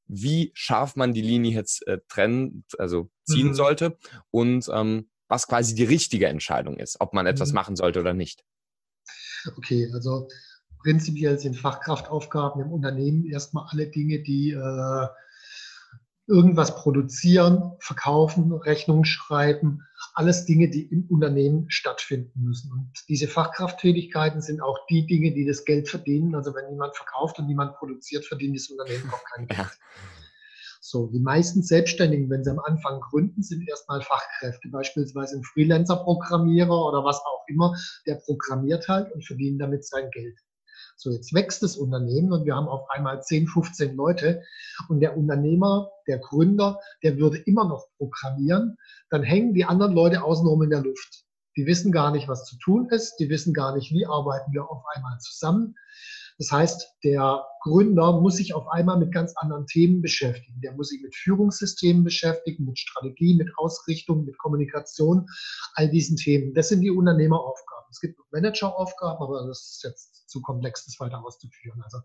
wie 0.09 0.51
scharf 0.55 0.97
man 0.97 1.13
die 1.13 1.23
Linie 1.23 1.53
jetzt 1.53 1.87
äh, 1.87 1.99
trennen, 2.09 2.65
also 2.79 3.11
ziehen 3.25 3.49
mhm. 3.49 3.55
sollte 3.55 3.99
und 4.31 4.69
ähm, 4.73 5.09
was 5.29 5.49
quasi 5.49 5.75
die 5.75 5.85
richtige 5.85 6.29
Entscheidung 6.29 6.77
ist, 6.79 7.01
ob 7.01 7.13
man 7.13 7.27
etwas 7.27 7.51
mhm. 7.51 7.57
machen 7.57 7.77
sollte 7.77 8.01
oder 8.01 8.15
nicht. 8.15 8.45
Okay, 9.57 9.91
also 9.93 10.29
prinzipiell 10.83 11.39
sind 11.39 11.57
Fachkraftaufgaben 11.57 12.63
im 12.63 12.73
Unternehmen 12.73 13.27
erstmal 13.27 13.67
alle 13.71 13.89
Dinge, 13.89 14.23
die 14.23 14.51
äh, 14.51 15.07
irgendwas 16.29 16.77
produzieren, 16.77 17.73
verkaufen, 17.79 18.53
Rechnungen 18.53 19.05
schreiben, 19.05 19.83
alles 20.17 20.47
Dinge, 20.47 20.71
die 20.71 20.87
im 20.87 21.07
Unternehmen 21.11 21.67
stattfinden 21.69 22.43
müssen. 22.43 22.73
Und 22.73 22.91
diese 23.09 23.29
Fachkrafttätigkeiten 23.29 24.41
sind 24.41 24.63
auch 24.63 24.79
die 24.89 25.07
Dinge, 25.07 25.33
die 25.33 25.47
das 25.47 25.65
Geld 25.65 25.89
verdienen. 25.89 26.35
Also 26.35 26.55
wenn 26.55 26.71
niemand 26.71 26.97
verkauft 26.97 27.39
und 27.39 27.47
niemand 27.47 27.77
produziert, 27.77 28.25
verdient 28.25 28.57
das 28.57 28.69
Unternehmen 28.69 29.11
auch 29.13 29.23
kein 29.35 29.47
Geld. 29.47 29.59
Ja. 29.59 29.71
So, 30.81 31.09
die 31.09 31.21
meisten 31.21 31.63
Selbstständigen, 31.63 32.31
wenn 32.31 32.45
sie 32.45 32.51
am 32.51 32.61
Anfang 32.61 33.01
gründen, 33.01 33.43
sind 33.43 33.69
erstmal 33.69 34.01
Fachkräfte, 34.01 34.69
beispielsweise 34.69 35.37
ein 35.37 35.43
Freelancer-Programmierer 35.43 36.87
oder 36.87 37.05
was 37.05 37.19
auch 37.19 37.45
immer, 37.49 37.77
der 38.07 38.15
programmiert 38.15 38.89
halt 38.89 39.13
und 39.13 39.25
verdient 39.25 39.61
damit 39.61 39.85
sein 39.85 40.09
Geld. 40.13 40.39
So, 40.99 41.11
jetzt 41.11 41.35
wächst 41.35 41.63
das 41.63 41.77
Unternehmen 41.77 42.33
und 42.33 42.47
wir 42.47 42.57
haben 42.57 42.69
auf 42.69 42.89
einmal 42.91 43.23
10, 43.23 43.49
15 43.49 43.97
Leute 43.97 44.43
und 44.89 45.01
der 45.01 45.17
Unternehmer, 45.17 45.91
der 46.07 46.19
Gründer, 46.19 46.81
der 47.03 47.19
würde 47.19 47.37
immer 47.39 47.69
noch 47.69 47.87
programmieren, 47.99 48.79
dann 49.11 49.23
hängen 49.23 49.53
die 49.53 49.67
anderen 49.67 49.93
Leute 49.93 50.25
außenrum 50.25 50.63
in 50.63 50.71
der 50.71 50.81
Luft. 50.81 51.25
Die 51.57 51.67
wissen 51.67 51.93
gar 51.93 52.13
nicht, 52.13 52.29
was 52.29 52.47
zu 52.47 52.57
tun 52.59 52.89
ist, 52.91 53.17
die 53.17 53.29
wissen 53.29 53.53
gar 53.53 53.75
nicht, 53.75 53.93
wie 53.93 54.07
arbeiten 54.07 54.53
wir 54.53 54.71
auf 54.71 54.83
einmal 54.95 55.19
zusammen. 55.21 55.75
Das 56.39 56.53
heißt, 56.53 56.97
der 57.03 57.47
Gründer 57.63 58.21
muss 58.21 58.37
sich 58.37 58.55
auf 58.55 58.69
einmal 58.69 58.99
mit 58.99 59.13
ganz 59.13 59.35
anderen 59.37 59.67
Themen 59.67 60.03
beschäftigen. 60.03 60.61
Der 60.61 60.73
muss 60.73 60.89
sich 60.89 61.03
mit 61.03 61.17
Führungssystemen 61.17 62.05
beschäftigen, 62.05 62.67
mit 62.67 62.79
Strategie, 62.79 63.35
mit 63.35 63.51
Ausrichtung, 63.57 64.25
mit 64.25 64.37
Kommunikation, 64.39 65.27
all 65.75 65.89
diesen 65.89 66.17
Themen. 66.17 66.53
Das 66.55 66.69
sind 66.69 66.83
die 66.83 66.91
Unternehmeraufgaben. 66.91 67.87
Es 67.91 68.01
gibt 68.01 68.21
Manageraufgaben, 68.33 69.23
aber 69.23 69.47
das 69.47 69.61
ist 69.61 69.85
jetzt 69.85 70.29
zu 70.29 70.43
komplex, 70.43 70.85
das 70.85 71.01
weiter 71.01 71.25
auszuführen. 71.25 71.83
Also 71.83 71.99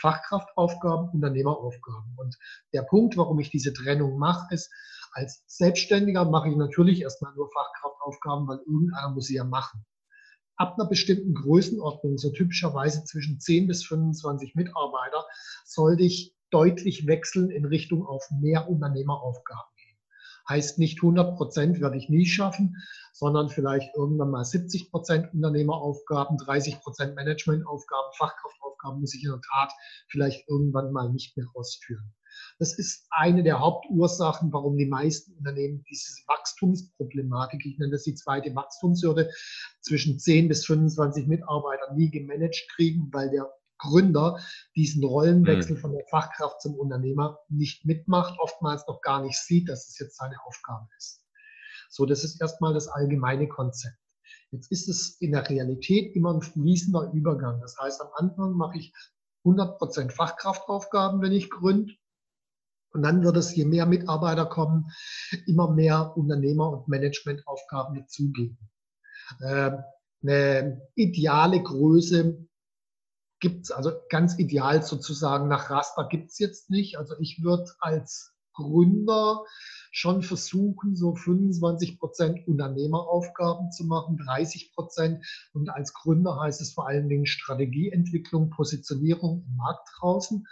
Fachkraftaufgaben, 0.00 1.10
Unternehmeraufgaben. 1.10 2.14
Und 2.16 2.36
der 2.72 2.82
Punkt, 2.82 3.16
warum 3.16 3.38
ich 3.38 3.50
diese 3.50 3.72
Trennung 3.72 4.18
mache, 4.18 4.52
ist, 4.52 4.70
als 5.12 5.42
Selbstständiger 5.46 6.24
mache 6.24 6.48
ich 6.48 6.56
natürlich 6.56 7.02
erstmal 7.02 7.34
nur 7.34 7.48
Fachkraftaufgaben, 7.52 8.48
weil 8.48 8.58
irgendeiner 8.58 9.10
muss 9.10 9.26
sie 9.26 9.36
ja 9.36 9.44
machen 9.44 9.86
ab 10.58 10.74
einer 10.76 10.88
bestimmten 10.88 11.34
Größenordnung, 11.34 12.18
so 12.18 12.30
typischerweise 12.30 13.04
zwischen 13.04 13.40
10 13.40 13.68
bis 13.68 13.84
25 13.86 14.54
Mitarbeiter, 14.54 15.24
sollte 15.64 16.02
ich 16.02 16.34
deutlich 16.50 17.06
wechseln 17.06 17.50
in 17.50 17.64
Richtung 17.64 18.06
auf 18.06 18.28
mehr 18.30 18.68
Unternehmeraufgaben 18.68 19.70
gehen. 19.76 19.98
Heißt 20.48 20.78
nicht 20.78 20.98
100 20.98 21.36
Prozent 21.36 21.80
werde 21.80 21.96
ich 21.96 22.08
nie 22.08 22.26
schaffen, 22.26 22.76
sondern 23.12 23.48
vielleicht 23.50 23.94
irgendwann 23.96 24.30
mal 24.30 24.44
70 24.44 24.90
Prozent 24.90 25.32
Unternehmeraufgaben, 25.32 26.38
30 26.38 26.80
Prozent 26.80 27.14
Managementaufgaben, 27.14 28.12
Fachkraftaufgaben 28.16 29.00
muss 29.00 29.14
ich 29.14 29.24
in 29.24 29.30
der 29.30 29.40
Tat 29.40 29.72
vielleicht 30.08 30.48
irgendwann 30.48 30.92
mal 30.92 31.10
nicht 31.10 31.36
mehr 31.36 31.46
ausführen. 31.54 32.14
Das 32.58 32.76
ist 32.76 33.06
eine 33.10 33.42
der 33.44 33.60
Hauptursachen, 33.60 34.52
warum 34.52 34.76
die 34.76 34.86
meisten 34.86 35.32
Unternehmen 35.36 35.84
diese 35.88 36.12
Wachstumsproblematik, 36.26 37.64
ich 37.64 37.78
nenne 37.78 37.92
das 37.92 38.02
die 38.02 38.14
zweite 38.14 38.54
Wachstumshürde, 38.54 39.30
zwischen 39.80 40.18
10 40.18 40.48
bis 40.48 40.66
25 40.66 41.28
Mitarbeitern 41.28 41.96
nie 41.96 42.10
gemanagt 42.10 42.66
kriegen, 42.74 43.08
weil 43.12 43.30
der 43.30 43.48
Gründer 43.78 44.40
diesen 44.74 45.04
Rollenwechsel 45.04 45.76
mhm. 45.76 45.80
von 45.80 45.92
der 45.92 46.04
Fachkraft 46.10 46.60
zum 46.60 46.74
Unternehmer 46.74 47.38
nicht 47.48 47.84
mitmacht, 47.84 48.38
oftmals 48.40 48.84
noch 48.88 49.00
gar 49.02 49.22
nicht 49.22 49.38
sieht, 49.38 49.68
dass 49.68 49.88
es 49.88 49.98
jetzt 49.98 50.16
seine 50.16 50.36
Aufgabe 50.44 50.88
ist. 50.96 51.24
So, 51.88 52.04
das 52.04 52.24
ist 52.24 52.40
erstmal 52.40 52.74
das 52.74 52.88
allgemeine 52.88 53.48
Konzept. 53.48 53.96
Jetzt 54.50 54.70
ist 54.72 54.88
es 54.88 55.20
in 55.20 55.32
der 55.32 55.48
Realität 55.48 56.14
immer 56.16 56.34
ein 56.34 56.42
fließender 56.42 57.12
Übergang. 57.12 57.60
Das 57.60 57.76
heißt, 57.78 58.00
am 58.00 58.08
Anfang 58.14 58.52
mache 58.52 58.78
ich 58.78 58.92
100% 59.44 60.10
Fachkraftaufgaben, 60.10 61.22
wenn 61.22 61.32
ich 61.32 61.50
gründe. 61.50 61.94
Und 62.92 63.02
dann 63.02 63.22
wird 63.22 63.36
es, 63.36 63.54
je 63.54 63.64
mehr 63.64 63.86
Mitarbeiter 63.86 64.46
kommen, 64.46 64.90
immer 65.46 65.70
mehr 65.70 66.16
Unternehmer- 66.16 66.70
und 66.70 66.88
Managementaufgaben 66.88 67.96
dazugeben. 67.96 68.58
Ähm, 69.44 69.78
eine 70.22 70.82
ideale 70.94 71.62
Größe 71.62 72.48
gibt 73.40 73.64
es, 73.64 73.70
also 73.70 73.92
ganz 74.08 74.38
ideal 74.38 74.82
sozusagen 74.82 75.48
nach 75.48 75.70
Raster 75.70 76.08
gibt 76.08 76.30
es 76.30 76.38
jetzt 76.38 76.70
nicht. 76.70 76.98
Also 76.98 77.14
ich 77.20 77.42
würde 77.42 77.70
als 77.78 78.34
Gründer 78.54 79.44
schon 79.92 80.22
versuchen, 80.22 80.96
so 80.96 81.14
25 81.14 81.98
Prozent 81.98 82.46
Unternehmeraufgaben 82.46 83.70
zu 83.70 83.84
machen, 83.84 84.18
30 84.18 84.72
Prozent. 84.74 85.24
Und 85.52 85.70
als 85.70 85.94
Gründer 85.94 86.40
heißt 86.40 86.60
es 86.60 86.72
vor 86.72 86.88
allen 86.88 87.08
Dingen 87.08 87.26
Strategieentwicklung, 87.26 88.50
Positionierung 88.50 89.44
im 89.46 89.56
Markt 89.56 89.88
draußen. 89.98 90.46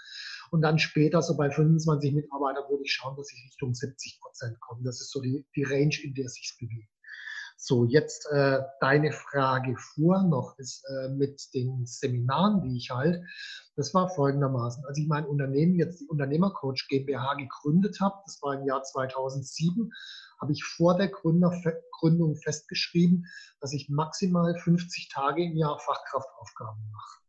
Und 0.51 0.63
dann 0.63 0.79
später, 0.79 1.23
so 1.23 1.37
bei 1.37 1.51
25 1.51 2.15
Mitarbeitern, 2.15 2.69
würde 2.69 2.85
ich 2.85 2.93
schauen, 2.93 3.17
dass 3.17 3.33
ich 3.33 3.45
Richtung 3.45 3.75
70 3.75 4.21
Prozent 4.21 4.61
komme. 4.61 4.83
Das 4.85 5.01
ist 5.01 5.11
so 5.11 5.21
die, 5.21 5.47
die 5.55 5.65
Range, 5.65 5.95
in 6.03 6.15
der 6.15 6.27
es 6.27 6.35
sich 6.35 6.57
bewegt. 6.59 6.91
So, 7.59 7.87
jetzt 7.87 8.27
äh, 8.31 8.61
deine 8.81 9.13
Frage 9.13 9.77
vor 9.79 10.23
noch 10.23 10.59
ist 10.59 10.85
äh, 10.91 11.09
mit 11.09 11.55
den 11.55 11.87
Seminaren, 11.87 12.61
die 12.61 12.77
ich 12.77 12.91
halte. 12.91 13.25
Das 13.77 13.95
war 13.95 14.11
folgendermaßen. 14.11 14.85
Als 14.85 14.99
ich 14.99 15.09
mein 15.09 15.25
Unternehmen, 15.25 15.75
jetzt 15.77 16.01
die 16.01 16.07
Unternehmercoach 16.07 16.87
GmbH 16.89 17.35
gegründet 17.35 17.99
habe, 18.01 18.17
das 18.27 18.43
war 18.43 18.55
im 18.55 18.67
Jahr 18.67 18.83
2007, 18.83 19.91
habe 20.39 20.53
ich 20.53 20.65
vor 20.65 20.99
der 20.99 21.09
Gründung 21.09 22.37
festgeschrieben, 22.37 23.25
dass 23.61 23.73
ich 23.73 23.89
maximal 23.89 24.55
50 24.59 25.09
Tage 25.09 25.43
im 25.45 25.57
Jahr 25.57 25.79
Fachkraftaufgaben 25.79 26.91
mache. 26.93 27.26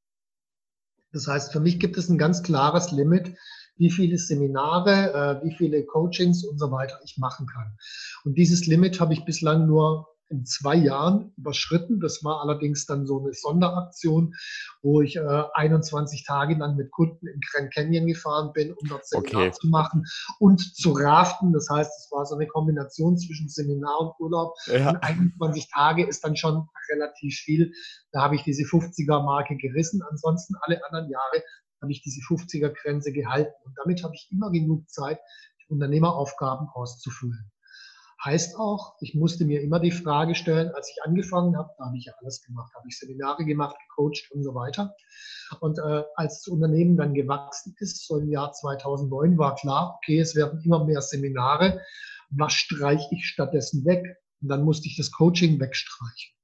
Das 1.11 1.27
heißt, 1.27 1.51
für 1.51 1.59
mich 1.59 1.79
gibt 1.79 1.97
es 1.97 2.09
ein 2.09 2.17
ganz 2.17 2.43
klares 2.43 2.91
Limit, 2.91 3.35
wie 3.77 3.91
viele 3.91 4.17
Seminare, 4.17 5.13
äh, 5.41 5.45
wie 5.45 5.55
viele 5.55 5.85
Coachings 5.85 6.43
und 6.43 6.57
so 6.57 6.71
weiter 6.71 6.99
ich 7.03 7.17
machen 7.17 7.47
kann. 7.47 7.77
Und 8.23 8.37
dieses 8.37 8.65
Limit 8.65 8.99
habe 8.99 9.13
ich 9.13 9.25
bislang 9.25 9.67
nur 9.67 10.07
in 10.29 10.45
zwei 10.45 10.75
Jahren 10.75 11.33
überschritten. 11.37 11.99
Das 11.99 12.23
war 12.23 12.41
allerdings 12.41 12.85
dann 12.85 13.05
so 13.05 13.19
eine 13.19 13.33
Sonderaktion, 13.33 14.35
wo 14.81 15.01
ich 15.01 15.15
äh, 15.15 15.43
21 15.53 16.25
Tage 16.25 16.55
lang 16.55 16.75
mit 16.75 16.91
Kunden 16.91 17.27
in 17.27 17.39
Grand 17.39 17.73
Canyon 17.73 18.07
gefahren 18.07 18.51
bin, 18.53 18.73
um 18.73 18.87
dort 18.87 19.07
Seminar 19.07 19.41
okay. 19.41 19.51
zu 19.51 19.67
machen 19.67 20.05
und 20.39 20.59
zu 20.75 20.91
raften. 20.91 21.53
Das 21.53 21.69
heißt, 21.69 21.89
es 21.89 22.11
war 22.11 22.25
so 22.25 22.35
eine 22.35 22.47
Kombination 22.47 23.17
zwischen 23.17 23.49
Seminar 23.49 23.99
und 23.99 24.19
Urlaub. 24.19 24.53
Ja. 24.67 24.91
Und 24.91 25.03
21 25.03 25.69
Tage 25.71 26.05
ist 26.05 26.23
dann 26.23 26.35
schon 26.35 26.67
relativ 26.91 27.35
viel. 27.35 27.71
Da 28.11 28.21
habe 28.21 28.35
ich 28.35 28.43
diese 28.43 28.63
50er-Marke 28.63 29.55
gerissen. 29.57 30.01
Ansonsten 30.09 30.55
alle 30.61 30.83
anderen 30.85 31.09
Jahre 31.09 31.43
habe 31.81 31.91
ich 31.91 32.01
diese 32.01 32.21
50er-Grenze 32.21 33.11
gehalten. 33.11 33.53
Und 33.65 33.73
damit 33.77 34.03
habe 34.03 34.13
ich 34.15 34.27
immer 34.31 34.51
genug 34.51 34.89
Zeit, 34.89 35.19
Unternehmeraufgaben 35.69 36.67
auszufüllen. 36.73 37.51
Heißt 38.27 38.59
auch, 38.59 38.95
ich 38.99 39.15
musste 39.15 39.45
mir 39.45 39.61
immer 39.61 39.79
die 39.79 39.91
Frage 39.91 40.35
stellen, 40.35 40.69
als 40.75 40.89
ich 40.89 41.01
angefangen 41.01 41.55
habe, 41.57 41.69
da 41.77 41.85
habe 41.85 41.97
ich 41.97 42.03
ja 42.07 42.13
alles 42.19 42.41
gemacht, 42.41 42.73
habe 42.75 42.85
ich 42.89 42.99
Seminare 42.99 43.45
gemacht, 43.45 43.77
gecoacht 43.87 44.29
und 44.31 44.43
so 44.43 44.53
weiter. 44.53 44.93
Und 45.61 45.79
äh, 45.79 46.03
als 46.15 46.41
das 46.41 46.47
Unternehmen 46.49 46.97
dann 46.97 47.13
gewachsen 47.13 47.73
ist, 47.79 48.05
so 48.05 48.17
im 48.17 48.29
Jahr 48.29 48.51
2009, 48.51 49.37
war 49.37 49.55
klar, 49.55 49.95
okay, 49.95 50.19
es 50.19 50.35
werden 50.35 50.59
immer 50.65 50.83
mehr 50.83 51.01
Seminare. 51.01 51.79
Was 52.29 52.51
streiche 52.51 53.07
ich 53.11 53.25
stattdessen 53.27 53.85
weg? 53.85 54.03
Und 54.41 54.49
dann 54.49 54.65
musste 54.65 54.89
ich 54.89 54.97
das 54.97 55.09
Coaching 55.09 55.57
wegstreichen. 55.61 56.35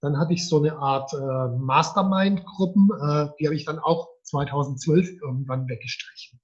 Dann 0.00 0.16
hatte 0.16 0.32
ich 0.32 0.48
so 0.48 0.56
eine 0.56 0.78
Art 0.78 1.12
äh, 1.12 1.58
Mastermind-Gruppen, 1.58 2.88
äh, 2.92 3.28
die 3.38 3.44
habe 3.44 3.56
ich 3.56 3.66
dann 3.66 3.78
auch 3.78 4.08
2012 4.22 5.20
irgendwann 5.20 5.68
weggestrichen. 5.68 6.40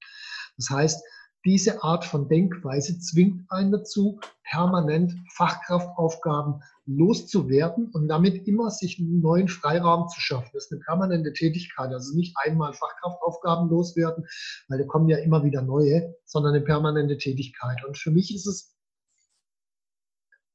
Das 0.58 0.68
heißt, 0.68 1.02
diese 1.44 1.82
Art 1.82 2.04
von 2.04 2.28
Denkweise 2.28 2.98
zwingt 2.98 3.50
einen 3.50 3.72
dazu, 3.72 4.20
permanent 4.44 5.14
Fachkraftaufgaben 5.34 6.62
loszuwerden 6.86 7.90
und 7.92 8.08
damit 8.08 8.46
immer 8.46 8.70
sich 8.70 8.98
einen 8.98 9.20
neuen 9.20 9.48
Freiraum 9.48 10.08
zu 10.08 10.20
schaffen. 10.20 10.50
Das 10.52 10.66
ist 10.66 10.72
eine 10.72 10.80
permanente 10.80 11.32
Tätigkeit. 11.32 11.92
Also 11.92 12.16
nicht 12.16 12.36
einmal 12.44 12.72
Fachkraftaufgaben 12.72 13.68
loswerden, 13.68 14.26
weil 14.68 14.78
da 14.78 14.84
kommen 14.84 15.08
ja 15.08 15.18
immer 15.18 15.44
wieder 15.44 15.62
neue, 15.62 16.14
sondern 16.24 16.54
eine 16.54 16.64
permanente 16.64 17.18
Tätigkeit. 17.18 17.84
Und 17.84 17.98
für 17.98 18.10
mich 18.10 18.34
ist 18.34 18.46
es 18.46 18.76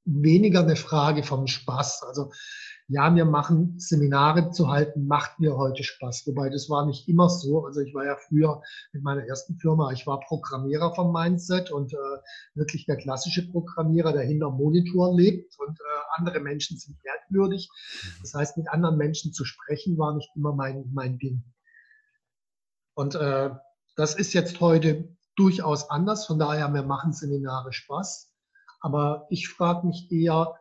weniger 0.06 0.62
eine 0.62 0.76
Frage 0.76 1.24
vom 1.24 1.48
Spaß. 1.48 2.04
Also 2.04 2.32
ja, 2.90 3.10
mir 3.10 3.26
machen 3.26 3.78
Seminare 3.80 4.52
zu 4.52 4.70
halten, 4.70 5.08
macht 5.08 5.40
mir 5.40 5.58
heute 5.58 5.84
Spaß. 5.84 6.26
Wobei 6.28 6.50
das 6.50 6.70
war 6.70 6.86
nicht 6.86 7.10
immer 7.10 7.30
so. 7.30 7.66
Also 7.66 7.82
ich 7.82 7.94
war 7.94 8.06
ja 8.06 8.16
früher 8.16 8.62
mit 8.94 9.04
meiner 9.04 9.26
ersten 9.26 9.58
Firma, 9.58 9.92
ich 9.92 10.08
war 10.08 10.22
Programmierer 10.22 10.96
vom 10.96 11.12
Mindset 11.12 11.70
und 11.70 11.94
äh, 11.94 11.98
wirklich 12.56 12.86
der 12.86 12.96
klassische 12.96 13.50
Programmierer, 13.52 14.14
der 14.14 14.24
hinter 14.24 14.52
Monitor 14.52 15.14
lebt 15.14 15.54
und 15.60 15.78
äh, 15.78 15.84
andere 16.16 16.40
Menschen 16.40 16.78
sind 16.78 16.98
merkwürdig. 17.04 17.70
Das 18.22 18.34
heißt, 18.34 18.58
mit 18.58 18.70
anderen 18.70 18.96
Menschen 18.96 19.34
zu 19.34 19.44
sprechen 19.44 19.98
war 19.98 20.16
nicht 20.16 20.30
immer 20.36 20.54
mein, 20.54 20.90
mein 20.94 21.18
Ding. 21.18 21.44
Und 22.94 23.16
äh, 23.16 23.50
das 23.98 24.16
ist 24.16 24.34
jetzt 24.34 24.62
heute 24.62 25.10
durchaus 25.36 25.90
anders. 25.90 26.26
Von 26.26 26.40
daher, 26.40 26.70
mir 26.70 26.84
machen 26.84 27.12
Seminare 27.12 27.74
Spaß. 27.74 28.34
Aber 28.80 29.28
ich 29.30 29.50
frage 29.50 29.88
mich 29.88 30.10
eher, 30.10 30.56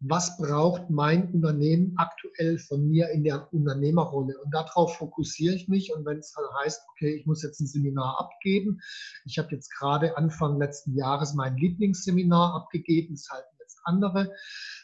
was 0.00 0.36
braucht 0.36 0.90
mein 0.90 1.32
Unternehmen 1.32 1.94
aktuell 1.96 2.58
von 2.58 2.88
mir 2.88 3.10
in 3.10 3.24
der 3.24 3.52
Unternehmerrolle. 3.52 4.38
Und 4.42 4.52
darauf 4.52 4.96
fokussiere 4.96 5.54
ich 5.54 5.68
mich. 5.68 5.92
Und 5.92 6.06
wenn 6.06 6.18
es 6.18 6.32
dann 6.32 6.44
heißt, 6.62 6.82
okay, 6.90 7.16
ich 7.16 7.26
muss 7.26 7.42
jetzt 7.42 7.60
ein 7.60 7.66
Seminar 7.66 8.18
abgeben. 8.20 8.80
Ich 9.24 9.38
habe 9.38 9.48
jetzt 9.52 9.70
gerade 9.76 10.16
Anfang 10.16 10.58
letzten 10.58 10.94
Jahres 10.96 11.34
mein 11.34 11.56
Lieblingsseminar 11.56 12.54
abgegeben. 12.54 13.14
Das 13.14 13.28
halten 13.30 13.56
jetzt 13.58 13.80
andere. 13.84 14.32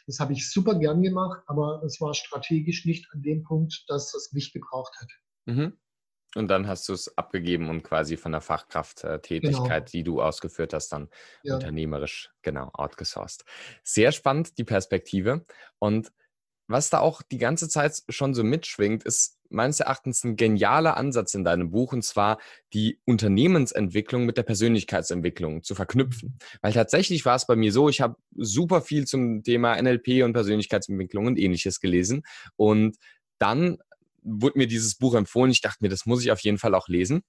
Das 0.05 0.19
habe 0.19 0.33
ich 0.33 0.49
super 0.51 0.77
gern 0.77 1.01
gemacht, 1.01 1.41
aber 1.47 1.81
es 1.83 1.99
war 2.01 2.13
strategisch 2.13 2.85
nicht 2.85 3.07
an 3.13 3.21
dem 3.21 3.43
Punkt, 3.43 3.85
dass 3.87 4.13
es 4.13 4.33
mich 4.33 4.53
gebraucht 4.53 4.93
hätte. 4.99 5.59
Mhm. 5.59 5.77
Und 6.35 6.49
dann 6.49 6.67
hast 6.67 6.87
du 6.89 6.93
es 6.93 7.17
abgegeben 7.17 7.69
und 7.69 7.83
quasi 7.83 8.17
von 8.17 8.33
der 8.33 8.41
Fachkrafttätigkeit, 8.41 9.85
genau. 9.85 9.91
die 9.91 10.03
du 10.03 10.21
ausgeführt 10.21 10.73
hast, 10.73 10.89
dann 10.89 11.09
ja. 11.43 11.55
unternehmerisch 11.55 12.31
genau 12.41 12.69
outgesourced. 12.73 13.45
Sehr 13.83 14.11
spannend, 14.11 14.57
die 14.57 14.65
Perspektive. 14.65 15.45
Und 15.79 16.11
was 16.67 16.89
da 16.89 16.99
auch 16.99 17.21
die 17.21 17.37
ganze 17.37 17.69
Zeit 17.69 18.01
schon 18.09 18.33
so 18.33 18.43
mitschwingt, 18.43 19.03
ist 19.03 19.37
meines 19.49 19.79
Erachtens 19.79 20.23
ein 20.23 20.35
genialer 20.35 20.97
Ansatz 20.97 21.33
in 21.35 21.43
deinem 21.43 21.71
Buch, 21.71 21.93
und 21.93 22.03
zwar 22.03 22.39
die 22.73 22.99
Unternehmensentwicklung 23.05 24.25
mit 24.25 24.37
der 24.37 24.43
Persönlichkeitsentwicklung 24.43 25.63
zu 25.63 25.75
verknüpfen. 25.75 26.37
Weil 26.61 26.73
tatsächlich 26.73 27.23
war 27.25 27.35
es 27.35 27.45
bei 27.45 27.55
mir 27.55 27.71
so, 27.71 27.87
ich 27.87 28.01
habe 28.01 28.17
super 28.35 28.81
viel 28.81 29.05
zum 29.05 29.43
Thema 29.43 29.81
NLP 29.81 30.23
und 30.23 30.33
Persönlichkeitsentwicklung 30.33 31.27
und 31.27 31.37
ähnliches 31.37 31.79
gelesen. 31.79 32.23
Und 32.55 32.97
dann 33.37 33.77
wurde 34.25 34.57
mir 34.57 34.67
dieses 34.67 34.95
Buch 34.95 35.15
empfohlen. 35.15 35.51
Ich 35.51 35.61
dachte 35.61 35.77
mir, 35.81 35.89
das 35.89 36.05
muss 36.05 36.23
ich 36.23 36.31
auf 36.31 36.41
jeden 36.41 36.57
Fall 36.57 36.75
auch 36.75 36.87
lesen 36.87 37.23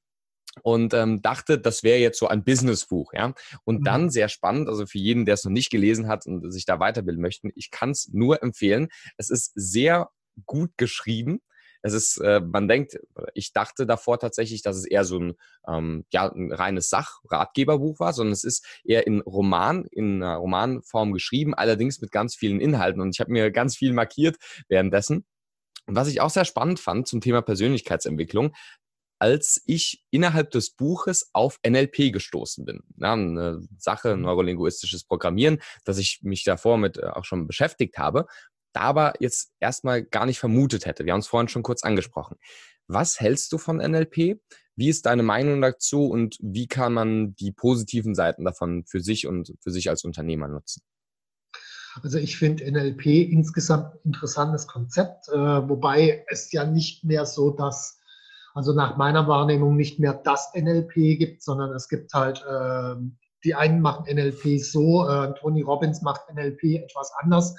und 0.63 0.95
ähm, 0.95 1.23
dachte, 1.23 1.59
das 1.59 1.83
wäre 1.83 1.99
jetzt 1.99 2.19
so 2.19 2.29
ein 2.29 2.45
Businessbuch, 2.45 3.13
ja. 3.13 3.35
Und 3.65 3.81
mhm. 3.81 3.85
dann 3.85 4.11
sehr 4.11 4.29
spannend, 4.29 4.69
also 4.69 4.87
für 4.87 4.99
jeden, 4.99 5.27
der 5.27 5.35
es 5.35 5.45
noch 5.45 5.53
nicht 5.53 5.71
gelesen 5.71 6.09
hat 6.09 6.27
und 6.27 6.51
sich 6.53 6.65
da 6.65 6.81
weiterbilden 6.81 7.23
möchte, 7.23 7.49
ich 7.55 7.71
kann 7.71 7.91
es 7.91 8.09
nur 8.13 8.43
empfehlen. 8.43 8.89
Es 9.17 9.31
ist 9.31 9.53
sehr 9.55 10.11
gut 10.47 10.73
geschrieben. 10.77 11.41
Es 11.83 11.93
ist, 11.93 12.19
äh, 12.19 12.41
man 12.41 12.69
denkt, 12.69 12.99
ich 13.35 13.53
dachte 13.53 13.87
davor 13.87 14.19
tatsächlich, 14.19 14.63
dass 14.63 14.77
es 14.77 14.87
eher 14.87 15.05
so 15.05 15.21
ein, 15.21 15.35
ähm, 15.69 16.05
ja, 16.11 16.29
ein 16.29 16.51
reines 16.51 16.89
Sachratgeberbuch 16.89 18.01
war, 18.01 18.13
sondern 18.13 18.33
es 18.33 18.43
ist 18.43 18.67
eher 18.83 19.07
in 19.07 19.21
Roman, 19.21 19.85
in 19.93 20.23
Romanform 20.23 21.13
geschrieben, 21.13 21.55
allerdings 21.55 22.01
mit 22.01 22.11
ganz 22.11 22.35
vielen 22.35 22.61
Inhalten. 22.61 23.01
Und 23.01 23.15
ich 23.15 23.21
habe 23.21 23.31
mir 23.31 23.53
ganz 23.53 23.77
viel 23.77 23.93
markiert 23.93 24.37
währenddessen. 24.69 25.27
Und 25.87 25.95
was 25.95 26.09
ich 26.09 26.21
auch 26.21 26.31
sehr 26.31 26.45
spannend 26.45 26.81
fand 26.81 27.09
zum 27.09 27.21
Thema 27.21 27.43
Persönlichkeitsentwicklung, 27.43 28.55
als 29.19 29.63
ich 29.67 30.05
innerhalb 30.11 30.51
des 30.51 30.71
Buches 30.71 31.31
auf 31.33 31.59
NLP 31.67 32.13
gestoßen 32.13 32.65
bin. 32.65 32.83
Ja, 32.97 33.15
eine 33.15 33.67
Sache, 33.79 34.15
mhm. 34.15 34.23
neurolinguistisches 34.23 35.05
Programmieren, 35.05 35.61
dass 35.85 35.99
ich 35.99 36.21
mich 36.23 36.45
davor 36.45 36.77
mit 36.79 36.99
äh, 36.99 37.07
auch 37.07 37.25
schon 37.25 37.47
beschäftigt 37.47 37.99
habe, 37.99 38.27
da 38.73 38.83
aber 38.83 39.15
jetzt 39.21 39.53
erstmal 39.59 40.03
gar 40.05 40.27
nicht 40.27 40.39
vermutet 40.39 40.85
hätte. 40.85 41.07
Wir 41.07 41.15
haben 41.15 41.21
es 41.21 41.29
vorhin 41.29 41.49
schon 41.49 41.63
kurz 41.63 41.83
angesprochen. 41.83 42.37
Was 42.89 43.19
hältst 43.21 43.53
du 43.53 43.59
von 43.59 43.79
NLP? 43.79 44.39
Wie 44.77 44.89
ist 44.91 45.07
deine 45.07 45.23
Meinung 45.23 45.63
dazu 45.63 46.07
und 46.07 46.37
wie 46.41 46.67
kann 46.67 46.93
man 46.93 47.35
die 47.37 47.53
positiven 47.53 48.15
Seiten 48.15 48.45
davon 48.45 48.85
für 48.85 49.01
sich 49.01 49.27
und 49.27 49.55
für 49.61 49.71
sich 49.71 49.89
als 49.89 50.05
Unternehmer 50.05 50.49
nutzen? 50.49 50.83
Also 52.03 52.19
ich 52.19 52.37
finde 52.37 52.71
NLP 52.71 53.07
insgesamt 53.07 53.95
ein 53.95 53.99
interessantes 54.05 54.67
Konzept, 54.67 55.29
äh, 55.29 55.69
wobei 55.69 56.25
es 56.29 56.53
ja 56.53 56.65
nicht 56.65 57.05
mehr 57.05 57.27
so 57.27 57.51
dass, 57.51 58.01
also 58.55 58.73
nach 58.73 58.97
meiner 58.97 59.29
Wahrnehmung 59.29 59.77
nicht 59.77 59.99
mehr 59.99 60.15
das 60.15 60.53
NLP 60.55 61.19
gibt, 61.19 61.43
sondern 61.43 61.75
es 61.75 61.89
gibt 61.89 62.13
halt, 62.13 62.45
äh, 62.49 62.97
die 63.45 63.55
einen 63.55 63.81
machen 63.81 64.07
NLP 64.07 64.59
so, 64.59 65.09
äh, 65.09 65.35
Tony 65.39 65.63
Robbins 65.63 66.03
macht 66.03 66.23
NLP 66.33 66.83
etwas 66.83 67.13
anders. 67.21 67.55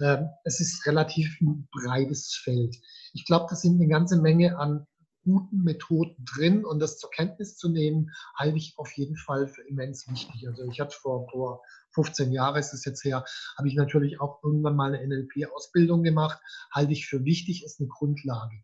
Ähm, 0.00 0.28
es 0.44 0.60
ist 0.60 0.86
relativ 0.86 1.40
ein 1.40 1.68
breites 1.70 2.34
Feld. 2.34 2.76
Ich 3.12 3.24
glaube, 3.26 3.46
da 3.48 3.56
sind 3.56 3.80
eine 3.80 3.88
ganze 3.88 4.20
Menge 4.20 4.58
an 4.58 4.86
guten 5.24 5.62
Methoden 5.62 6.24
drin 6.24 6.64
und 6.64 6.80
das 6.80 6.98
zur 6.98 7.10
Kenntnis 7.10 7.56
zu 7.56 7.68
nehmen, 7.68 8.10
halte 8.36 8.56
ich 8.56 8.74
auf 8.76 8.90
jeden 8.92 9.16
Fall 9.16 9.46
für 9.46 9.62
immens 9.62 10.08
wichtig. 10.08 10.46
Also 10.48 10.64
ich 10.64 10.80
hatte 10.80 10.96
vor, 10.96 11.28
vor 11.30 11.62
15 11.94 12.32
Jahren 12.32 12.56
ist 12.56 12.72
es 12.72 12.84
jetzt 12.84 13.04
her, 13.04 13.24
habe 13.56 13.68
ich 13.68 13.74
natürlich 13.74 14.20
auch 14.20 14.42
irgendwann 14.42 14.76
mal 14.76 14.94
eine 14.94 15.06
NLP-Ausbildung 15.06 16.02
gemacht, 16.02 16.38
halte 16.72 16.92
ich 16.92 17.06
für 17.06 17.24
wichtig, 17.24 17.64
ist 17.64 17.80
eine 17.80 17.88
Grundlage. 17.88 18.56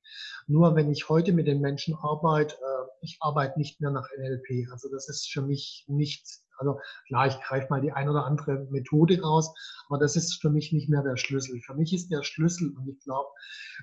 Nur 0.46 0.74
wenn 0.74 0.90
ich 0.90 1.08
heute 1.08 1.32
mit 1.32 1.46
den 1.46 1.60
Menschen 1.60 1.94
arbeite, 1.94 2.54
äh, 2.56 2.88
ich 3.02 3.18
arbeite 3.20 3.58
nicht 3.58 3.80
mehr 3.80 3.90
nach 3.90 4.08
NLP. 4.18 4.70
Also 4.72 4.88
das 4.90 5.08
ist 5.08 5.30
für 5.30 5.42
mich 5.42 5.84
nichts 5.88 6.44
also 6.58 6.80
klar, 7.06 7.28
ich 7.28 7.40
greife 7.40 7.68
mal 7.70 7.80
die 7.80 7.92
ein 7.92 8.08
oder 8.08 8.24
andere 8.24 8.66
Methode 8.70 9.20
raus, 9.20 9.54
aber 9.88 9.98
das 9.98 10.16
ist 10.16 10.40
für 10.40 10.50
mich 10.50 10.72
nicht 10.72 10.88
mehr 10.88 11.02
der 11.02 11.16
Schlüssel. 11.16 11.60
Für 11.60 11.74
mich 11.74 11.92
ist 11.92 12.10
der 12.10 12.22
Schlüssel, 12.22 12.74
und 12.76 12.88
ich 12.88 13.00
glaube, 13.00 13.28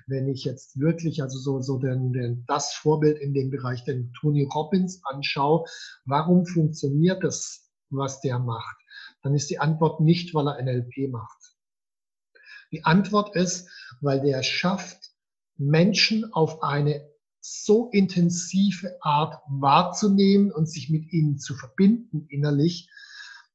wenn 0.06 0.28
ich 0.28 0.44
jetzt 0.44 0.78
wirklich 0.78 1.22
also 1.22 1.38
so, 1.38 1.60
so 1.60 1.78
den, 1.78 2.12
den, 2.12 2.44
das 2.46 2.74
Vorbild 2.74 3.18
in 3.18 3.34
dem 3.34 3.50
Bereich, 3.50 3.84
den 3.84 4.12
Tony 4.12 4.44
Robbins 4.54 5.00
anschaue, 5.04 5.64
warum 6.04 6.46
funktioniert 6.46 7.24
das, 7.24 7.70
was 7.90 8.20
der 8.20 8.38
macht, 8.38 8.76
dann 9.26 9.34
ist 9.34 9.50
die 9.50 9.58
Antwort 9.58 10.00
nicht, 10.00 10.34
weil 10.34 10.46
er 10.46 10.62
NLP 10.62 11.10
macht. 11.10 11.56
Die 12.70 12.84
Antwort 12.84 13.34
ist, 13.34 13.68
weil 14.00 14.20
der 14.20 14.42
schafft, 14.44 15.10
Menschen 15.56 16.32
auf 16.32 16.62
eine 16.62 17.08
so 17.40 17.90
intensive 17.90 18.96
Art 19.00 19.42
wahrzunehmen 19.48 20.52
und 20.52 20.70
sich 20.70 20.90
mit 20.90 21.12
ihnen 21.12 21.38
zu 21.38 21.54
verbinden 21.54 22.26
innerlich, 22.28 22.88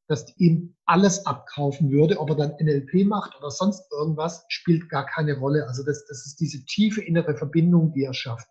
dass 0.07 0.35
ihm 0.37 0.75
alles 0.85 1.25
abkaufen 1.25 1.89
würde, 1.89 2.19
ob 2.19 2.31
er 2.31 2.35
dann 2.35 2.55
NLP 2.59 3.05
macht 3.05 3.33
oder 3.37 3.49
sonst 3.49 3.89
irgendwas, 3.93 4.43
spielt 4.49 4.89
gar 4.89 5.05
keine 5.05 5.37
Rolle. 5.37 5.67
Also 5.67 5.85
das, 5.85 6.05
das 6.05 6.25
ist 6.25 6.41
diese 6.41 6.65
tiefe 6.65 7.01
innere 7.01 7.37
Verbindung, 7.37 7.93
die 7.93 8.03
er 8.03 8.13
schafft. 8.13 8.47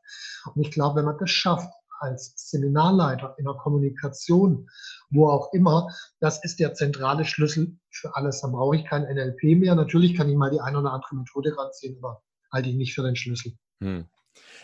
Und 0.54 0.62
ich 0.62 0.70
glaube, 0.70 1.00
wenn 1.00 1.04
man 1.04 1.18
das 1.18 1.30
schafft, 1.30 1.70
als 1.98 2.33
Seminarleiter 2.37 3.35
in 3.38 3.44
der 3.44 3.54
Kommunikation, 3.54 4.70
wo 5.10 5.28
auch 5.28 5.52
immer, 5.52 5.88
das 6.20 6.42
ist 6.44 6.60
der 6.60 6.74
zentrale 6.74 7.24
Schlüssel 7.24 7.76
für 7.90 8.14
alles. 8.16 8.40
Da 8.40 8.48
brauche 8.48 8.76
ich 8.76 8.84
kein 8.84 9.02
NLP 9.02 9.58
mehr. 9.58 9.74
Natürlich 9.74 10.16
kann 10.16 10.28
ich 10.28 10.36
mal 10.36 10.50
die 10.50 10.60
eine 10.60 10.78
oder 10.78 10.92
andere 10.92 11.16
Methode 11.16 11.56
ranziehen, 11.56 11.98
aber 11.98 12.22
halte 12.52 12.68
ich 12.68 12.76
nicht 12.76 12.94
für 12.94 13.02
den 13.02 13.16
Schlüssel. 13.16 13.52
Hm. 13.82 14.06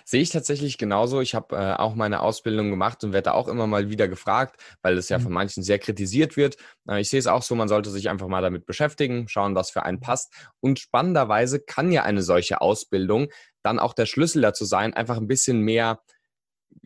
Sehe 0.05 0.23
ich 0.23 0.31
tatsächlich 0.31 0.79
genauso. 0.79 1.21
Ich 1.21 1.35
habe 1.35 1.57
äh, 1.57 1.75
auch 1.75 1.97
meine 1.97 2.21
Ausbildung 2.21 2.71
gemacht 2.71 3.03
und 3.03 3.13
werde 3.13 3.35
auch 3.35 3.49
immer 3.49 3.67
mal 3.67 3.91
wieder 3.91 4.07
gefragt, 4.07 4.61
weil 4.83 4.97
es 4.97 5.09
ja 5.09 5.19
von 5.19 5.29
mhm. 5.29 5.35
manchen 5.35 5.63
sehr 5.65 5.81
kritisiert 5.81 6.37
wird. 6.37 6.57
Äh, 6.89 7.01
ich 7.01 7.11
sehe 7.11 7.19
es 7.19 7.27
auch 7.27 7.43
so, 7.43 7.57
man 7.57 7.69
sollte 7.69 7.91
sich 7.91 8.09
einfach 8.09 8.29
mal 8.29 8.43
damit 8.43 8.67
beschäftigen, 8.67 9.27
schauen, 9.29 9.57
was 9.57 9.71
für 9.71 9.83
einen 9.83 9.99
passt. 9.99 10.33
Und 10.61 10.79
spannenderweise 10.79 11.61
kann 11.61 11.91
ja 11.91 12.05
eine 12.05 12.23
solche 12.23 12.61
Ausbildung 12.61 13.29
dann 13.65 13.81
auch 13.81 13.95
der 13.95 14.07
Schlüssel 14.07 14.43
dazu 14.43 14.65
sein, 14.65 14.95
einfach 14.95 15.17
ein 15.17 15.27
bisschen 15.27 15.59
mehr 15.61 16.01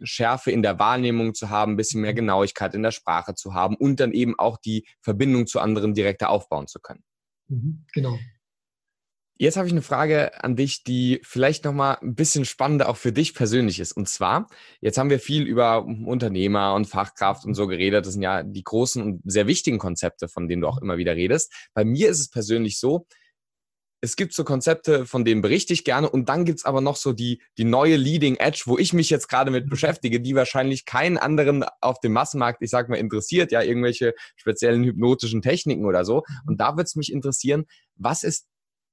Schärfe 0.03 0.51
in 0.51 0.63
der 0.63 0.79
Wahrnehmung 0.79 1.35
zu 1.35 1.51
haben, 1.51 1.73
ein 1.73 1.77
bisschen 1.77 2.01
mehr 2.01 2.13
mhm. 2.13 2.17
Genauigkeit 2.17 2.75
in 2.75 2.83
der 2.83 2.91
Sprache 2.91 3.35
zu 3.35 3.55
haben 3.55 3.77
und 3.77 4.01
dann 4.01 4.13
eben 4.13 4.39
auch 4.39 4.59
die 4.59 4.87
Verbindung 5.01 5.47
zu 5.47 5.61
anderen 5.61 5.95
direkter 5.95 6.31
aufbauen 6.31 6.67
zu 6.67 6.81
können. 6.81 7.03
Mhm, 7.49 7.85
genau. 7.93 8.19
Jetzt 9.41 9.57
habe 9.57 9.67
ich 9.67 9.73
eine 9.73 9.81
Frage 9.81 10.45
an 10.45 10.55
dich, 10.55 10.85
die 10.85 11.19
vielleicht 11.23 11.65
nochmal 11.65 11.97
ein 12.03 12.15
bisschen 12.15 12.45
spannender 12.45 12.91
auch 12.91 12.99
für 12.99 13.11
dich 13.11 13.33
persönlich 13.33 13.81
ist. 13.81 13.93
Und 13.93 14.07
zwar, 14.07 14.49
jetzt 14.83 14.99
haben 14.99 15.09
wir 15.09 15.19
viel 15.19 15.45
über 15.45 15.83
Unternehmer 15.87 16.75
und 16.75 16.85
Fachkraft 16.85 17.47
und 17.47 17.55
so 17.55 17.67
geredet. 17.67 18.05
Das 18.05 18.13
sind 18.13 18.21
ja 18.21 18.43
die 18.43 18.63
großen 18.63 19.03
und 19.03 19.23
sehr 19.25 19.47
wichtigen 19.47 19.79
Konzepte, 19.79 20.29
von 20.29 20.47
denen 20.47 20.61
du 20.61 20.69
auch 20.69 20.77
immer 20.83 20.99
wieder 20.99 21.17
redest. 21.17 21.71
Bei 21.73 21.87
mir 21.87 22.11
ist 22.11 22.21
es 22.21 22.29
persönlich 22.29 22.79
so, 22.79 23.07
es 24.03 24.17
gibt 24.17 24.33
so 24.33 24.45
Konzepte, 24.45 25.05
von 25.05 25.25
denen 25.25 25.43
berichte 25.43 25.73
ich 25.73 25.85
gerne. 25.85 26.09
Und 26.09 26.29
dann 26.29 26.45
gibt 26.45 26.61
es 26.61 26.65
aber 26.65 26.81
noch 26.81 26.97
so 26.97 27.13
die, 27.13 27.43
die 27.59 27.65
neue 27.65 27.97
Leading 27.97 28.37
Edge, 28.37 28.63
wo 28.65 28.79
ich 28.79 28.93
mich 28.93 29.11
jetzt 29.11 29.29
gerade 29.29 29.51
mit 29.51 29.69
beschäftige, 29.69 30.21
die 30.21 30.35
wahrscheinlich 30.35 30.87
keinen 30.87 31.19
anderen 31.19 31.65
auf 31.81 32.01
dem 32.01 32.13
Massenmarkt, 32.13 32.63
ich 32.63 32.71
sag 32.71 32.89
mal, 32.89 32.97
interessiert, 32.97 33.53
ja, 33.53 33.63
irgendwelche 33.63 34.15
speziellen 34.37 34.85
hypnotischen 34.85 35.43
Techniken 35.43 35.85
oder 35.85 36.05
so. 36.05 36.23
Und 36.47 36.61
da 36.61 36.77
wird 36.77 36.87
es 36.87 36.97
mich 36.97 37.13
interessieren, 37.13 37.67
was 37.95 38.23
ist 38.23 38.47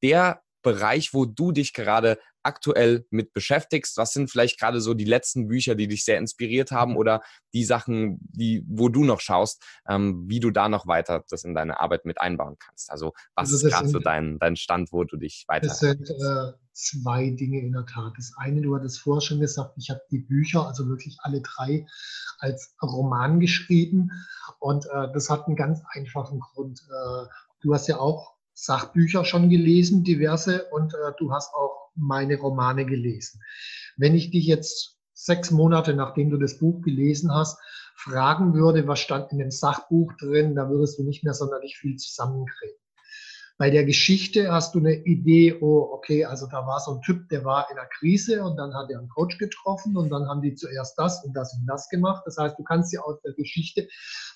der 0.04 0.42
Bereich, 0.62 1.14
wo 1.14 1.26
du 1.26 1.54
dich 1.54 1.74
gerade 1.74 2.20
aktuell 2.44 3.06
mit 3.10 3.34
beschäftigst? 3.34 3.98
Was 3.98 4.14
sind 4.14 4.30
vielleicht 4.30 4.60
gerade 4.60 4.82
so 4.82 4.94
die 4.94 5.06
letzten 5.06 5.48
Bücher, 5.48 5.76
die 5.76 5.88
dich 5.88 6.06
sehr 6.06 6.18
inspiriert 6.18 6.72
haben 6.72 6.92
mhm. 6.92 6.98
oder 6.98 7.22
die 7.54 7.66
Sachen, 7.66 8.20
die, 8.22 8.64
wo 8.68 8.90
du 8.90 9.04
noch 9.04 9.20
schaust, 9.20 9.64
ähm, 9.88 10.26
wie 10.28 10.40
du 10.40 10.52
da 10.52 10.70
noch 10.70 10.88
weiter 10.88 11.24
das 11.30 11.44
in 11.44 11.54
deine 11.54 11.80
Arbeit 11.80 12.06
mit 12.06 12.22
einbauen 12.22 12.58
kannst? 12.60 12.92
Also 12.92 13.14
was 13.36 13.52
also 13.52 13.68
ist 13.68 13.74
gerade 13.74 13.90
so 13.90 14.00
dein, 14.00 14.40
dein 14.40 14.56
Stand, 14.56 14.92
wo 14.92 15.04
du 15.04 15.18
dich 15.18 15.46
weiter... 15.48 15.68
Das 15.68 15.80
sind 15.80 16.10
äh, 16.10 16.54
zwei 16.74 17.32
Dinge 17.32 17.60
in 17.60 17.72
der 17.72 17.86
Tat. 17.86 18.14
Das 18.18 18.34
eine, 18.38 18.62
du 18.62 18.76
hattest 18.76 19.00
vorher 19.00 19.22
schon 19.22 19.40
gesagt, 19.40 19.74
ich 19.78 19.90
habe 19.90 20.02
die 20.12 20.20
Bücher, 20.20 20.68
also 20.68 20.88
wirklich 20.88 21.18
alle 21.22 21.42
drei, 21.42 21.86
als 22.40 22.76
Roman 22.82 23.40
geschrieben 23.40 24.12
und 24.60 24.86
äh, 24.86 25.12
das 25.14 25.30
hat 25.30 25.48
einen 25.48 25.56
ganz 25.56 25.82
einfachen 25.90 26.40
Grund. 26.40 26.82
Äh, 26.88 27.28
du 27.62 27.74
hast 27.74 27.88
ja 27.88 27.98
auch 27.98 28.37
Sachbücher 28.60 29.24
schon 29.24 29.52
gelesen, 29.52 30.04
diverse, 30.04 30.66
und 30.72 30.96
äh, 30.96 31.12
du 31.20 31.32
hast 31.32 31.54
auch 31.54 31.92
meine 31.94 32.38
Romane 32.40 32.88
gelesen. 32.88 33.40
Wenn 33.98 34.16
ich 34.16 34.32
dich 34.32 34.48
jetzt 34.48 34.98
sechs 35.14 35.52
Monate, 35.52 35.94
nachdem 35.94 36.32
du 36.32 36.38
das 36.38 36.58
Buch 36.58 36.82
gelesen 36.82 37.32
hast, 37.32 37.60
fragen 37.96 38.56
würde, 38.56 38.88
was 38.88 39.00
stand 39.00 39.32
in 39.32 39.38
dem 39.38 39.52
Sachbuch 39.52 40.12
drin, 40.14 40.56
da 40.56 40.70
würdest 40.70 40.98
du 40.98 41.04
nicht 41.04 41.24
mehr 41.24 41.36
sonderlich 41.36 41.78
viel 41.78 41.98
zusammenkriegen. 41.98 42.78
Bei 43.60 43.70
der 43.70 43.86
Geschichte 43.86 44.52
hast 44.52 44.74
du 44.74 44.80
eine 44.80 44.94
Idee, 45.06 45.58
oh, 45.62 45.90
okay, 45.92 46.26
also 46.26 46.48
da 46.48 46.66
war 46.66 46.80
so 46.80 46.96
ein 46.96 47.02
Typ, 47.02 47.30
der 47.30 47.46
war 47.46 47.70
in 47.72 47.78
einer 47.78 47.88
Krise 47.88 48.44
und 48.44 48.56
dann 48.58 48.74
hat 48.74 48.90
er 48.90 48.98
einen 48.98 49.10
Coach 49.10 49.38
getroffen 49.38 49.98
und 49.98 50.10
dann 50.10 50.28
haben 50.28 50.42
die 50.42 50.56
zuerst 50.56 50.98
das 50.98 51.24
und 51.24 51.34
das 51.34 51.54
und 51.54 51.68
das 51.68 51.90
gemacht. 51.90 52.24
Das 52.26 52.38
heißt, 52.38 52.58
du 52.58 52.64
kannst 52.64 52.92
ja 52.92 53.02
aus 53.02 53.22
der 53.22 53.34
Geschichte 53.34 53.88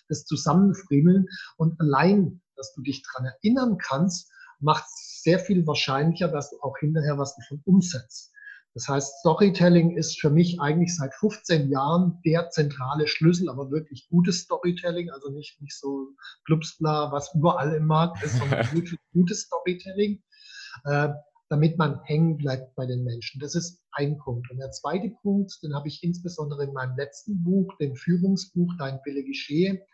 das 0.10 0.26
zusammenfriemeln 0.26 1.28
und 1.58 1.80
allein 1.80 2.42
dass 2.62 2.74
du 2.74 2.82
dich 2.82 3.04
daran 3.04 3.26
erinnern 3.26 3.78
kannst, 3.80 4.32
macht 4.60 4.84
es 4.86 5.24
sehr 5.24 5.40
viel 5.40 5.66
wahrscheinlicher, 5.66 6.28
dass 6.28 6.52
du 6.52 6.62
auch 6.62 6.78
hinterher 6.78 7.18
was 7.18 7.36
davon 7.36 7.62
umsetzt. 7.66 8.32
Das 8.74 8.88
heißt, 8.88 9.20
Storytelling 9.20 9.98
ist 9.98 10.22
für 10.22 10.30
mich 10.30 10.62
eigentlich 10.62 10.96
seit 10.96 11.14
15 11.16 11.70
Jahren 11.70 12.22
der 12.24 12.52
zentrale 12.52 13.08
Schlüssel, 13.08 13.50
aber 13.50 13.70
wirklich 13.70 14.08
gutes 14.10 14.42
Storytelling, 14.42 15.10
also 15.10 15.30
nicht, 15.30 15.60
nicht 15.62 15.78
so 15.78 16.10
Clubsbla, 16.46 17.12
was 17.12 17.34
überall 17.34 17.74
im 17.74 17.86
Markt 17.86 18.24
ist, 18.24 18.38
sondern 18.38 18.60
wirklich 18.72 19.00
gutes 19.12 19.42
Storytelling, 19.42 20.22
äh, 20.86 21.10
damit 21.52 21.78
man 21.78 22.02
hängen 22.06 22.38
bleibt 22.38 22.76
bei 22.76 22.86
den 22.86 23.04
Menschen. 23.04 23.42
Das 23.42 23.56
ist 23.56 23.84
ein 23.92 24.18
Punkt. 24.18 24.50
Und 24.50 24.60
der 24.60 24.72
zweite 24.72 25.10
Punkt, 25.22 25.62
den 25.62 25.76
habe 25.76 25.90
ich 25.90 26.02
insbesondere 26.02 26.64
in 26.64 26.72
meinem 26.72 26.96
letzten 26.96 27.44
Buch, 27.44 27.76
dem 27.78 27.94
Führungsbuch 27.94 28.72
Dein 28.80 29.02
Wille 29.04 29.26
geschehe, 29.26 29.86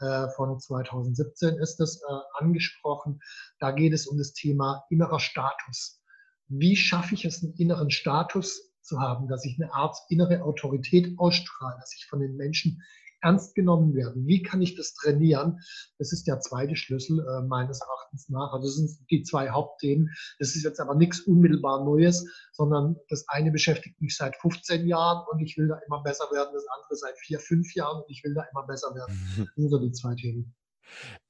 äh, 0.00 0.28
von 0.36 0.60
2017 0.60 1.54
ist 1.54 1.76
das 1.76 2.02
äh, 2.02 2.42
angesprochen. 2.44 3.18
Da 3.60 3.70
geht 3.70 3.94
es 3.94 4.06
um 4.06 4.18
das 4.18 4.34
Thema 4.34 4.84
innerer 4.90 5.20
Status. 5.20 6.02
Wie 6.48 6.76
schaffe 6.76 7.14
ich 7.14 7.24
es, 7.24 7.42
einen 7.42 7.54
inneren 7.54 7.90
Status 7.90 8.70
zu 8.82 9.00
haben, 9.00 9.26
dass 9.26 9.46
ich 9.46 9.58
eine 9.58 9.72
Art 9.72 9.96
innere 10.10 10.42
Autorität 10.42 11.18
ausstrahle, 11.18 11.78
dass 11.80 11.94
ich 11.96 12.04
von 12.10 12.20
den 12.20 12.36
Menschen 12.36 12.82
ernst 13.22 13.54
genommen 13.54 13.94
werden. 13.94 14.26
Wie 14.26 14.42
kann 14.42 14.62
ich 14.62 14.76
das 14.76 14.94
trainieren? 14.94 15.60
Das 15.98 16.12
ist 16.12 16.26
der 16.26 16.40
zweite 16.40 16.76
Schlüssel 16.76 17.20
äh, 17.20 17.42
meines 17.42 17.80
Erachtens 17.80 18.28
nach. 18.28 18.52
Also 18.52 18.66
das 18.66 18.76
sind 18.76 19.10
die 19.10 19.22
zwei 19.22 19.50
Hauptthemen. 19.50 20.10
Das 20.38 20.56
ist 20.56 20.64
jetzt 20.64 20.80
aber 20.80 20.94
nichts 20.94 21.20
unmittelbar 21.20 21.84
Neues, 21.84 22.26
sondern 22.52 22.96
das 23.08 23.28
eine 23.28 23.50
beschäftigt 23.50 24.00
mich 24.00 24.16
seit 24.16 24.36
15 24.36 24.86
Jahren 24.86 25.26
und 25.30 25.40
ich 25.40 25.56
will 25.56 25.68
da 25.68 25.78
immer 25.86 26.02
besser 26.02 26.24
werden. 26.32 26.50
Das 26.52 26.66
andere 26.68 26.96
seit 26.96 27.18
vier, 27.18 27.40
fünf 27.40 27.74
Jahren 27.74 28.02
und 28.02 28.10
ich 28.10 28.24
will 28.24 28.34
da 28.34 28.44
immer 28.52 28.66
besser 28.66 28.94
werden. 28.94 29.14
Das 29.36 29.54
sind 29.54 29.70
so 29.70 29.78
die 29.78 29.92
zwei 29.92 30.14
Themen. 30.14 30.54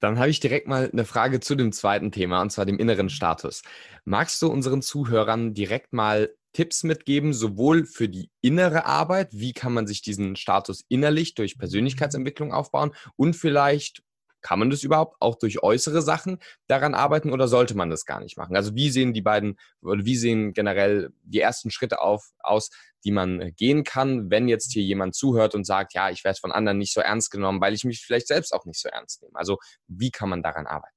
Dann 0.00 0.18
habe 0.18 0.30
ich 0.30 0.40
direkt 0.40 0.66
mal 0.66 0.90
eine 0.92 1.04
Frage 1.04 1.40
zu 1.40 1.54
dem 1.54 1.72
zweiten 1.72 2.12
Thema, 2.12 2.42
und 2.42 2.50
zwar 2.50 2.66
dem 2.66 2.78
inneren 2.78 3.10
Status. 3.10 3.62
Magst 4.04 4.40
du 4.42 4.48
unseren 4.48 4.82
Zuhörern 4.82 5.54
direkt 5.54 5.92
mal 5.92 6.30
Tipps 6.52 6.82
mitgeben, 6.82 7.32
sowohl 7.32 7.84
für 7.84 8.08
die 8.08 8.30
innere 8.40 8.86
Arbeit, 8.86 9.28
wie 9.32 9.52
kann 9.52 9.72
man 9.72 9.86
sich 9.86 10.02
diesen 10.02 10.34
Status 10.36 10.84
innerlich 10.88 11.34
durch 11.34 11.58
Persönlichkeitsentwicklung 11.58 12.52
aufbauen 12.52 12.92
und 13.16 13.34
vielleicht 13.34 14.02
kann 14.42 14.58
man 14.58 14.70
das 14.70 14.82
überhaupt 14.82 15.16
auch 15.20 15.36
durch 15.36 15.62
äußere 15.62 16.02
Sachen 16.02 16.38
daran 16.66 16.94
arbeiten 16.94 17.32
oder 17.32 17.48
sollte 17.48 17.76
man 17.76 17.90
das 17.90 18.04
gar 18.04 18.20
nicht 18.20 18.36
machen? 18.36 18.56
Also 18.56 18.74
wie 18.74 18.90
sehen 18.90 19.12
die 19.12 19.22
beiden 19.22 19.58
oder 19.82 20.04
wie 20.04 20.16
sehen 20.16 20.52
generell 20.52 21.10
die 21.22 21.40
ersten 21.40 21.70
Schritte 21.70 22.00
auf, 22.00 22.30
aus, 22.40 22.70
die 23.04 23.12
man 23.12 23.52
gehen 23.56 23.84
kann, 23.84 24.30
wenn 24.30 24.48
jetzt 24.48 24.72
hier 24.72 24.82
jemand 24.82 25.14
zuhört 25.14 25.54
und 25.54 25.64
sagt, 25.64 25.94
ja, 25.94 26.10
ich 26.10 26.24
werde 26.24 26.38
von 26.40 26.52
anderen 26.52 26.78
nicht 26.78 26.92
so 26.92 27.00
ernst 27.00 27.30
genommen, 27.30 27.60
weil 27.60 27.74
ich 27.74 27.84
mich 27.84 28.00
vielleicht 28.00 28.26
selbst 28.28 28.52
auch 28.52 28.64
nicht 28.64 28.80
so 28.80 28.88
ernst 28.88 29.22
nehme. 29.22 29.36
Also 29.36 29.58
wie 29.86 30.10
kann 30.10 30.28
man 30.28 30.42
daran 30.42 30.66
arbeiten? 30.66 30.96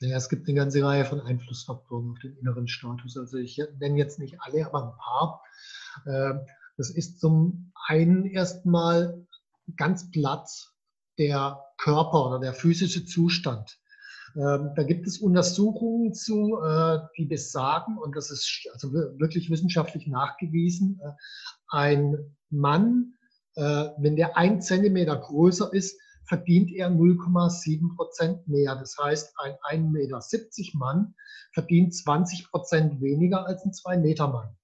Naja, 0.00 0.16
es 0.16 0.28
gibt 0.28 0.46
eine 0.46 0.56
ganze 0.56 0.84
Reihe 0.84 1.04
von 1.04 1.20
Einflussfaktoren 1.20 2.12
auf 2.12 2.18
den 2.20 2.36
inneren 2.36 2.68
Status. 2.68 3.16
Also 3.16 3.38
ich 3.38 3.60
nenne 3.80 3.98
jetzt 3.98 4.18
nicht 4.18 4.36
alle, 4.40 4.66
aber 4.66 4.84
ein 4.84 4.98
paar. 4.98 5.42
Ähm, 6.06 6.46
das 6.76 6.90
ist 6.90 7.18
zum 7.18 7.72
einen 7.88 8.24
erstmal 8.26 9.26
ganz 9.76 10.10
platt 10.10 10.48
der 11.18 11.64
Körper 11.78 12.26
oder 12.26 12.38
der 12.40 12.54
physische 12.54 13.04
Zustand. 13.04 13.78
Ähm, 14.36 14.72
da 14.76 14.82
gibt 14.82 15.06
es 15.06 15.18
Untersuchungen 15.18 16.14
zu, 16.14 16.60
äh, 16.60 16.98
die 17.16 17.24
besagen, 17.24 17.98
und 17.98 18.14
das 18.14 18.30
ist 18.30 18.68
also 18.72 18.92
wirklich 18.92 19.50
wissenschaftlich 19.50 20.06
nachgewiesen, 20.06 21.00
äh, 21.02 21.10
ein 21.68 22.36
Mann, 22.50 23.14
äh, 23.56 23.86
wenn 23.98 24.16
der 24.16 24.36
ein 24.36 24.60
Zentimeter 24.60 25.16
größer 25.16 25.72
ist, 25.72 25.98
verdient 26.24 26.70
er 26.72 26.90
0,7 26.90 27.96
Prozent 27.96 28.46
mehr. 28.46 28.76
Das 28.76 28.96
heißt, 28.98 29.34
ein 29.38 29.54
1,70 29.62 29.90
Meter 29.90 30.78
Mann 30.78 31.14
verdient 31.52 31.94
20 31.94 32.50
Prozent 32.50 33.00
weniger 33.00 33.46
als 33.46 33.64
ein 33.64 33.72
2 33.72 33.96
Meter 33.96 34.28
Mann. 34.28 34.54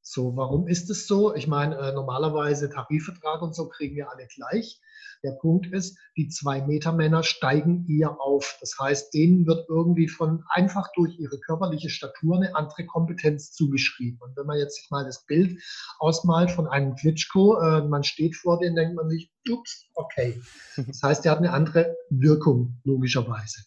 So, 0.00 0.36
warum 0.36 0.66
ist 0.66 0.88
es 0.88 1.06
so? 1.06 1.34
Ich 1.34 1.46
meine, 1.46 1.76
äh, 1.76 1.92
normalerweise 1.92 2.70
Tarifvertrag 2.70 3.42
und 3.42 3.54
so 3.54 3.68
kriegen 3.68 3.96
wir 3.96 4.10
alle 4.10 4.26
gleich. 4.28 4.80
Der 5.22 5.32
Punkt 5.32 5.66
ist, 5.72 5.98
die 6.16 6.28
Zwei-Meter-Männer 6.28 7.22
steigen 7.22 7.86
eher 7.88 8.20
auf. 8.20 8.56
Das 8.60 8.78
heißt, 8.78 9.12
denen 9.12 9.46
wird 9.46 9.68
irgendwie 9.68 10.08
von 10.08 10.44
einfach 10.48 10.88
durch 10.94 11.18
ihre 11.18 11.38
körperliche 11.38 11.90
Statur 11.90 12.36
eine 12.36 12.54
andere 12.56 12.86
Kompetenz 12.86 13.52
zugeschrieben. 13.52 14.18
Und 14.22 14.36
wenn 14.36 14.46
man 14.46 14.58
jetzt 14.58 14.76
sich 14.76 14.90
mal 14.90 15.04
das 15.04 15.26
Bild 15.26 15.60
ausmalt 15.98 16.50
von 16.50 16.66
einem 16.66 16.94
Klitschko, 16.94 17.60
äh, 17.60 17.82
man 17.82 18.02
steht 18.02 18.34
vor 18.34 18.58
dem, 18.58 18.74
denkt 18.74 18.96
man 18.96 19.10
sich, 19.10 19.30
ups, 19.48 19.86
okay. 19.94 20.40
Das 20.86 21.02
heißt, 21.02 21.24
der 21.24 21.32
hat 21.32 21.38
eine 21.38 21.52
andere 21.52 21.94
Wirkung, 22.08 22.80
logischerweise. 22.84 23.62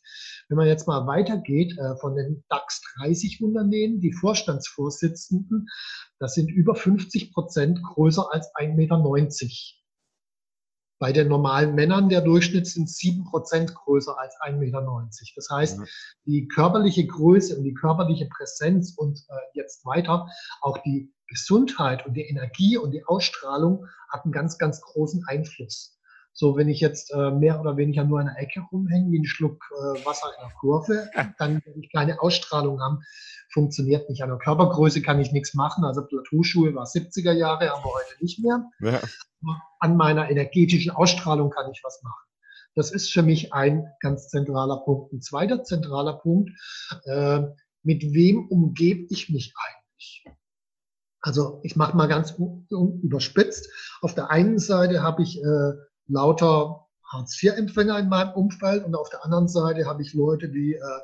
Wenn 0.49 0.57
man 0.57 0.67
jetzt 0.67 0.87
mal 0.87 1.05
weitergeht 1.07 1.77
äh, 1.77 1.95
von 1.97 2.15
den 2.15 2.43
DAX 2.49 2.81
30 2.97 3.41
Unternehmen, 3.41 4.01
die 4.01 4.13
Vorstandsvorsitzenden, 4.13 5.67
das 6.19 6.33
sind 6.33 6.51
über 6.51 6.75
50 6.75 7.33
Prozent 7.33 7.81
größer 7.83 8.27
als 8.31 8.53
1,90 8.55 8.75
Meter. 8.75 9.82
Bei 11.03 11.11
den 11.11 11.27
normalen 11.27 11.75
Männern 11.75 12.07
der 12.07 12.21
Durchschnitt 12.21 12.65
sind 12.65 12.89
sieben 12.89 13.25
Prozent 13.25 13.75
größer 13.75 14.17
als 14.17 14.37
1,90 14.39 14.57
Meter. 14.57 15.01
Das 15.35 15.49
heißt, 15.51 15.79
die 16.25 16.47
körperliche 16.47 17.05
Größe 17.05 17.57
und 17.57 17.65
die 17.65 17.73
körperliche 17.73 18.29
Präsenz 18.29 18.93
und 18.95 19.19
äh, 19.27 19.33
jetzt 19.53 19.85
weiter 19.85 20.29
auch 20.61 20.77
die 20.77 21.11
Gesundheit 21.27 22.05
und 22.05 22.13
die 22.13 22.21
Energie 22.21 22.77
und 22.77 22.91
die 22.91 23.03
Ausstrahlung 23.05 23.85
hat 24.13 24.23
einen 24.23 24.31
ganz, 24.31 24.57
ganz 24.57 24.79
großen 24.79 25.25
Einfluss. 25.27 25.99
So, 26.35 26.57
wenn 26.57 26.67
ich 26.67 26.79
jetzt 26.79 27.13
äh, 27.13 27.29
mehr 27.29 27.61
oder 27.61 27.77
weniger 27.77 28.03
nur 28.03 28.19
in 28.19 28.25
der 28.25 28.39
Ecke 28.39 28.61
rumhänge, 28.71 29.11
wie 29.11 29.19
ein 29.19 29.25
Schluck 29.25 29.63
äh, 29.71 30.05
Wasser 30.05 30.27
in 30.35 30.47
der 30.47 30.55
Kurve, 30.59 31.09
dann, 31.37 31.61
wenn 31.63 31.79
ich 31.79 31.91
keine 31.91 32.21
Ausstrahlung 32.21 32.81
habe, 32.81 32.99
funktioniert 33.51 34.09
nicht. 34.09 34.23
An 34.23 34.29
der 34.29 34.39
Körpergröße 34.39 35.03
kann 35.03 35.19
ich 35.19 35.31
nichts 35.31 35.53
machen. 35.53 35.85
Also 35.85 36.05
Plateauschuhe 36.05 36.73
war 36.73 36.85
70er 36.85 37.33
Jahre, 37.33 37.71
aber 37.71 37.83
heute 37.83 38.15
nicht 38.19 38.39
mehr. 38.39 38.65
Ja. 38.81 38.99
An 39.79 39.95
meiner 39.95 40.29
energetischen 40.29 40.91
Ausstrahlung 40.91 41.51
kann 41.51 41.71
ich 41.71 41.81
was 41.83 42.01
machen. 42.01 42.23
Das 42.75 42.91
ist 42.91 43.11
für 43.11 43.21
mich 43.21 43.53
ein 43.53 43.85
ganz 43.99 44.29
zentraler 44.29 44.77
Punkt. 44.77 45.13
Ein 45.13 45.21
zweiter 45.21 45.63
zentraler 45.63 46.13
Punkt, 46.13 46.49
äh, 47.05 47.41
mit 47.83 48.01
wem 48.01 48.47
umgebe 48.47 49.05
ich 49.11 49.29
mich 49.29 49.53
eigentlich? 49.55 50.25
Also 51.21 51.61
ich 51.63 51.75
mache 51.75 51.95
mal 51.95 52.07
ganz 52.07 52.35
überspitzt. 52.69 53.69
Auf 54.01 54.15
der 54.15 54.31
einen 54.31 54.57
Seite 54.57 55.03
habe 55.03 55.21
ich 55.21 55.39
äh, 55.39 55.73
lauter 56.07 56.87
Hartz-IV-Empfänger 57.11 57.99
in 57.99 58.09
meinem 58.09 58.33
Umfeld 58.33 58.85
und 58.85 58.95
auf 58.95 59.09
der 59.09 59.23
anderen 59.23 59.47
Seite 59.47 59.85
habe 59.85 60.01
ich 60.01 60.13
Leute 60.13 60.51
wie 60.53 60.73
äh, 60.73 60.99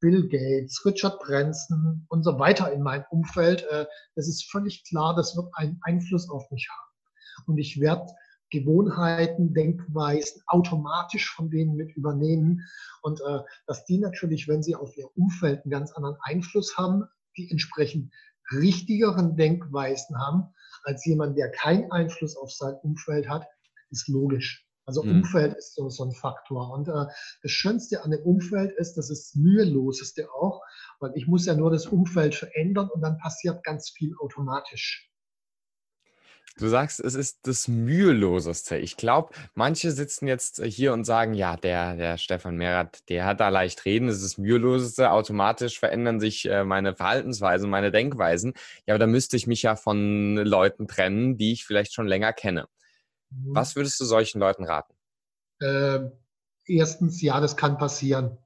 Bill 0.00 0.28
Gates, 0.28 0.84
Richard 0.84 1.18
Branson 1.20 2.06
und 2.08 2.22
so 2.22 2.38
weiter 2.38 2.72
in 2.72 2.82
meinem 2.82 3.04
Umfeld. 3.10 3.62
Äh, 3.70 3.86
das 4.14 4.28
ist 4.28 4.50
völlig 4.50 4.84
klar, 4.88 5.14
das 5.14 5.36
wird 5.36 5.48
einen 5.54 5.78
Einfluss 5.82 6.28
auf 6.30 6.50
mich 6.50 6.68
haben. 6.70 7.46
Und 7.46 7.58
ich 7.58 7.80
werde 7.80 8.06
Gewohnheiten, 8.50 9.52
Denkweisen 9.52 10.42
automatisch 10.46 11.30
von 11.34 11.50
denen 11.50 11.76
mit 11.76 11.94
übernehmen. 11.96 12.64
Und 13.02 13.20
äh, 13.20 13.40
dass 13.66 13.84
die 13.84 13.98
natürlich, 13.98 14.48
wenn 14.48 14.62
sie 14.62 14.74
auf 14.74 14.96
ihr 14.96 15.08
Umfeld 15.16 15.64
einen 15.64 15.70
ganz 15.70 15.92
anderen 15.92 16.16
Einfluss 16.22 16.76
haben, 16.76 17.04
die 17.36 17.50
entsprechend 17.50 18.12
richtigeren 18.50 19.36
Denkweisen 19.36 20.18
haben, 20.18 20.54
als 20.84 21.04
jemand, 21.04 21.36
der 21.36 21.50
keinen 21.50 21.90
Einfluss 21.92 22.36
auf 22.36 22.50
sein 22.50 22.74
Umfeld 22.82 23.28
hat, 23.28 23.46
ist 23.90 24.08
logisch. 24.08 24.66
Also 24.88 25.02
mhm. 25.02 25.16
Umfeld 25.18 25.54
ist 25.54 25.74
so, 25.74 25.90
so 25.90 26.04
ein 26.04 26.12
Faktor. 26.12 26.72
Und 26.72 26.88
äh, 26.88 27.12
das 27.42 27.52
Schönste 27.52 28.04
an 28.04 28.10
dem 28.10 28.22
Umfeld 28.22 28.72
ist, 28.72 28.94
das 28.94 29.10
ist 29.10 29.36
müheloseste 29.36 30.32
auch, 30.32 30.62
weil 30.98 31.12
ich 31.14 31.26
muss 31.26 31.44
ja 31.44 31.54
nur 31.54 31.70
das 31.70 31.86
Umfeld 31.86 32.34
verändern 32.34 32.88
und 32.88 33.02
dann 33.02 33.18
passiert 33.18 33.62
ganz 33.64 33.90
viel 33.90 34.14
automatisch. 34.18 35.08
Du 36.58 36.66
sagst, 36.68 36.98
es 36.98 37.14
ist 37.14 37.46
das 37.46 37.68
Müheloseste. 37.68 38.78
Ich 38.78 38.96
glaube, 38.96 39.32
manche 39.54 39.92
sitzen 39.92 40.26
jetzt 40.26 40.60
hier 40.64 40.92
und 40.92 41.04
sagen, 41.04 41.34
ja, 41.34 41.56
der, 41.56 41.94
der 41.94 42.18
Stefan 42.18 42.56
Merath, 42.56 43.08
der 43.08 43.26
hat 43.26 43.38
da 43.38 43.48
leicht 43.50 43.84
reden, 43.84 44.08
es 44.08 44.16
ist 44.16 44.24
das 44.24 44.38
Müheloseste. 44.38 45.12
Automatisch 45.12 45.78
verändern 45.78 46.18
sich 46.18 46.46
äh, 46.46 46.64
meine 46.64 46.96
Verhaltensweisen, 46.96 47.70
meine 47.70 47.92
Denkweisen. 47.92 48.54
Ja, 48.86 48.94
aber 48.94 48.98
da 48.98 49.06
müsste 49.06 49.36
ich 49.36 49.46
mich 49.46 49.62
ja 49.62 49.76
von 49.76 50.36
Leuten 50.36 50.88
trennen, 50.88 51.36
die 51.36 51.52
ich 51.52 51.64
vielleicht 51.64 51.92
schon 51.94 52.08
länger 52.08 52.32
kenne. 52.32 52.66
Mhm. 53.30 53.54
Was 53.54 53.76
würdest 53.76 53.98
du 54.00 54.04
solchen 54.04 54.40
Leuten 54.40 54.64
raten? 54.64 54.94
Äh, 55.60 56.00
erstens, 56.66 57.20
ja, 57.22 57.40
das 57.40 57.56
kann 57.56 57.78
passieren. 57.78 58.38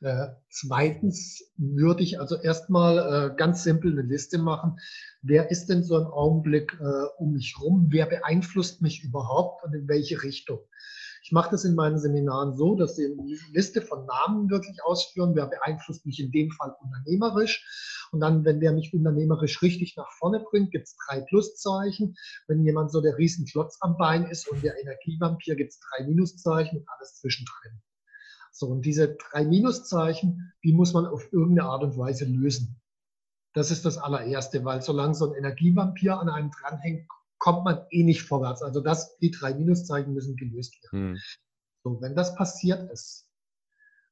Äh, 0.00 0.28
zweitens 0.50 1.42
würde 1.56 2.02
ich 2.02 2.20
also 2.20 2.36
erstmal 2.36 2.98
äh, 3.32 3.36
ganz 3.36 3.62
simpel 3.62 3.92
eine 3.92 4.02
Liste 4.02 4.38
machen. 4.38 4.78
Wer 5.22 5.50
ist 5.50 5.66
denn 5.66 5.82
so 5.82 5.96
ein 5.96 6.06
Augenblick 6.06 6.76
äh, 6.80 7.06
um 7.16 7.32
mich 7.32 7.56
rum? 7.60 7.86
Wer 7.90 8.06
beeinflusst 8.06 8.82
mich 8.82 9.02
überhaupt 9.02 9.64
und 9.64 9.74
in 9.74 9.88
welche 9.88 10.22
Richtung? 10.22 10.60
Ich 11.24 11.32
mache 11.32 11.52
das 11.52 11.64
in 11.64 11.74
meinen 11.74 11.98
Seminaren 11.98 12.54
so, 12.54 12.74
dass 12.74 12.96
sie 12.96 13.06
eine 13.06 13.38
Liste 13.50 13.80
von 13.80 14.04
Namen 14.04 14.50
wirklich 14.50 14.84
ausführen. 14.84 15.34
Wer 15.34 15.46
beeinflusst 15.46 16.04
mich 16.04 16.20
in 16.20 16.30
dem 16.30 16.50
Fall 16.50 16.76
unternehmerisch? 16.82 17.66
Und 18.12 18.20
dann, 18.20 18.44
wenn 18.44 18.60
der 18.60 18.72
mich 18.72 18.92
unternehmerisch 18.92 19.62
richtig 19.62 19.96
nach 19.96 20.12
vorne 20.12 20.44
bringt, 20.50 20.70
gibt 20.70 20.86
es 20.86 20.96
drei 21.08 21.22
Pluszeichen. 21.22 22.14
Wenn 22.46 22.62
jemand 22.62 22.92
so 22.92 23.00
der 23.00 23.16
Riesenklotz 23.16 23.78
am 23.80 23.96
Bein 23.96 24.26
ist 24.26 24.46
und 24.50 24.62
der 24.62 24.78
Energievampir, 24.78 25.56
gibt 25.56 25.70
es 25.70 25.80
drei 25.80 26.04
Minuszeichen 26.04 26.80
und 26.80 26.88
alles 26.90 27.14
zwischendrin. 27.14 27.80
So, 28.52 28.66
und 28.66 28.84
diese 28.84 29.16
drei 29.16 29.46
Minuszeichen, 29.46 30.52
die 30.62 30.74
muss 30.74 30.92
man 30.92 31.06
auf 31.06 31.32
irgendeine 31.32 31.70
Art 31.70 31.84
und 31.84 31.96
Weise 31.96 32.26
lösen. 32.26 32.82
Das 33.54 33.70
ist 33.70 33.86
das 33.86 33.96
allererste, 33.96 34.62
weil 34.66 34.82
solange 34.82 35.14
so 35.14 35.32
ein 35.32 35.38
Energievampir 35.38 36.20
an 36.20 36.28
einem 36.28 36.50
dranhängt, 36.50 37.08
kommt 37.44 37.62
man 37.62 37.84
eh 37.90 38.04
nicht 38.04 38.22
vorwärts. 38.22 38.62
Also 38.62 38.80
das, 38.80 39.18
die 39.18 39.30
drei 39.30 39.52
Minuszeichen 39.52 40.14
müssen 40.14 40.34
gelöst 40.34 40.82
werden. 40.82 41.10
Hm. 41.10 41.20
So, 41.82 42.00
wenn 42.00 42.14
das 42.14 42.34
passiert 42.36 42.90
ist, 42.90 43.28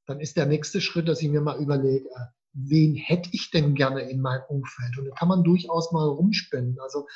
dann 0.05 0.21
ist 0.21 0.37
der 0.37 0.45
nächste 0.45 0.83
Schritt, 0.83 1.09
dass 1.09 1.23
ich 1.23 1.31
mir 1.31 1.41
mal 1.41 1.59
überlege, 1.59 2.11
wen 2.53 2.95
hätte 2.95 3.31
ich 3.33 3.51
denn 3.51 3.75
gerne 3.75 4.03
in 4.03 4.21
meinem 4.21 4.43
Umfeld? 4.51 4.99
Und 4.99 5.07
da 5.07 5.15
kann 5.15 5.29
man 5.29 5.45
durchaus 5.45 5.93
mal 5.93 6.07
rumspinnen. 6.07 6.79
Also 6.81 7.07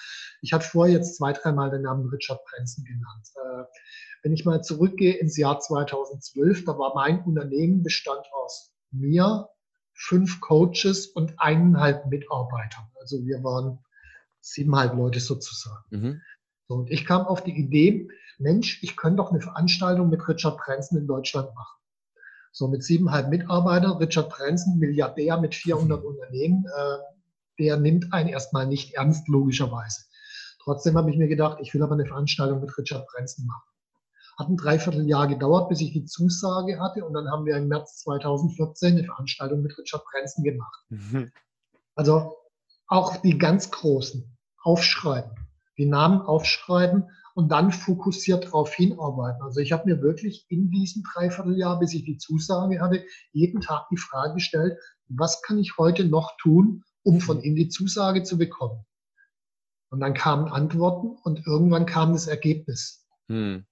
ich 0.40 0.55
hatte 0.55 0.66
vorher 0.66 0.96
jetzt 0.96 1.18
zwei, 1.18 1.35
dreimal 1.35 1.68
den 1.68 1.83
Namen 1.83 2.09
Richard 2.09 2.40
Branson 2.46 2.85
genannt. 2.85 3.29
Äh, 3.35 3.64
wenn 4.22 4.33
ich 4.33 4.46
mal 4.46 4.62
zurückgehe 4.62 5.18
ins 5.18 5.37
Jahr 5.37 5.61
2012, 5.61 6.64
da 6.64 6.79
war 6.79 6.94
mein 6.94 7.24
Unternehmen 7.24 7.83
bestand 7.83 8.24
aus 8.33 8.72
mir, 8.90 9.50
fünf 9.92 10.40
Coaches 10.40 11.09
und 11.09 11.35
eineinhalb 11.37 12.07
Mitarbeitern. 12.07 12.90
Also 12.98 13.22
wir 13.26 13.44
waren 13.44 13.81
siebeneinhalb 14.46 14.94
Leute 14.94 15.20
sozusagen. 15.20 15.85
Mhm. 15.90 16.22
So, 16.68 16.74
und 16.74 16.90
ich 16.90 17.04
kam 17.04 17.26
auf 17.26 17.42
die 17.42 17.56
Idee, 17.56 18.09
Mensch, 18.38 18.82
ich 18.82 18.96
könnte 18.96 19.16
doch 19.16 19.30
eine 19.30 19.40
Veranstaltung 19.40 20.09
mit 20.09 20.26
Richard 20.28 20.59
Branson 20.59 20.98
in 20.98 21.06
Deutschland 21.06 21.54
machen. 21.54 21.78
So 22.52 22.68
mit 22.68 22.82
siebeneinhalb 22.82 23.28
Mitarbeitern, 23.28 23.96
Richard 23.98 24.30
Branson, 24.30 24.78
Milliardär 24.78 25.38
mit 25.38 25.54
400 25.54 26.00
mhm. 26.00 26.06
Unternehmen, 26.06 26.64
äh, 26.66 26.96
der 27.59 27.76
nimmt 27.76 28.12
einen 28.12 28.28
erstmal 28.28 28.66
nicht 28.66 28.94
ernst, 28.94 29.28
logischerweise. 29.28 30.02
Trotzdem 30.62 30.96
habe 30.96 31.11
ich 31.11 31.16
mir 31.16 31.28
gedacht, 31.28 31.59
ich 31.61 31.72
will 31.74 31.82
aber 31.82 31.94
eine 31.94 32.06
Veranstaltung 32.06 32.61
mit 32.61 32.76
Richard 32.76 33.06
Branson 33.09 33.46
machen. 33.46 33.68
Hat 34.38 34.48
ein 34.48 34.56
Dreivierteljahr 34.56 35.28
gedauert, 35.28 35.70
bis 35.70 35.80
ich 35.80 35.92
die 35.92 36.04
Zusage 36.04 36.78
hatte 36.78 37.04
und 37.04 37.14
dann 37.14 37.30
haben 37.30 37.46
wir 37.46 37.56
im 37.56 37.68
März 37.68 38.02
2014 38.02 38.98
eine 38.98 39.04
Veranstaltung 39.04 39.62
mit 39.62 39.76
Richard 39.78 40.04
Branson 40.04 40.44
gemacht. 40.44 40.85
Mhm. 40.90 41.32
Also 41.94 42.37
auch 42.88 43.16
die 43.16 43.38
ganz 43.38 43.70
Großen 43.70 44.36
aufschreiben, 44.66 45.31
die 45.79 45.87
Namen 45.87 46.20
aufschreiben 46.20 47.09
und 47.35 47.50
dann 47.50 47.70
fokussiert 47.70 48.46
darauf 48.46 48.74
hinarbeiten. 48.74 49.42
Also 49.42 49.61
ich 49.61 49.70
habe 49.70 49.88
mir 49.88 50.02
wirklich 50.02 50.44
in 50.48 50.70
diesem 50.70 51.05
Dreivierteljahr, 51.05 51.79
bis 51.79 51.94
ich 51.94 52.05
die 52.05 52.18
Zusage 52.18 52.81
hatte, 52.81 53.05
jeden 53.33 53.61
Tag 53.61 53.87
die 53.90 53.96
Frage 53.96 54.35
gestellt, 54.35 54.79
was 55.09 55.40
kann 55.42 55.59
ich 55.59 55.79
heute 55.79 56.05
noch 56.05 56.37
tun, 56.38 56.83
um 57.05 57.20
von 57.20 57.40
ihm 57.42 57.55
die 57.55 57.68
Zusage 57.68 58.24
zu 58.24 58.38
bekommen? 58.38 58.85
Und 59.90 60.00
dann 60.00 60.14
kamen 60.14 60.48
Antworten 60.48 61.16
und 61.22 61.46
irgendwann 61.46 61.87
kam 61.87 62.12
das 62.12 62.26
Ergebnis. 62.26 63.07
Hm. 63.29 63.66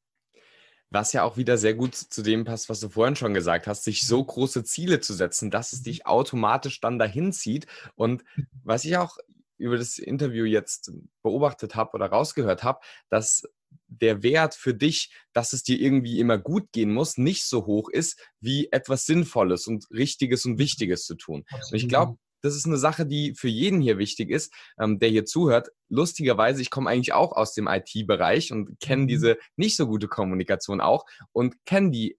Was 0.91 1.13
ja 1.13 1.25
auch 1.25 1.37
wieder 1.37 1.59
sehr 1.59 1.75
gut 1.75 1.97
zu 1.97 2.23
dem 2.23 2.45
passt, 2.45 2.69
was 2.69 2.79
du 2.79 2.89
vorhin 2.89 3.17
schon 3.17 3.35
gesagt 3.35 3.67
hast, 3.67 3.83
sich 3.83 4.07
so 4.07 4.23
große 4.23 4.63
Ziele 4.63 5.01
zu 5.01 5.13
setzen, 5.13 5.51
dass 5.51 5.73
es 5.73 5.83
dich 5.83 6.07
automatisch 6.07 6.81
dann 6.81 7.01
dahin 7.01 7.33
zieht. 7.33 7.67
Und 7.97 8.25
was 8.63 8.85
ich 8.85 8.97
auch 8.97 9.19
über 9.65 9.79
das 9.79 9.99
Interview 9.99 10.45
jetzt 10.45 10.93
beobachtet 11.23 11.75
habe 11.75 11.93
oder 11.95 12.07
rausgehört 12.07 12.63
habe, 12.63 12.81
dass 13.09 13.45
der 13.89 14.23
Wert 14.23 14.55
für 14.55 14.75
dich, 14.75 15.13
dass 15.33 15.53
es 15.53 15.63
dir 15.63 15.81
irgendwie 15.81 16.21
immer 16.21 16.39
gut 16.39 16.71
gehen 16.73 16.93
muss, 16.93 17.17
nicht 17.17 17.45
so 17.45 17.67
hoch 17.67 17.89
ist, 17.89 18.21
wie 18.41 18.69
etwas 18.71 19.07
Sinnvolles 19.07 19.67
und 19.67 19.87
Richtiges 19.91 20.45
und 20.45 20.59
Wichtiges 20.59 21.05
zu 21.07 21.15
tun. 21.15 21.45
Und 21.51 21.75
ich 21.75 21.89
glaube, 21.89 22.17
das 22.43 22.55
ist 22.55 22.67
eine 22.67 22.77
Sache, 22.77 23.07
die 23.07 23.35
für 23.35 23.49
jeden 23.49 23.81
hier 23.81 23.97
wichtig 23.97 24.31
ist, 24.31 24.53
ähm, 24.79 24.99
der 24.99 25.09
hier 25.09 25.25
zuhört. 25.25 25.71
Lustigerweise, 25.89 26.61
ich 26.61 26.71
komme 26.71 26.91
eigentlich 26.91 27.15
auch 27.15 27.33
aus 27.33 27.55
dem 27.55 27.67
IT-Bereich 27.67 28.53
und 28.53 28.79
kenne 28.81 29.05
mhm. 29.05 29.09
diese 29.09 29.39
nicht 29.57 29.77
so 29.77 29.87
gute 29.87 30.09
Kommunikation 30.09 30.83
auch 30.83 31.07
und 31.33 31.57
kenne 31.65 31.91
die 31.91 32.19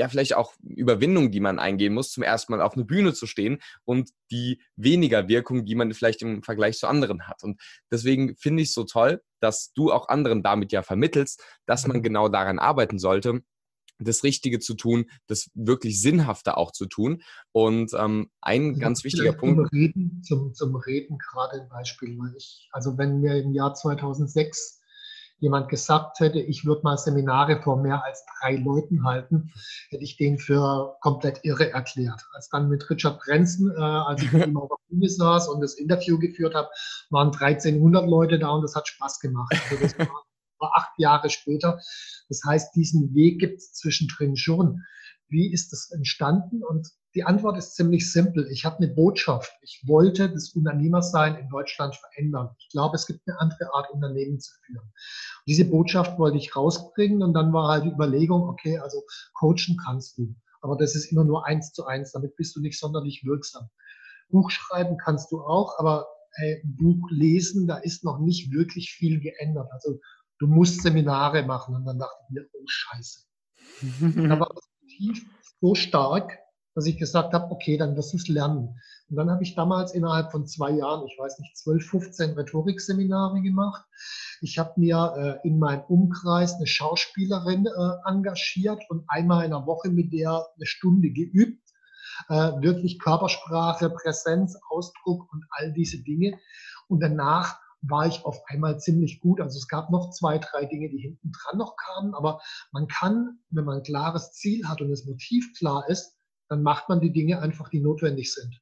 ja 0.00 0.08
vielleicht 0.08 0.34
auch 0.34 0.54
Überwindung, 0.62 1.30
die 1.30 1.40
man 1.40 1.58
eingehen 1.58 1.92
muss, 1.92 2.10
zum 2.10 2.22
ersten 2.22 2.52
Mal 2.52 2.62
auf 2.62 2.74
eine 2.74 2.84
Bühne 2.84 3.12
zu 3.12 3.26
stehen 3.26 3.60
und 3.84 4.10
die 4.30 4.60
weniger 4.74 5.28
Wirkung, 5.28 5.66
die 5.66 5.74
man 5.74 5.92
vielleicht 5.92 6.22
im 6.22 6.42
Vergleich 6.42 6.78
zu 6.78 6.86
anderen 6.86 7.28
hat. 7.28 7.44
Und 7.44 7.60
deswegen 7.92 8.34
finde 8.36 8.62
ich 8.62 8.70
es 8.70 8.74
so 8.74 8.84
toll, 8.84 9.22
dass 9.40 9.72
du 9.74 9.92
auch 9.92 10.08
anderen 10.08 10.42
damit 10.42 10.72
ja 10.72 10.82
vermittelst, 10.82 11.44
dass 11.66 11.86
man 11.86 11.98
mhm. 11.98 12.02
genau 12.02 12.28
daran 12.28 12.58
arbeiten 12.58 12.98
sollte, 12.98 13.42
das 13.98 14.24
Richtige 14.24 14.58
zu 14.58 14.74
tun, 14.74 15.10
das 15.26 15.50
wirklich 15.52 16.00
Sinnhafte 16.00 16.56
auch 16.56 16.72
zu 16.72 16.86
tun. 16.86 17.22
Und 17.52 17.92
ähm, 17.92 18.30
ein 18.40 18.70
also 18.70 18.80
ganz 18.80 19.04
wichtiger 19.04 19.34
Punkt. 19.34 19.56
Zum 19.56 19.78
Reden, 19.78 20.22
zum, 20.24 20.54
zum 20.54 20.76
Reden 20.76 21.18
gerade 21.18 21.60
ein 21.60 21.68
Beispiel. 21.68 22.18
Ich, 22.38 22.68
also 22.72 22.96
wenn 22.96 23.20
mir 23.20 23.36
im 23.36 23.52
Jahr 23.52 23.74
2006 23.74 24.79
jemand 25.40 25.68
gesagt 25.68 26.20
hätte, 26.20 26.38
ich 26.38 26.64
würde 26.64 26.82
mal 26.82 26.96
Seminare 26.96 27.60
vor 27.62 27.80
mehr 27.80 28.04
als 28.04 28.24
drei 28.40 28.56
Leuten 28.56 29.04
halten, 29.04 29.52
hätte 29.88 30.04
ich 30.04 30.16
den 30.16 30.38
für 30.38 30.96
komplett 31.00 31.40
irre 31.42 31.70
erklärt. 31.70 32.26
Als 32.32 32.48
dann 32.50 32.68
mit 32.68 32.88
Richard 32.88 33.20
Branson, 33.20 33.72
äh, 33.76 33.80
als 33.80 34.22
ich 34.22 34.32
mit 34.32 34.46
ihm 34.46 34.56
auf 34.56 34.68
der 34.68 34.94
Bühne 34.94 35.08
saß 35.08 35.48
und 35.48 35.60
das 35.60 35.74
Interview 35.74 36.18
geführt 36.18 36.54
habe, 36.54 36.68
waren 37.08 37.28
1300 37.28 38.06
Leute 38.08 38.38
da 38.38 38.50
und 38.50 38.62
das 38.62 38.76
hat 38.76 38.86
Spaß 38.86 39.20
gemacht. 39.20 39.54
Also 39.70 39.82
das 39.82 39.98
war, 39.98 40.24
war 40.58 40.72
acht 40.76 40.92
Jahre 40.98 41.30
später. 41.30 41.80
Das 42.28 42.42
heißt, 42.46 42.76
diesen 42.76 43.14
Weg 43.14 43.40
gibt 43.40 43.58
es 43.58 43.72
zwischendrin 43.72 44.36
schon. 44.36 44.84
Wie 45.28 45.52
ist 45.52 45.72
das 45.72 45.90
entstanden? 45.90 46.62
Und 46.62 46.90
die 47.14 47.24
Antwort 47.24 47.58
ist 47.58 47.74
ziemlich 47.74 48.12
simpel. 48.12 48.46
Ich 48.50 48.64
habe 48.64 48.76
eine 48.76 48.88
Botschaft. 48.88 49.52
Ich 49.62 49.82
wollte 49.86 50.30
das 50.30 50.50
Unternehmersein 50.50 51.36
in 51.36 51.48
Deutschland 51.48 51.96
verändern. 51.96 52.50
Ich 52.58 52.68
glaube, 52.68 52.96
es 52.96 53.06
gibt 53.06 53.20
eine 53.26 53.38
andere 53.40 53.74
Art, 53.74 53.90
Unternehmen 53.90 54.38
zu 54.38 54.52
führen. 54.64 54.84
Und 54.84 55.48
diese 55.48 55.64
Botschaft 55.64 56.18
wollte 56.18 56.38
ich 56.38 56.54
rausbringen 56.54 57.22
und 57.22 57.34
dann 57.34 57.52
war 57.52 57.68
halt 57.68 57.84
die 57.84 57.90
Überlegung, 57.90 58.42
okay, 58.42 58.78
also 58.78 59.02
coachen 59.34 59.76
kannst 59.84 60.18
du. 60.18 60.34
Aber 60.60 60.76
das 60.76 60.94
ist 60.94 61.10
immer 61.10 61.24
nur 61.24 61.46
eins 61.46 61.72
zu 61.72 61.84
eins. 61.86 62.12
Damit 62.12 62.36
bist 62.36 62.54
du 62.54 62.60
nicht 62.60 62.78
sonderlich 62.78 63.24
wirksam. 63.24 63.68
Buch 64.28 64.50
schreiben 64.50 64.96
kannst 64.96 65.32
du 65.32 65.40
auch, 65.40 65.78
aber 65.78 66.06
hey, 66.34 66.62
Buch 66.64 67.08
lesen, 67.10 67.66
da 67.66 67.78
ist 67.78 68.04
noch 68.04 68.20
nicht 68.20 68.52
wirklich 68.52 68.92
viel 68.92 69.20
geändert. 69.20 69.68
Also 69.72 69.98
du 70.38 70.46
musst 70.46 70.82
Seminare 70.82 71.44
machen. 71.44 71.74
Und 71.74 71.84
dann 71.86 71.98
dachte 71.98 72.14
ich 72.28 72.34
mir, 72.34 72.46
oh 72.52 72.64
Scheiße. 72.66 73.20
da 74.28 74.38
war 74.38 74.50
das 74.54 74.70
Motiv 74.82 75.26
so 75.60 75.74
stark, 75.74 76.38
dass 76.80 76.86
ich 76.86 76.96
gesagt 76.96 77.34
habe, 77.34 77.50
okay, 77.50 77.76
dann 77.76 77.94
wirst 77.94 78.14
du 78.14 78.16
es 78.16 78.26
lernen. 78.28 78.80
Und 79.10 79.16
dann 79.16 79.30
habe 79.30 79.42
ich 79.42 79.54
damals 79.54 79.92
innerhalb 79.92 80.32
von 80.32 80.46
zwei 80.46 80.70
Jahren, 80.70 81.06
ich 81.06 81.18
weiß 81.18 81.38
nicht, 81.38 81.54
12, 81.58 81.84
15 81.84 82.30
Rhetorikseminare 82.30 83.42
gemacht. 83.42 83.84
Ich 84.40 84.58
habe 84.58 84.72
mir 84.80 85.38
äh, 85.44 85.46
in 85.46 85.58
meinem 85.58 85.82
Umkreis 85.88 86.54
eine 86.54 86.66
Schauspielerin 86.66 87.66
äh, 87.66 88.08
engagiert 88.08 88.82
und 88.88 89.04
einmal 89.08 89.44
in 89.44 89.50
der 89.50 89.66
Woche 89.66 89.90
mit 89.90 90.10
der 90.14 90.46
eine 90.56 90.64
Stunde 90.64 91.10
geübt. 91.10 91.62
Äh, 92.30 92.62
wirklich 92.62 92.98
Körpersprache, 92.98 93.90
Präsenz, 93.90 94.58
Ausdruck 94.70 95.30
und 95.34 95.44
all 95.50 95.74
diese 95.74 95.98
Dinge. 95.98 96.38
Und 96.88 97.00
danach 97.00 97.58
war 97.82 98.06
ich 98.06 98.24
auf 98.24 98.40
einmal 98.46 98.80
ziemlich 98.80 99.20
gut. 99.20 99.42
Also 99.42 99.58
es 99.58 99.68
gab 99.68 99.90
noch 99.90 100.12
zwei, 100.12 100.38
drei 100.38 100.64
Dinge, 100.64 100.88
die 100.88 100.98
hinten 100.98 101.30
dran 101.30 101.58
noch 101.58 101.76
kamen, 101.76 102.14
aber 102.14 102.40
man 102.72 102.88
kann, 102.88 103.38
wenn 103.50 103.66
man 103.66 103.78
ein 103.78 103.82
klares 103.82 104.32
Ziel 104.32 104.66
hat 104.66 104.80
und 104.80 104.88
das 104.88 105.04
Motiv 105.04 105.52
klar 105.58 105.86
ist, 105.86 106.16
dann 106.50 106.62
macht 106.62 106.88
man 106.88 107.00
die 107.00 107.12
Dinge 107.12 107.40
einfach, 107.40 107.68
die 107.68 107.80
notwendig 107.80 108.34
sind. 108.34 108.60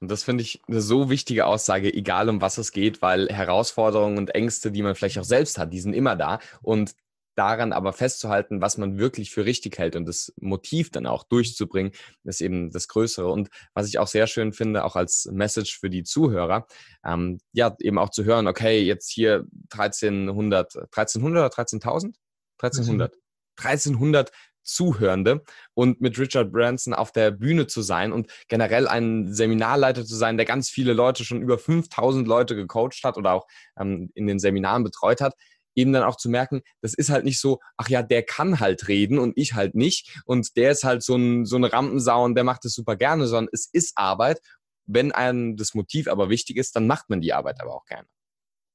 Und 0.00 0.10
das 0.10 0.24
finde 0.24 0.42
ich 0.42 0.62
eine 0.68 0.80
so 0.80 1.10
wichtige 1.10 1.46
Aussage, 1.46 1.92
egal 1.92 2.28
um 2.28 2.40
was 2.40 2.58
es 2.58 2.72
geht, 2.72 3.02
weil 3.02 3.28
Herausforderungen 3.28 4.18
und 4.18 4.34
Ängste, 4.34 4.70
die 4.70 4.82
man 4.82 4.94
vielleicht 4.94 5.18
auch 5.18 5.24
selbst 5.24 5.58
hat, 5.58 5.72
die 5.72 5.80
sind 5.80 5.94
immer 5.94 6.14
da. 6.14 6.38
Und 6.62 6.94
daran 7.34 7.72
aber 7.72 7.92
festzuhalten, 7.92 8.60
was 8.60 8.78
man 8.78 8.98
wirklich 8.98 9.30
für 9.30 9.44
richtig 9.44 9.78
hält 9.78 9.94
und 9.94 10.06
das 10.06 10.32
Motiv 10.40 10.90
dann 10.90 11.06
auch 11.06 11.22
durchzubringen, 11.22 11.92
ist 12.24 12.40
eben 12.40 12.72
das 12.72 12.88
Größere. 12.88 13.28
Und 13.28 13.48
was 13.74 13.86
ich 13.86 14.00
auch 14.00 14.08
sehr 14.08 14.26
schön 14.26 14.52
finde, 14.52 14.84
auch 14.84 14.96
als 14.96 15.28
Message 15.32 15.78
für 15.78 15.88
die 15.88 16.02
Zuhörer, 16.02 16.66
ähm, 17.04 17.38
ja, 17.52 17.76
eben 17.80 17.98
auch 17.98 18.10
zu 18.10 18.24
hören, 18.24 18.48
okay, 18.48 18.82
jetzt 18.82 19.08
hier 19.08 19.46
1300, 19.70 20.76
1300 20.76 21.44
oder 21.44 21.62
13.000? 21.62 22.14
1300. 22.60 23.14
1300 23.56 24.32
Zuhörende 24.68 25.42
und 25.74 26.00
mit 26.00 26.18
Richard 26.18 26.52
Branson 26.52 26.94
auf 26.94 27.12
der 27.12 27.30
Bühne 27.30 27.66
zu 27.66 27.82
sein 27.82 28.12
und 28.12 28.30
generell 28.48 28.86
ein 28.86 29.32
Seminarleiter 29.32 30.04
zu 30.04 30.14
sein, 30.14 30.36
der 30.36 30.46
ganz 30.46 30.70
viele 30.70 30.92
Leute, 30.92 31.24
schon 31.24 31.42
über 31.42 31.58
5000 31.58 32.28
Leute 32.28 32.54
gecoacht 32.54 33.02
hat 33.04 33.16
oder 33.16 33.32
auch 33.32 33.46
ähm, 33.78 34.10
in 34.14 34.26
den 34.26 34.38
Seminaren 34.38 34.84
betreut 34.84 35.20
hat, 35.20 35.34
eben 35.74 35.92
dann 35.92 36.02
auch 36.02 36.16
zu 36.16 36.28
merken, 36.28 36.62
das 36.82 36.94
ist 36.94 37.08
halt 37.08 37.24
nicht 37.24 37.40
so, 37.40 37.60
ach 37.76 37.88
ja, 37.88 38.02
der 38.02 38.22
kann 38.22 38.60
halt 38.60 38.88
reden 38.88 39.18
und 39.18 39.32
ich 39.36 39.54
halt 39.54 39.74
nicht 39.74 40.20
und 40.24 40.56
der 40.56 40.72
ist 40.72 40.84
halt 40.84 41.02
so, 41.02 41.16
ein, 41.16 41.46
so 41.46 41.56
eine 41.56 41.72
Rampensau 41.72 42.24
und 42.24 42.34
der 42.34 42.44
macht 42.44 42.64
es 42.64 42.74
super 42.74 42.96
gerne, 42.96 43.26
sondern 43.26 43.50
es 43.52 43.68
ist 43.72 43.96
Arbeit. 43.96 44.40
Wenn 44.86 45.12
einem 45.12 45.56
das 45.56 45.74
Motiv 45.74 46.08
aber 46.08 46.30
wichtig 46.30 46.56
ist, 46.56 46.74
dann 46.74 46.86
macht 46.86 47.10
man 47.10 47.20
die 47.20 47.32
Arbeit 47.32 47.60
aber 47.60 47.74
auch 47.74 47.84
gerne. 47.84 48.08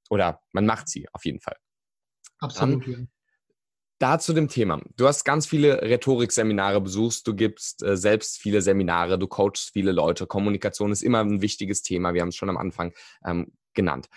Oder 0.10 0.42
man 0.52 0.66
macht 0.66 0.88
sie 0.88 1.08
auf 1.12 1.26
jeden 1.26 1.42
Fall. 1.42 1.58
Absolut. 2.40 2.88
Dann, 2.88 3.10
da 4.04 4.20
zu 4.20 4.34
dem 4.34 4.50
Thema. 4.50 4.82
Du 4.98 5.08
hast 5.08 5.24
ganz 5.24 5.46
viele 5.46 5.82
Rhetorikseminare 5.82 6.82
besucht, 6.82 7.26
du 7.26 7.34
gibst 7.34 7.82
äh, 7.84 7.96
selbst 7.96 8.38
viele 8.38 8.62
Seminare, 8.62 9.18
du 9.18 9.28
coachst 9.28 9.70
viele 9.72 9.94
Leute. 9.94 10.28
Kommunikation 10.28 10.92
ist 10.92 11.04
immer 11.04 11.22
ein 11.22 11.42
wichtiges 11.42 11.84
Thema. 11.84 12.14
Wir 12.14 12.22
haben 12.22 12.28
es 12.28 12.36
schon 12.36 12.50
am 12.50 12.58
Anfang 12.58 12.92
ähm, 13.26 13.54
genannt. 13.74 14.10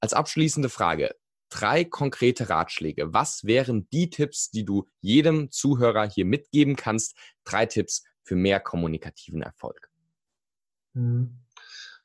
Als 0.00 0.12
abschließende 0.12 0.68
Frage, 0.68 1.14
drei 1.50 1.84
konkrete 1.84 2.50
Ratschläge. 2.50 3.14
Was 3.14 3.44
wären 3.44 3.88
die 3.90 4.10
Tipps, 4.10 4.50
die 4.50 4.64
du 4.64 4.88
jedem 5.00 5.52
Zuhörer 5.52 6.10
hier 6.10 6.24
mitgeben 6.24 6.74
kannst? 6.74 7.16
Drei 7.44 7.64
Tipps 7.64 8.02
für 8.24 8.34
mehr 8.34 8.58
kommunikativen 8.58 9.42
Erfolg. 9.42 9.88
Mhm. 10.94 11.38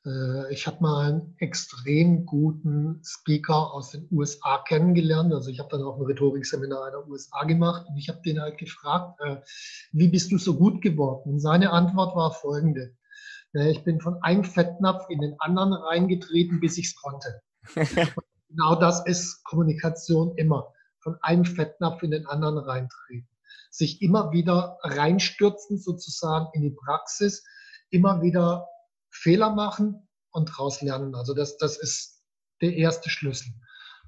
Äh, 0.06 0.52
ich 0.52 0.66
habe 0.66 0.78
mal 0.80 1.06
einen 1.06 1.34
extrem 1.38 2.26
guten 2.26 3.00
Speaker 3.04 3.72
aus 3.72 3.90
den 3.90 4.08
USA 4.10 4.58
kennengelernt. 4.58 5.32
Also 5.32 5.50
ich 5.50 5.58
habe 5.58 5.70
dann 5.70 5.82
auch 5.82 5.98
ein 5.98 6.06
Rhetorikseminar 6.06 6.88
in 6.88 7.00
den 7.00 7.10
USA 7.10 7.44
gemacht 7.44 7.86
und 7.88 7.96
ich 7.96 8.08
habe 8.08 8.20
den 8.22 8.40
halt 8.40 8.58
gefragt, 8.58 9.20
äh, 9.20 9.36
wie 9.92 10.08
bist 10.08 10.32
du 10.32 10.38
so 10.38 10.56
gut 10.56 10.82
geworden? 10.82 11.32
Und 11.32 11.40
seine 11.40 11.70
Antwort 11.70 12.14
war 12.16 12.32
folgende. 12.32 12.96
Ich 13.56 13.84
bin 13.84 14.00
von 14.00 14.20
einem 14.20 14.42
Fettnapf 14.42 15.08
in 15.08 15.20
den 15.20 15.36
anderen 15.38 15.74
reingetreten, 15.74 16.58
bis 16.58 16.76
ich 16.76 16.86
es 16.86 16.96
konnte. 16.96 17.40
genau 18.48 18.74
das 18.74 19.06
ist 19.06 19.44
Kommunikation 19.44 20.36
immer. 20.36 20.72
Von 20.98 21.16
einem 21.20 21.44
Fettnapf 21.44 22.02
in 22.02 22.10
den 22.10 22.26
anderen 22.26 22.58
reintreten. 22.58 23.28
Sich 23.70 24.02
immer 24.02 24.32
wieder 24.32 24.78
reinstürzen 24.82 25.78
sozusagen 25.78 26.48
in 26.54 26.62
die 26.62 26.70
Praxis, 26.70 27.44
immer 27.90 28.22
wieder 28.22 28.66
Fehler 29.24 29.54
machen 29.54 30.06
und 30.32 30.50
daraus 30.50 30.82
lernen. 30.82 31.14
Also 31.14 31.32
das, 31.32 31.56
das 31.56 31.78
ist 31.78 32.22
der 32.60 32.74
erste 32.74 33.08
Schlüssel. 33.08 33.54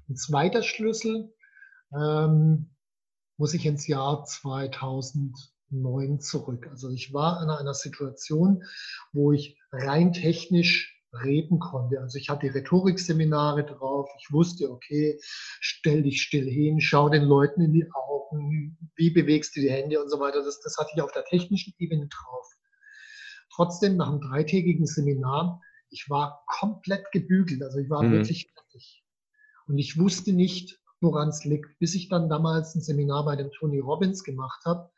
Ein 0.07 0.15
zweiter 0.15 0.61
Schlüssel 0.61 1.33
ähm, 1.91 2.69
muss 3.37 3.55
ich 3.55 3.65
ins 3.65 3.87
Jahr 3.87 4.25
2009 4.25 6.19
zurück. 6.19 6.67
Also 6.69 6.91
ich 6.91 7.13
war 7.13 7.41
in 7.41 7.49
einer 7.49 7.73
Situation, 7.73 8.63
wo 9.11 9.31
ich 9.31 9.57
rein 9.71 10.13
technisch 10.13 10.93
reden 11.23 11.57
konnte. 11.57 11.99
Also 11.99 12.19
ich 12.19 12.29
hatte 12.29 12.53
Rhetorikseminare 12.53 13.65
drauf. 13.65 14.07
Ich 14.19 14.31
wusste, 14.31 14.69
okay, 14.69 15.19
stell 15.23 16.03
dich 16.03 16.21
still 16.21 16.47
hin, 16.47 16.79
schau 16.79 17.09
den 17.09 17.23
Leuten 17.23 17.61
in 17.61 17.73
die 17.73 17.89
Augen, 17.91 18.77
wie 18.95 19.09
bewegst 19.09 19.55
du 19.55 19.61
die 19.61 19.71
Hände 19.71 19.99
und 19.99 20.09
so 20.09 20.19
weiter. 20.19 20.43
Das, 20.43 20.59
das 20.61 20.77
hatte 20.77 20.91
ich 20.95 21.01
auf 21.01 21.11
der 21.11 21.25
technischen 21.25 21.73
Ebene 21.79 22.07
drauf. 22.07 22.45
Trotzdem 23.57 23.97
nach 23.97 24.09
einem 24.09 24.21
dreitägigen 24.21 24.85
Seminar, 24.85 25.63
ich 25.89 26.11
war 26.11 26.43
komplett 26.45 27.11
gebügelt, 27.11 27.63
also 27.63 27.79
ich 27.79 27.89
war 27.89 28.03
mhm. 28.03 28.11
wirklich 28.11 28.51
fertig. 28.53 29.03
Und 29.65 29.79
ich 29.79 29.97
wusste 29.97 30.31
nicht, 30.31 30.79
woran 31.01 31.29
es 31.29 31.43
liegt, 31.43 31.79
bis 31.79 31.95
ich 31.95 32.07
dann 32.07 32.29
damals 32.29 32.75
ein 32.75 32.81
Seminar 32.81 33.25
bei 33.25 33.35
dem 33.35 33.49
Tony 33.49 33.79
Robbins 33.79 34.23
gemacht 34.23 34.63
habe. 34.63 34.91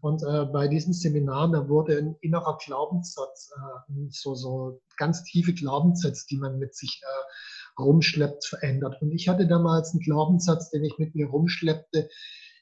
Und 0.00 0.22
äh, 0.22 0.44
bei 0.44 0.68
diesem 0.68 0.92
Seminar, 0.92 1.50
da 1.50 1.68
wurde 1.68 1.98
ein 1.98 2.14
innerer 2.20 2.56
Glaubenssatz, 2.64 3.50
äh, 3.56 3.92
so, 4.10 4.36
so 4.36 4.80
ganz 4.96 5.24
tiefe 5.24 5.52
Glaubenssätze, 5.52 6.24
die 6.30 6.36
man 6.36 6.60
mit 6.60 6.76
sich 6.76 7.02
äh, 7.02 7.82
rumschleppt, 7.82 8.44
verändert. 8.44 9.02
Und 9.02 9.10
ich 9.10 9.28
hatte 9.28 9.48
damals 9.48 9.90
einen 9.90 10.02
Glaubenssatz, 10.02 10.70
den 10.70 10.84
ich 10.84 10.98
mit 10.98 11.16
mir 11.16 11.26
rumschleppte, 11.26 12.08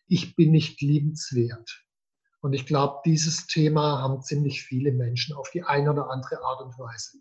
ich 0.09 0.35
bin 0.35 0.51
nicht 0.51 0.81
liebenswert. 0.81 1.85
Und 2.43 2.53
ich 2.55 2.67
glaube, 2.67 3.01
dieses 3.07 3.47
Thema 3.47 4.03
haben 4.03 4.21
ziemlich 4.21 4.63
viele 4.63 4.93
Menschen 4.93 5.35
auf 5.35 5.51
die 5.51 5.63
eine 5.63 5.93
oder 5.93 6.11
andere 6.11 6.43
Art 6.45 6.61
und 6.61 6.77
Weise. 6.79 7.19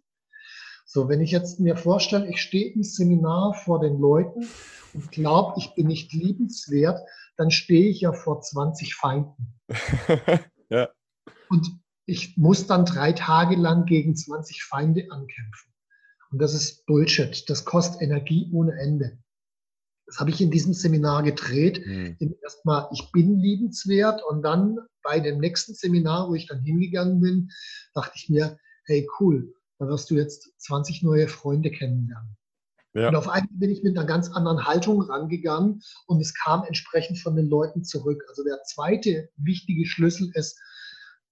So, 0.83 1.07
wenn 1.07 1.21
ich 1.21 1.31
jetzt 1.31 1.59
mir 1.59 1.77
vorstelle, 1.77 2.27
ich 2.27 2.41
stehe 2.41 2.73
im 2.73 2.83
Seminar 2.83 3.53
vor 3.53 3.79
den 3.79 3.99
Leuten 3.99 4.45
und 4.93 5.11
glaube, 5.11 5.53
ich 5.57 5.73
bin 5.75 5.87
nicht 5.87 6.11
liebenswert, 6.11 6.99
dann 7.37 7.51
stehe 7.51 7.89
ich 7.89 8.01
ja 8.01 8.13
vor 8.13 8.41
20 8.41 8.95
Feinden. 8.95 9.59
ja. 10.69 10.89
Und 11.49 11.67
ich 12.07 12.35
muss 12.35 12.65
dann 12.65 12.85
drei 12.85 13.13
Tage 13.13 13.55
lang 13.55 13.85
gegen 13.85 14.15
20 14.15 14.63
Feinde 14.63 15.05
ankämpfen. 15.11 15.71
Und 16.31 16.39
das 16.41 16.53
ist 16.53 16.85
Bullshit. 16.87 17.47
Das 17.49 17.63
kostet 17.63 18.01
Energie 18.01 18.49
ohne 18.51 18.73
Ende. 18.73 19.20
Das 20.11 20.19
habe 20.19 20.29
ich 20.29 20.41
in 20.41 20.51
diesem 20.51 20.73
Seminar 20.73 21.23
gedreht. 21.23 21.85
Mhm. 21.85 22.17
Erstmal, 22.43 22.89
ich 22.91 23.13
bin 23.13 23.39
liebenswert 23.39 24.21
und 24.29 24.41
dann 24.41 24.77
bei 25.03 25.21
dem 25.21 25.39
nächsten 25.39 25.73
Seminar, 25.73 26.27
wo 26.27 26.35
ich 26.35 26.47
dann 26.47 26.59
hingegangen 26.59 27.21
bin, 27.21 27.49
dachte 27.93 28.11
ich 28.15 28.27
mir, 28.27 28.57
hey 28.87 29.07
cool, 29.19 29.53
da 29.79 29.87
wirst 29.87 30.11
du 30.11 30.15
jetzt 30.15 30.51
20 30.57 31.01
neue 31.03 31.29
Freunde 31.29 31.71
kennenlernen. 31.71 32.35
Ja. 32.93 33.07
Und 33.07 33.15
auf 33.15 33.29
einmal 33.29 33.47
bin 33.53 33.69
ich 33.69 33.83
mit 33.83 33.97
einer 33.97 34.05
ganz 34.05 34.29
anderen 34.31 34.65
Haltung 34.65 35.01
rangegangen 35.01 35.81
und 36.07 36.19
es 36.19 36.33
kam 36.33 36.65
entsprechend 36.65 37.19
von 37.19 37.37
den 37.37 37.47
Leuten 37.47 37.85
zurück. 37.85 38.21
Also 38.27 38.43
der 38.43 38.61
zweite 38.63 39.29
wichtige 39.37 39.85
Schlüssel 39.85 40.29
ist, 40.33 40.59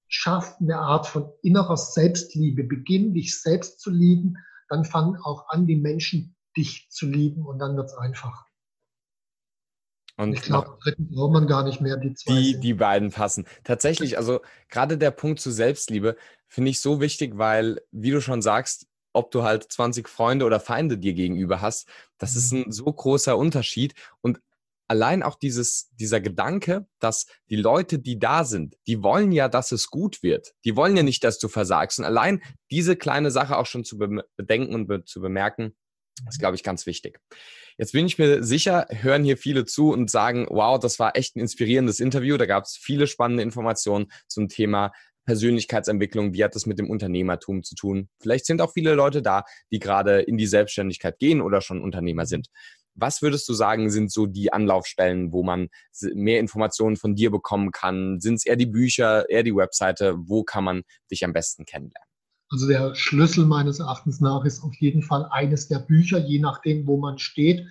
schaff 0.07 0.55
eine 0.61 0.77
Art 0.77 1.05
von 1.05 1.29
innerer 1.43 1.75
Selbstliebe. 1.75 2.63
Beginn 2.63 3.13
dich 3.13 3.41
selbst 3.41 3.81
zu 3.81 3.89
lieben, 3.89 4.37
dann 4.69 4.85
fangen 4.85 5.17
auch 5.17 5.49
an, 5.49 5.67
die 5.67 5.75
Menschen 5.75 6.33
dich 6.55 6.87
zu 6.89 7.07
lieben 7.07 7.45
und 7.45 7.59
dann 7.59 7.75
wird 7.75 7.87
es 7.87 7.93
einfach. 7.95 8.48
Und 10.19 10.33
ich 10.33 10.41
glaube, 10.41 10.77
dritten 10.83 11.09
braucht 11.09 11.31
man 11.31 11.47
gar 11.47 11.63
nicht 11.63 11.79
mehr. 11.79 11.95
Die, 11.95 12.13
zwei 12.13 12.33
die, 12.33 12.59
die 12.59 12.73
beiden 12.73 13.09
passen. 13.09 13.47
Tatsächlich, 13.63 14.17
also 14.17 14.41
gerade 14.67 14.97
der 14.97 15.11
Punkt 15.11 15.39
zu 15.39 15.49
Selbstliebe 15.49 16.17
finde 16.45 16.71
ich 16.71 16.81
so 16.81 16.99
wichtig, 16.99 17.37
weil, 17.37 17.79
wie 17.91 18.11
du 18.11 18.19
schon 18.19 18.41
sagst, 18.41 18.87
ob 19.13 19.31
du 19.31 19.43
halt 19.43 19.71
20 19.71 20.09
Freunde 20.09 20.43
oder 20.43 20.59
Feinde 20.59 20.97
dir 20.97 21.13
gegenüber 21.13 21.61
hast, 21.61 21.87
das 22.17 22.35
ist 22.35 22.51
mhm. 22.51 22.63
ein 22.63 22.71
so 22.73 22.83
großer 22.83 23.37
Unterschied. 23.37 23.93
Und 24.19 24.41
allein 24.89 25.23
auch 25.23 25.35
dieses, 25.35 25.89
dieser 25.91 26.19
Gedanke, 26.19 26.85
dass 26.99 27.27
die 27.49 27.55
Leute, 27.55 27.97
die 27.97 28.19
da 28.19 28.43
sind, 28.43 28.75
die 28.87 29.01
wollen 29.01 29.31
ja, 29.31 29.47
dass 29.47 29.71
es 29.71 29.87
gut 29.87 30.21
wird. 30.21 30.53
Die 30.65 30.75
wollen 30.75 30.97
ja 30.97 31.03
nicht, 31.03 31.23
dass 31.23 31.39
du 31.39 31.47
versagst. 31.47 31.97
Und 31.97 32.03
allein 32.03 32.41
diese 32.71 32.97
kleine 32.97 33.31
Sache 33.31 33.57
auch 33.57 33.67
schon 33.67 33.85
zu 33.85 33.97
bedenken 33.97 34.75
und 34.75 34.87
be 34.87 35.05
zu 35.05 35.21
bemerken, 35.21 35.77
ist, 36.27 36.39
glaube 36.39 36.55
ich, 36.55 36.63
ganz 36.63 36.85
wichtig. 36.85 37.19
Jetzt 37.77 37.93
bin 37.93 38.05
ich 38.05 38.17
mir 38.17 38.43
sicher, 38.43 38.87
hören 38.89 39.23
hier 39.23 39.37
viele 39.37 39.65
zu 39.65 39.91
und 39.93 40.11
sagen, 40.11 40.47
wow, 40.49 40.77
das 40.79 40.99
war 40.99 41.15
echt 41.15 41.35
ein 41.35 41.39
inspirierendes 41.39 41.99
Interview. 41.99 42.35
Da 42.35 42.45
gab 42.45 42.65
es 42.65 42.75
viele 42.75 43.07
spannende 43.07 43.43
Informationen 43.43 44.11
zum 44.27 44.49
Thema 44.49 44.91
Persönlichkeitsentwicklung, 45.29 46.33
wie 46.33 46.43
hat 46.43 46.55
das 46.55 46.65
mit 46.65 46.79
dem 46.79 46.89
Unternehmertum 46.89 47.61
zu 47.61 47.75
tun? 47.75 48.09
Vielleicht 48.19 48.47
sind 48.47 48.61
auch 48.61 48.73
viele 48.73 48.95
Leute 48.95 49.21
da, 49.21 49.43
die 49.71 49.77
gerade 49.77 50.21
in 50.21 50.37
die 50.37 50.47
Selbstständigkeit 50.47 51.19
gehen 51.19 51.39
oder 51.39 51.61
schon 51.61 51.83
Unternehmer 51.83 52.25
sind. 52.25 52.47
Was 52.95 53.21
würdest 53.21 53.47
du 53.47 53.53
sagen, 53.53 53.91
sind 53.91 54.11
so 54.11 54.25
die 54.25 54.51
Anlaufstellen, 54.51 55.31
wo 55.31 55.43
man 55.43 55.69
mehr 56.15 56.39
Informationen 56.39 56.97
von 56.97 57.15
dir 57.15 57.29
bekommen 57.29 57.71
kann? 57.71 58.19
Sind 58.19 58.35
es 58.35 58.45
eher 58.45 58.55
die 58.55 58.65
Bücher, 58.65 59.29
eher 59.29 59.43
die 59.43 59.55
Webseite? 59.55 60.15
Wo 60.17 60.43
kann 60.43 60.63
man 60.63 60.81
dich 61.11 61.23
am 61.23 61.31
besten 61.31 61.63
kennenlernen? 61.63 62.08
Also 62.49 62.67
der 62.67 62.95
Schlüssel 62.95 63.45
meines 63.45 63.79
Erachtens 63.79 64.19
nach 64.19 64.43
ist 64.43 64.63
auf 64.63 64.73
jeden 64.75 65.03
Fall 65.03 65.25
eines 65.31 65.67
der 65.67 65.79
Bücher, 65.79 66.17
je 66.17 66.39
nachdem, 66.39 66.87
wo 66.87 66.97
man 66.97 67.19
steht. 67.19 67.67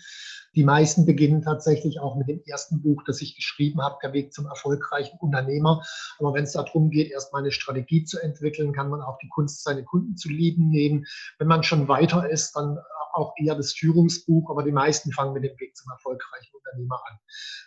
Die 0.59 0.65
meisten 0.65 1.07
beginnen 1.07 1.41
tatsächlich 1.41 2.01
auch 2.01 2.17
mit 2.17 2.27
dem 2.27 2.43
ersten 2.45 2.83
Buch, 2.83 3.05
das 3.07 3.23
ich 3.23 3.37
geschrieben 3.37 3.81
habe, 3.81 3.99
Der 4.03 4.13
Weg 4.13 4.33
zum 4.33 4.47
erfolgreichen 4.47 5.17
Unternehmer. 5.21 5.85
Aber 6.19 6.35
wenn 6.35 6.43
es 6.43 6.53
darum 6.55 6.91
geht, 6.91 7.13
erstmal 7.13 7.43
eine 7.43 7.53
Strategie 7.53 8.03
zu 8.03 8.19
entwickeln, 8.19 8.73
kann 8.73 8.89
man 8.89 9.01
auch 9.01 9.19
die 9.19 9.29
Kunst, 9.29 9.63
seine 9.63 9.85
Kunden 9.85 10.17
zu 10.17 10.29
lieben 10.29 10.69
nehmen. 10.69 11.07
Wenn 11.39 11.47
man 11.47 11.63
schon 11.63 11.87
weiter 11.87 12.29
ist, 12.29 12.57
dann 12.57 12.77
auch 13.13 13.35
eher 13.37 13.55
das 13.55 13.73
Führungsbuch, 13.73 14.51
aber 14.51 14.65
die 14.65 14.73
meisten 14.73 15.13
fangen 15.13 15.33
mit 15.33 15.45
dem 15.45 15.57
Weg 15.61 15.77
zum 15.77 15.93
erfolgreichen 15.93 16.53
Unternehmer 16.53 17.01
an. 17.09 17.19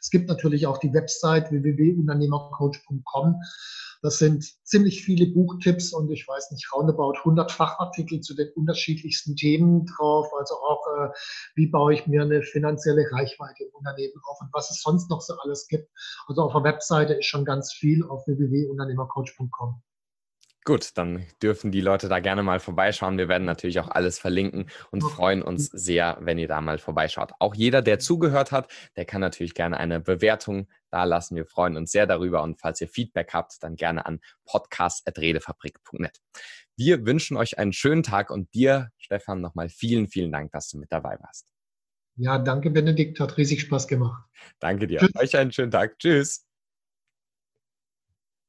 Es 0.01 0.09
gibt 0.09 0.27
natürlich 0.27 0.67
auch 0.67 0.77
die 0.77 0.93
Website 0.93 1.49
www.unternehmercoach.com. 1.49 3.41
Das 4.03 4.17
sind 4.17 4.43
ziemlich 4.63 5.03
viele 5.03 5.27
Buchtipps 5.27 5.93
und 5.93 6.09
ich 6.11 6.27
weiß 6.27 6.51
nicht, 6.51 6.73
roundabout 6.73 7.19
100 7.19 7.51
Fachartikel 7.51 8.19
zu 8.21 8.33
den 8.35 8.49
unterschiedlichsten 8.55 9.35
Themen 9.35 9.85
drauf. 9.85 10.27
Also 10.39 10.55
auch, 10.55 10.83
äh, 10.97 11.09
wie 11.53 11.67
baue 11.67 11.93
ich 11.93 12.07
mir 12.07 12.23
eine 12.23 12.41
finanzielle 12.81 13.11
Reichweite 13.11 13.63
im 13.63 13.73
Unternehmen 13.73 14.21
auf 14.25 14.39
und 14.41 14.49
was 14.53 14.71
es 14.71 14.81
sonst 14.81 15.09
noch 15.09 15.21
so 15.21 15.35
alles 15.43 15.67
gibt. 15.67 15.89
Also 16.27 16.41
auf 16.43 16.53
der 16.53 16.63
Webseite 16.63 17.13
ist 17.13 17.25
schon 17.25 17.45
ganz 17.45 17.73
viel 17.73 18.03
auf 18.03 18.25
www.unternehmercoach.com. 18.27 19.81
Gut, 20.63 20.91
dann 20.95 21.25
dürfen 21.41 21.71
die 21.71 21.81
Leute 21.81 22.07
da 22.07 22.19
gerne 22.19 22.43
mal 22.43 22.59
vorbeischauen. 22.59 23.17
Wir 23.17 23.27
werden 23.27 23.45
natürlich 23.45 23.79
auch 23.79 23.87
alles 23.87 24.19
verlinken 24.19 24.69
und 24.91 25.01
freuen 25.01 25.41
uns 25.41 25.65
sehr, 25.65 26.19
wenn 26.21 26.37
ihr 26.37 26.47
da 26.47 26.61
mal 26.61 26.77
vorbeischaut. 26.77 27.31
Auch 27.39 27.55
jeder, 27.55 27.81
der 27.81 27.97
zugehört 27.97 28.51
hat, 28.51 28.71
der 28.95 29.05
kann 29.05 29.21
natürlich 29.21 29.55
gerne 29.55 29.77
eine 29.77 29.99
Bewertung 29.99 30.67
da 30.91 31.03
lassen. 31.03 31.35
Wir 31.35 31.47
freuen 31.47 31.77
uns 31.77 31.91
sehr 31.91 32.05
darüber 32.05 32.43
und 32.43 32.61
falls 32.61 32.79
ihr 32.79 32.89
Feedback 32.89 33.33
habt, 33.33 33.63
dann 33.63 33.75
gerne 33.75 34.05
an 34.05 34.19
podcast.redefabrik.net. 34.45 36.19
Wir 36.77 37.07
wünschen 37.07 37.37
euch 37.37 37.57
einen 37.57 37.73
schönen 37.73 38.03
Tag 38.03 38.29
und 38.29 38.53
dir, 38.53 38.91
Stefan, 38.99 39.41
nochmal 39.41 39.69
vielen, 39.69 40.09
vielen 40.09 40.31
Dank, 40.31 40.51
dass 40.51 40.69
du 40.69 40.77
mit 40.77 40.91
dabei 40.91 41.17
warst. 41.21 41.50
Ja, 42.21 42.37
danke, 42.37 42.69
Benedikt. 42.69 43.19
Hat 43.19 43.37
riesig 43.37 43.61
Spaß 43.61 43.87
gemacht. 43.87 44.23
Danke 44.59 44.85
dir. 44.85 44.99
Tschüss. 44.99 45.15
Euch 45.15 45.35
einen 45.37 45.51
schönen 45.51 45.71
Tag. 45.71 45.97
Tschüss. 45.97 46.45